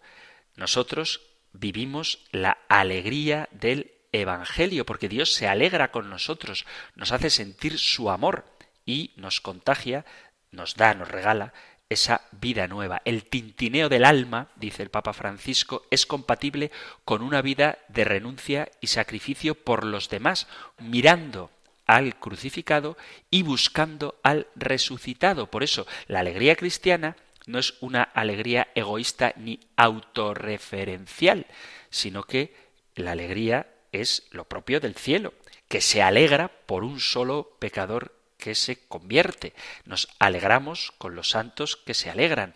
Nosotros 0.56 1.20
vivimos 1.52 2.24
la 2.32 2.58
alegría 2.68 3.48
del 3.52 3.92
Evangelio, 4.12 4.86
porque 4.86 5.08
Dios 5.08 5.32
se 5.32 5.48
alegra 5.48 5.90
con 5.90 6.10
nosotros, 6.10 6.66
nos 6.94 7.12
hace 7.12 7.30
sentir 7.30 7.78
su 7.78 8.10
amor 8.10 8.44
y 8.86 9.12
nos 9.16 9.40
contagia, 9.40 10.04
nos 10.50 10.76
da, 10.76 10.94
nos 10.94 11.08
regala 11.08 11.52
esa 11.88 12.22
vida 12.32 12.68
nueva. 12.68 13.02
El 13.04 13.24
tintineo 13.24 13.88
del 13.88 14.04
alma, 14.04 14.48
dice 14.56 14.82
el 14.82 14.90
Papa 14.90 15.12
Francisco, 15.12 15.86
es 15.90 16.06
compatible 16.06 16.70
con 17.04 17.22
una 17.22 17.42
vida 17.42 17.78
de 17.88 18.04
renuncia 18.04 18.70
y 18.80 18.88
sacrificio 18.88 19.54
por 19.54 19.84
los 19.84 20.08
demás, 20.08 20.46
mirando 20.78 21.50
al 21.88 22.16
crucificado 22.20 22.96
y 23.30 23.42
buscando 23.42 24.20
al 24.22 24.46
resucitado. 24.54 25.50
Por 25.50 25.64
eso, 25.64 25.86
la 26.06 26.20
alegría 26.20 26.54
cristiana 26.54 27.16
no 27.46 27.58
es 27.58 27.74
una 27.80 28.02
alegría 28.02 28.68
egoísta 28.74 29.32
ni 29.36 29.58
autorreferencial, 29.76 31.46
sino 31.90 32.22
que 32.22 32.54
la 32.94 33.12
alegría 33.12 33.74
es 33.90 34.28
lo 34.30 34.44
propio 34.44 34.80
del 34.80 34.94
cielo, 34.94 35.32
que 35.66 35.80
se 35.80 36.02
alegra 36.02 36.48
por 36.66 36.84
un 36.84 37.00
solo 37.00 37.56
pecador 37.58 38.14
que 38.36 38.54
se 38.54 38.86
convierte. 38.86 39.54
Nos 39.86 40.08
alegramos 40.18 40.92
con 40.98 41.14
los 41.14 41.30
santos 41.30 41.76
que 41.76 41.94
se 41.94 42.10
alegran. 42.10 42.54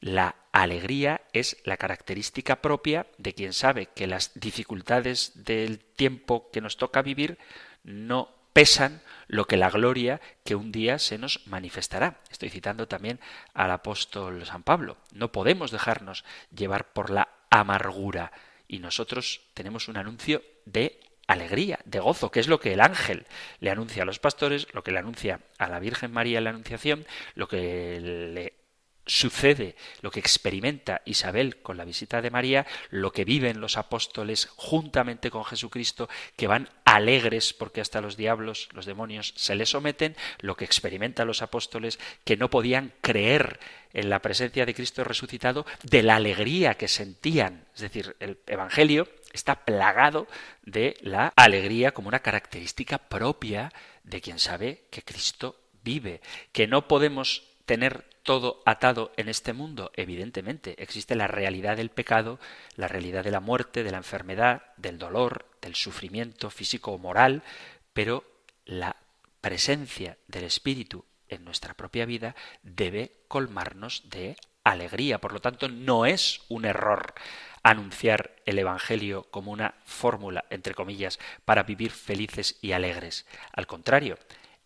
La 0.00 0.36
alegría 0.52 1.20
es 1.34 1.58
la 1.64 1.76
característica 1.76 2.62
propia 2.62 3.06
de 3.18 3.34
quien 3.34 3.52
sabe 3.52 3.86
que 3.94 4.06
las 4.06 4.32
dificultades 4.34 5.32
del 5.44 5.80
tiempo 5.80 6.50
que 6.50 6.62
nos 6.62 6.78
toca 6.78 7.02
vivir 7.02 7.38
no 7.84 8.39
pesan 8.52 9.02
lo 9.26 9.46
que 9.46 9.56
la 9.56 9.70
gloria 9.70 10.20
que 10.44 10.56
un 10.56 10.72
día 10.72 10.98
se 10.98 11.18
nos 11.18 11.46
manifestará. 11.46 12.20
Estoy 12.30 12.50
citando 12.50 12.88
también 12.88 13.20
al 13.54 13.70
apóstol 13.70 14.44
San 14.44 14.62
Pablo. 14.62 14.96
No 15.12 15.30
podemos 15.30 15.70
dejarnos 15.70 16.24
llevar 16.54 16.92
por 16.92 17.10
la 17.10 17.28
amargura 17.48 18.32
y 18.66 18.78
nosotros 18.78 19.42
tenemos 19.54 19.88
un 19.88 19.96
anuncio 19.96 20.42
de 20.64 21.00
alegría, 21.28 21.78
de 21.84 22.00
gozo, 22.00 22.32
que 22.32 22.40
es 22.40 22.48
lo 22.48 22.58
que 22.58 22.72
el 22.72 22.80
ángel 22.80 23.24
le 23.60 23.70
anuncia 23.70 24.02
a 24.02 24.06
los 24.06 24.18
pastores, 24.18 24.66
lo 24.72 24.82
que 24.82 24.90
le 24.90 24.98
anuncia 24.98 25.40
a 25.58 25.68
la 25.68 25.78
Virgen 25.78 26.12
María 26.12 26.38
en 26.38 26.44
la 26.44 26.50
Anunciación, 26.50 27.06
lo 27.34 27.46
que 27.46 28.00
le 28.00 28.59
sucede, 29.06 29.76
lo 30.02 30.10
que 30.10 30.20
experimenta 30.20 31.02
Isabel 31.04 31.62
con 31.62 31.76
la 31.76 31.84
visita 31.84 32.22
de 32.22 32.30
María, 32.30 32.66
lo 32.90 33.12
que 33.12 33.24
viven 33.24 33.60
los 33.60 33.76
apóstoles 33.76 34.48
juntamente 34.56 35.30
con 35.30 35.44
Jesucristo, 35.44 36.08
que 36.36 36.46
van 36.46 36.68
alegres 36.84 37.52
porque 37.52 37.80
hasta 37.80 38.00
los 38.00 38.16
diablos, 38.16 38.68
los 38.72 38.86
demonios, 38.86 39.32
se 39.36 39.54
les 39.54 39.70
someten, 39.70 40.16
lo 40.40 40.56
que 40.56 40.64
experimentan 40.64 41.26
los 41.26 41.42
apóstoles 41.42 41.98
que 42.24 42.36
no 42.36 42.50
podían 42.50 42.92
creer 43.00 43.58
en 43.92 44.10
la 44.10 44.22
presencia 44.22 44.66
de 44.66 44.74
Cristo 44.74 45.04
resucitado, 45.04 45.66
de 45.82 46.02
la 46.02 46.16
alegría 46.16 46.74
que 46.74 46.88
sentían. 46.88 47.66
Es 47.74 47.80
decir, 47.80 48.16
el 48.20 48.38
Evangelio 48.46 49.08
está 49.32 49.64
plagado 49.64 50.26
de 50.62 50.96
la 51.00 51.32
alegría 51.36 51.92
como 51.92 52.08
una 52.08 52.20
característica 52.20 52.98
propia 52.98 53.72
de 54.04 54.20
quien 54.20 54.38
sabe 54.38 54.84
que 54.90 55.02
Cristo 55.02 55.56
vive, 55.82 56.20
que 56.52 56.66
no 56.66 56.88
podemos 56.88 57.49
tener 57.66 58.04
todo 58.22 58.62
atado 58.66 59.12
en 59.16 59.28
este 59.28 59.52
mundo? 59.52 59.90
Evidentemente, 59.94 60.82
existe 60.82 61.14
la 61.14 61.26
realidad 61.26 61.76
del 61.76 61.90
pecado, 61.90 62.38
la 62.76 62.88
realidad 62.88 63.24
de 63.24 63.30
la 63.30 63.40
muerte, 63.40 63.82
de 63.82 63.90
la 63.90 63.98
enfermedad, 63.98 64.62
del 64.76 64.98
dolor, 64.98 65.46
del 65.60 65.74
sufrimiento 65.74 66.50
físico 66.50 66.92
o 66.92 66.98
moral, 66.98 67.42
pero 67.92 68.24
la 68.64 68.96
presencia 69.40 70.18
del 70.28 70.44
Espíritu 70.44 71.04
en 71.28 71.44
nuestra 71.44 71.74
propia 71.74 72.06
vida 72.06 72.34
debe 72.62 73.12
colmarnos 73.28 74.08
de 74.10 74.36
alegría. 74.64 75.18
Por 75.18 75.32
lo 75.32 75.40
tanto, 75.40 75.68
no 75.68 76.06
es 76.06 76.42
un 76.48 76.64
error 76.64 77.14
anunciar 77.62 78.36
el 78.46 78.58
Evangelio 78.58 79.24
como 79.30 79.52
una 79.52 79.74
fórmula, 79.84 80.44
entre 80.50 80.74
comillas, 80.74 81.18
para 81.44 81.62
vivir 81.62 81.90
felices 81.90 82.58
y 82.60 82.72
alegres. 82.72 83.26
Al 83.52 83.66
contrario, 83.66 84.18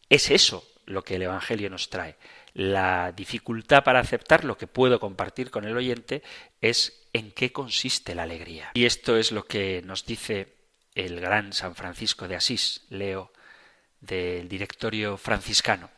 es 0.09 0.30
eso 0.30 0.66
lo 0.86 1.03
que 1.03 1.16
el 1.16 1.22
Evangelio 1.22 1.70
nos 1.70 1.90
trae. 1.90 2.16
La 2.55 3.11
dificultad 3.11 3.82
para 3.82 3.98
aceptar 3.98 4.44
lo 4.44 4.57
que 4.57 4.68
puedo 4.68 5.00
compartir 5.00 5.50
con 5.50 5.64
el 5.64 5.76
oyente 5.76 6.22
es 6.61 7.05
en 7.12 7.32
qué 7.32 7.52
consiste 7.52 8.14
la 8.14 8.22
alegría. 8.22 8.70
Y 8.74 8.84
esto 8.84 9.16
es 9.16 9.32
lo 9.32 9.44
que 9.46 9.82
nos 9.84 10.07
dice 10.07 10.55
el 10.94 11.20
gran 11.20 11.52
San 11.52 11.74
Francisco 11.74 12.28
de 12.28 12.36
Asís, 12.36 12.86
Leo, 12.90 13.32
del 14.00 14.48
directorio 14.48 15.16
franciscano. 15.16 15.90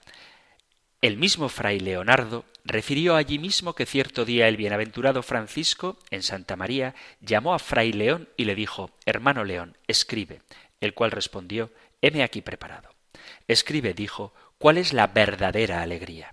El 1.03 1.19
mismo 1.19 1.51
fray 1.51 1.79
Leonardo 1.79 2.47
refirió 2.65 3.17
allí 3.17 3.39
mismo 3.39 3.75
que 3.75 3.85
cierto 3.85 4.25
día 4.25 4.49
el 4.49 4.57
bienaventurado 4.57 5.23
Francisco, 5.23 5.99
en 6.11 6.23
Santa 6.23 6.57
María, 6.57 6.95
llamó 7.21 7.55
a 7.55 7.59
fray 7.59 7.93
León 7.93 8.31
y 8.39 8.47
le 8.47 8.55
dijo 8.55 8.91
Hermano 9.05 9.45
León, 9.45 9.77
escribe, 9.87 10.41
el 10.81 10.95
cual 10.95 11.11
respondió 11.11 11.71
Heme 12.01 12.23
aquí 12.23 12.41
preparado. 12.41 12.89
Escribe, 13.47 13.93
dijo, 13.93 14.33
cuál 14.59 14.79
es 14.79 14.93
la 14.93 15.07
verdadera 15.07 15.83
alegría. 15.83 16.33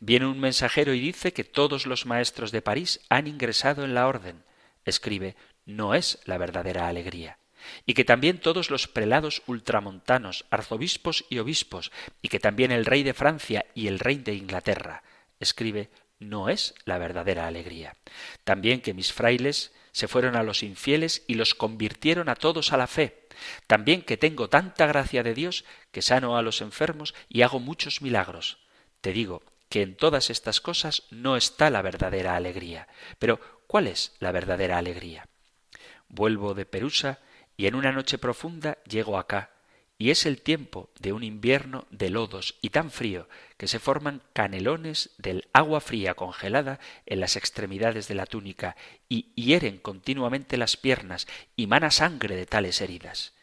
Viene 0.00 0.26
un 0.26 0.40
mensajero 0.40 0.94
y 0.94 1.00
dice 1.00 1.32
que 1.32 1.44
todos 1.44 1.86
los 1.86 2.06
maestros 2.06 2.52
de 2.52 2.62
París 2.62 3.00
han 3.08 3.26
ingresado 3.26 3.84
en 3.84 3.94
la 3.94 4.06
orden. 4.06 4.44
Escribe, 4.84 5.36
no 5.64 5.94
es 5.94 6.18
la 6.24 6.38
verdadera 6.38 6.88
alegría. 6.88 7.38
Y 7.84 7.94
que 7.94 8.04
también 8.04 8.38
todos 8.38 8.70
los 8.70 8.88
prelados 8.88 9.42
ultramontanos, 9.46 10.46
arzobispos 10.50 11.24
y 11.28 11.38
obispos, 11.38 11.92
y 12.22 12.28
que 12.28 12.40
también 12.40 12.72
el 12.72 12.86
rey 12.86 13.02
de 13.02 13.14
Francia 13.14 13.66
y 13.74 13.88
el 13.88 13.98
rey 13.98 14.16
de 14.16 14.34
Inglaterra. 14.34 15.02
Escribe, 15.40 15.90
no 16.18 16.48
es 16.48 16.74
la 16.84 16.98
verdadera 16.98 17.46
alegría. 17.46 17.96
También 18.44 18.80
que 18.80 18.94
mis 18.94 19.12
frailes 19.12 19.72
se 19.92 20.08
fueron 20.08 20.36
a 20.36 20.42
los 20.42 20.62
infieles 20.62 21.24
y 21.26 21.34
los 21.34 21.54
convirtieron 21.54 22.28
a 22.28 22.36
todos 22.36 22.72
a 22.72 22.76
la 22.76 22.86
fe. 22.86 23.28
También 23.66 24.02
que 24.02 24.16
tengo 24.16 24.48
tanta 24.48 24.86
gracia 24.86 25.22
de 25.22 25.34
Dios 25.34 25.64
que 25.90 26.02
sano 26.02 26.36
a 26.36 26.42
los 26.42 26.60
enfermos 26.60 27.14
y 27.28 27.42
hago 27.42 27.60
muchos 27.60 28.02
milagros. 28.02 28.58
Te 29.00 29.12
digo 29.12 29.42
que 29.68 29.82
en 29.82 29.96
todas 29.96 30.30
estas 30.30 30.60
cosas 30.60 31.04
no 31.10 31.36
está 31.36 31.70
la 31.70 31.82
verdadera 31.82 32.36
alegría. 32.36 32.88
Pero, 33.18 33.40
¿cuál 33.66 33.86
es 33.86 34.14
la 34.18 34.32
verdadera 34.32 34.78
alegría? 34.78 35.28
Vuelvo 36.08 36.54
de 36.54 36.64
Perusa 36.64 37.18
y 37.56 37.66
en 37.66 37.74
una 37.74 37.92
noche 37.92 38.18
profunda 38.18 38.78
llego 38.88 39.18
acá, 39.18 39.50
y 40.00 40.10
es 40.10 40.26
el 40.26 40.40
tiempo 40.40 40.90
de 41.00 41.12
un 41.12 41.24
invierno 41.24 41.86
de 41.90 42.08
lodos 42.08 42.54
y 42.62 42.70
tan 42.70 42.92
frío 42.92 43.28
que 43.56 43.66
se 43.66 43.80
forman 43.80 44.22
canelones 44.32 45.10
del 45.18 45.48
agua 45.52 45.80
fría 45.80 46.14
congelada 46.14 46.78
en 47.04 47.18
las 47.18 47.34
extremidades 47.34 48.06
de 48.06 48.14
la 48.14 48.26
túnica 48.26 48.76
y 49.08 49.32
hieren 49.34 49.78
continuamente 49.78 50.56
las 50.56 50.76
piernas 50.76 51.26
y 51.56 51.66
mana 51.66 51.90
sangre 51.90 52.36
de 52.36 52.46
tales 52.46 52.80
heridas. 52.80 53.34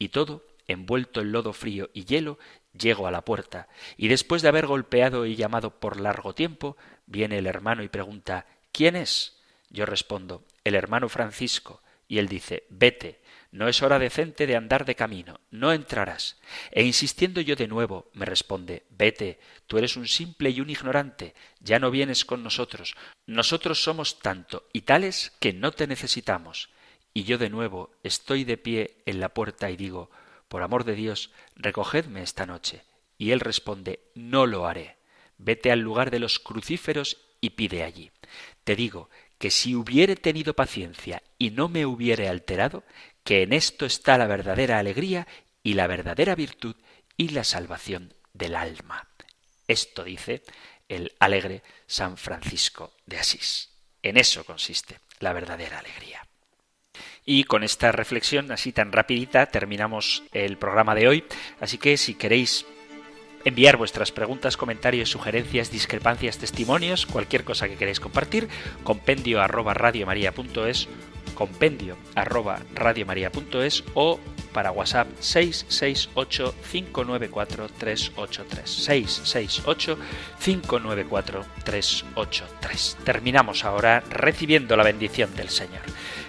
Y 0.00 0.08
todo, 0.08 0.44
envuelto 0.66 1.20
en 1.20 1.30
lodo 1.30 1.52
frío 1.52 1.90
y 1.94 2.04
hielo, 2.04 2.40
Llego 2.72 3.06
a 3.06 3.10
la 3.10 3.24
puerta, 3.24 3.68
y 3.96 4.08
después 4.08 4.42
de 4.42 4.48
haber 4.48 4.66
golpeado 4.66 5.26
y 5.26 5.34
llamado 5.34 5.80
por 5.80 6.00
largo 6.00 6.34
tiempo, 6.34 6.76
viene 7.06 7.38
el 7.38 7.46
hermano 7.46 7.82
y 7.82 7.88
pregunta 7.88 8.46
¿Quién 8.72 8.96
es? 8.96 9.40
Yo 9.70 9.86
respondo 9.86 10.44
El 10.64 10.74
hermano 10.74 11.08
Francisco, 11.08 11.82
y 12.06 12.18
él 12.18 12.28
dice 12.28 12.64
Vete, 12.70 13.20
no 13.52 13.66
es 13.66 13.82
hora 13.82 13.98
decente 13.98 14.46
de 14.46 14.54
andar 14.54 14.84
de 14.84 14.94
camino, 14.94 15.40
no 15.50 15.72
entrarás. 15.72 16.38
E 16.70 16.84
insistiendo 16.84 17.40
yo 17.40 17.56
de 17.56 17.66
nuevo, 17.66 18.08
me 18.12 18.24
responde 18.24 18.84
Vete, 18.90 19.40
tú 19.66 19.78
eres 19.78 19.96
un 19.96 20.06
simple 20.06 20.50
y 20.50 20.60
un 20.60 20.70
ignorante, 20.70 21.34
ya 21.60 21.80
no 21.80 21.90
vienes 21.90 22.24
con 22.24 22.44
nosotros. 22.44 22.94
Nosotros 23.26 23.82
somos 23.82 24.20
tanto 24.20 24.68
y 24.72 24.82
tales 24.82 25.32
que 25.40 25.52
no 25.52 25.72
te 25.72 25.88
necesitamos. 25.88 26.70
Y 27.12 27.24
yo 27.24 27.38
de 27.38 27.50
nuevo 27.50 27.90
estoy 28.04 28.44
de 28.44 28.56
pie 28.56 29.02
en 29.06 29.18
la 29.18 29.30
puerta 29.30 29.70
y 29.70 29.76
digo 29.76 30.10
por 30.50 30.64
amor 30.64 30.82
de 30.82 30.96
Dios, 30.96 31.30
recogedme 31.54 32.22
esta 32.22 32.44
noche. 32.44 32.82
Y 33.16 33.30
él 33.30 33.38
responde, 33.38 34.00
no 34.16 34.46
lo 34.46 34.66
haré. 34.66 34.96
Vete 35.38 35.70
al 35.70 35.78
lugar 35.78 36.10
de 36.10 36.18
los 36.18 36.40
crucíferos 36.40 37.18
y 37.40 37.50
pide 37.50 37.84
allí. 37.84 38.10
Te 38.64 38.74
digo 38.74 39.10
que 39.38 39.52
si 39.52 39.76
hubiere 39.76 40.16
tenido 40.16 40.54
paciencia 40.54 41.22
y 41.38 41.50
no 41.50 41.68
me 41.68 41.86
hubiere 41.86 42.28
alterado, 42.28 42.82
que 43.22 43.42
en 43.42 43.52
esto 43.52 43.86
está 43.86 44.18
la 44.18 44.26
verdadera 44.26 44.80
alegría 44.80 45.28
y 45.62 45.74
la 45.74 45.86
verdadera 45.86 46.34
virtud 46.34 46.74
y 47.16 47.28
la 47.28 47.44
salvación 47.44 48.12
del 48.32 48.56
alma. 48.56 49.08
Esto 49.68 50.02
dice 50.02 50.42
el 50.88 51.14
alegre 51.20 51.62
San 51.86 52.16
Francisco 52.16 52.96
de 53.06 53.20
Asís. 53.20 53.70
En 54.02 54.16
eso 54.16 54.44
consiste 54.44 54.98
la 55.20 55.32
verdadera 55.32 55.78
alegría. 55.78 56.26
Y 57.32 57.44
con 57.44 57.62
esta 57.62 57.92
reflexión 57.92 58.50
así 58.50 58.72
tan 58.72 58.90
rapidita 58.90 59.46
terminamos 59.46 60.24
el 60.32 60.56
programa 60.56 60.96
de 60.96 61.06
hoy. 61.06 61.24
Así 61.60 61.78
que 61.78 61.96
si 61.96 62.14
queréis 62.14 62.66
enviar 63.44 63.76
vuestras 63.76 64.10
preguntas, 64.10 64.56
comentarios, 64.56 65.10
sugerencias, 65.10 65.70
discrepancias, 65.70 66.38
testimonios, 66.38 67.06
cualquier 67.06 67.44
cosa 67.44 67.68
que 67.68 67.76
queráis 67.76 68.00
compartir, 68.00 68.48
compendio 68.82 69.40
arroba 69.40 69.74
radiomaria.es, 69.74 70.88
compendio 71.40 71.96
arroba 72.14 72.60
radiomaria.es 72.74 73.82
o 73.94 74.20
para 74.52 74.72
WhatsApp 74.72 75.08
668 75.20 76.54
594 76.70 77.68
383 77.78 78.70
668 78.70 79.98
594 80.38 81.46
383. 81.64 82.98
Terminamos 83.04 83.64
ahora 83.64 84.00
recibiendo 84.10 84.76
la 84.76 84.84
bendición 84.84 85.34
del 85.34 85.48
Señor. 85.48 85.80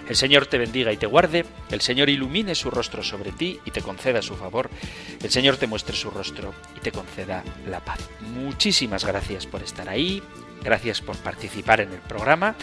El 0.08 0.16
Señor 0.16 0.46
te 0.46 0.56
bendiga 0.56 0.90
y 0.92 0.96
te 0.96 1.06
guarde, 1.06 1.44
el 1.70 1.82
Señor 1.82 2.08
ilumine 2.08 2.54
su 2.54 2.70
rostro 2.70 3.02
sobre 3.02 3.32
ti 3.32 3.60
y 3.66 3.70
te 3.70 3.82
conceda 3.82 4.22
su 4.22 4.34
favor, 4.34 4.70
el 5.22 5.30
Señor 5.30 5.58
te 5.58 5.66
muestre 5.66 5.94
su 5.94 6.10
rostro 6.10 6.54
y 6.74 6.80
te 6.80 6.90
conceda 6.90 7.44
la 7.68 7.80
paz. 7.80 8.00
Muchísimas 8.20 9.04
gracias 9.04 9.46
por 9.46 9.62
estar 9.62 9.90
ahí, 9.90 10.22
gracias 10.64 11.02
por 11.02 11.16
participar 11.18 11.82
en 11.82 11.92
el 11.92 12.00
programa 12.00 12.56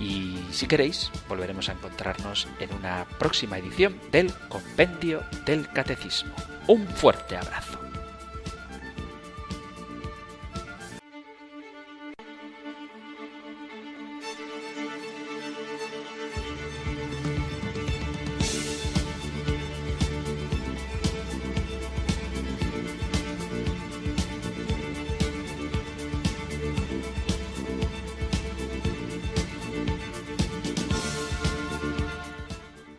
y 0.00 0.38
si 0.50 0.66
queréis 0.66 1.10
volveremos 1.28 1.68
a 1.68 1.72
encontrarnos 1.72 2.46
en 2.60 2.72
una 2.74 3.06
próxima 3.18 3.58
edición 3.58 3.98
del 4.12 4.32
Compendio 4.48 5.22
del 5.44 5.68
Catecismo. 5.68 6.34
Un 6.66 6.86
fuerte 6.86 7.36
abrazo. 7.36 7.87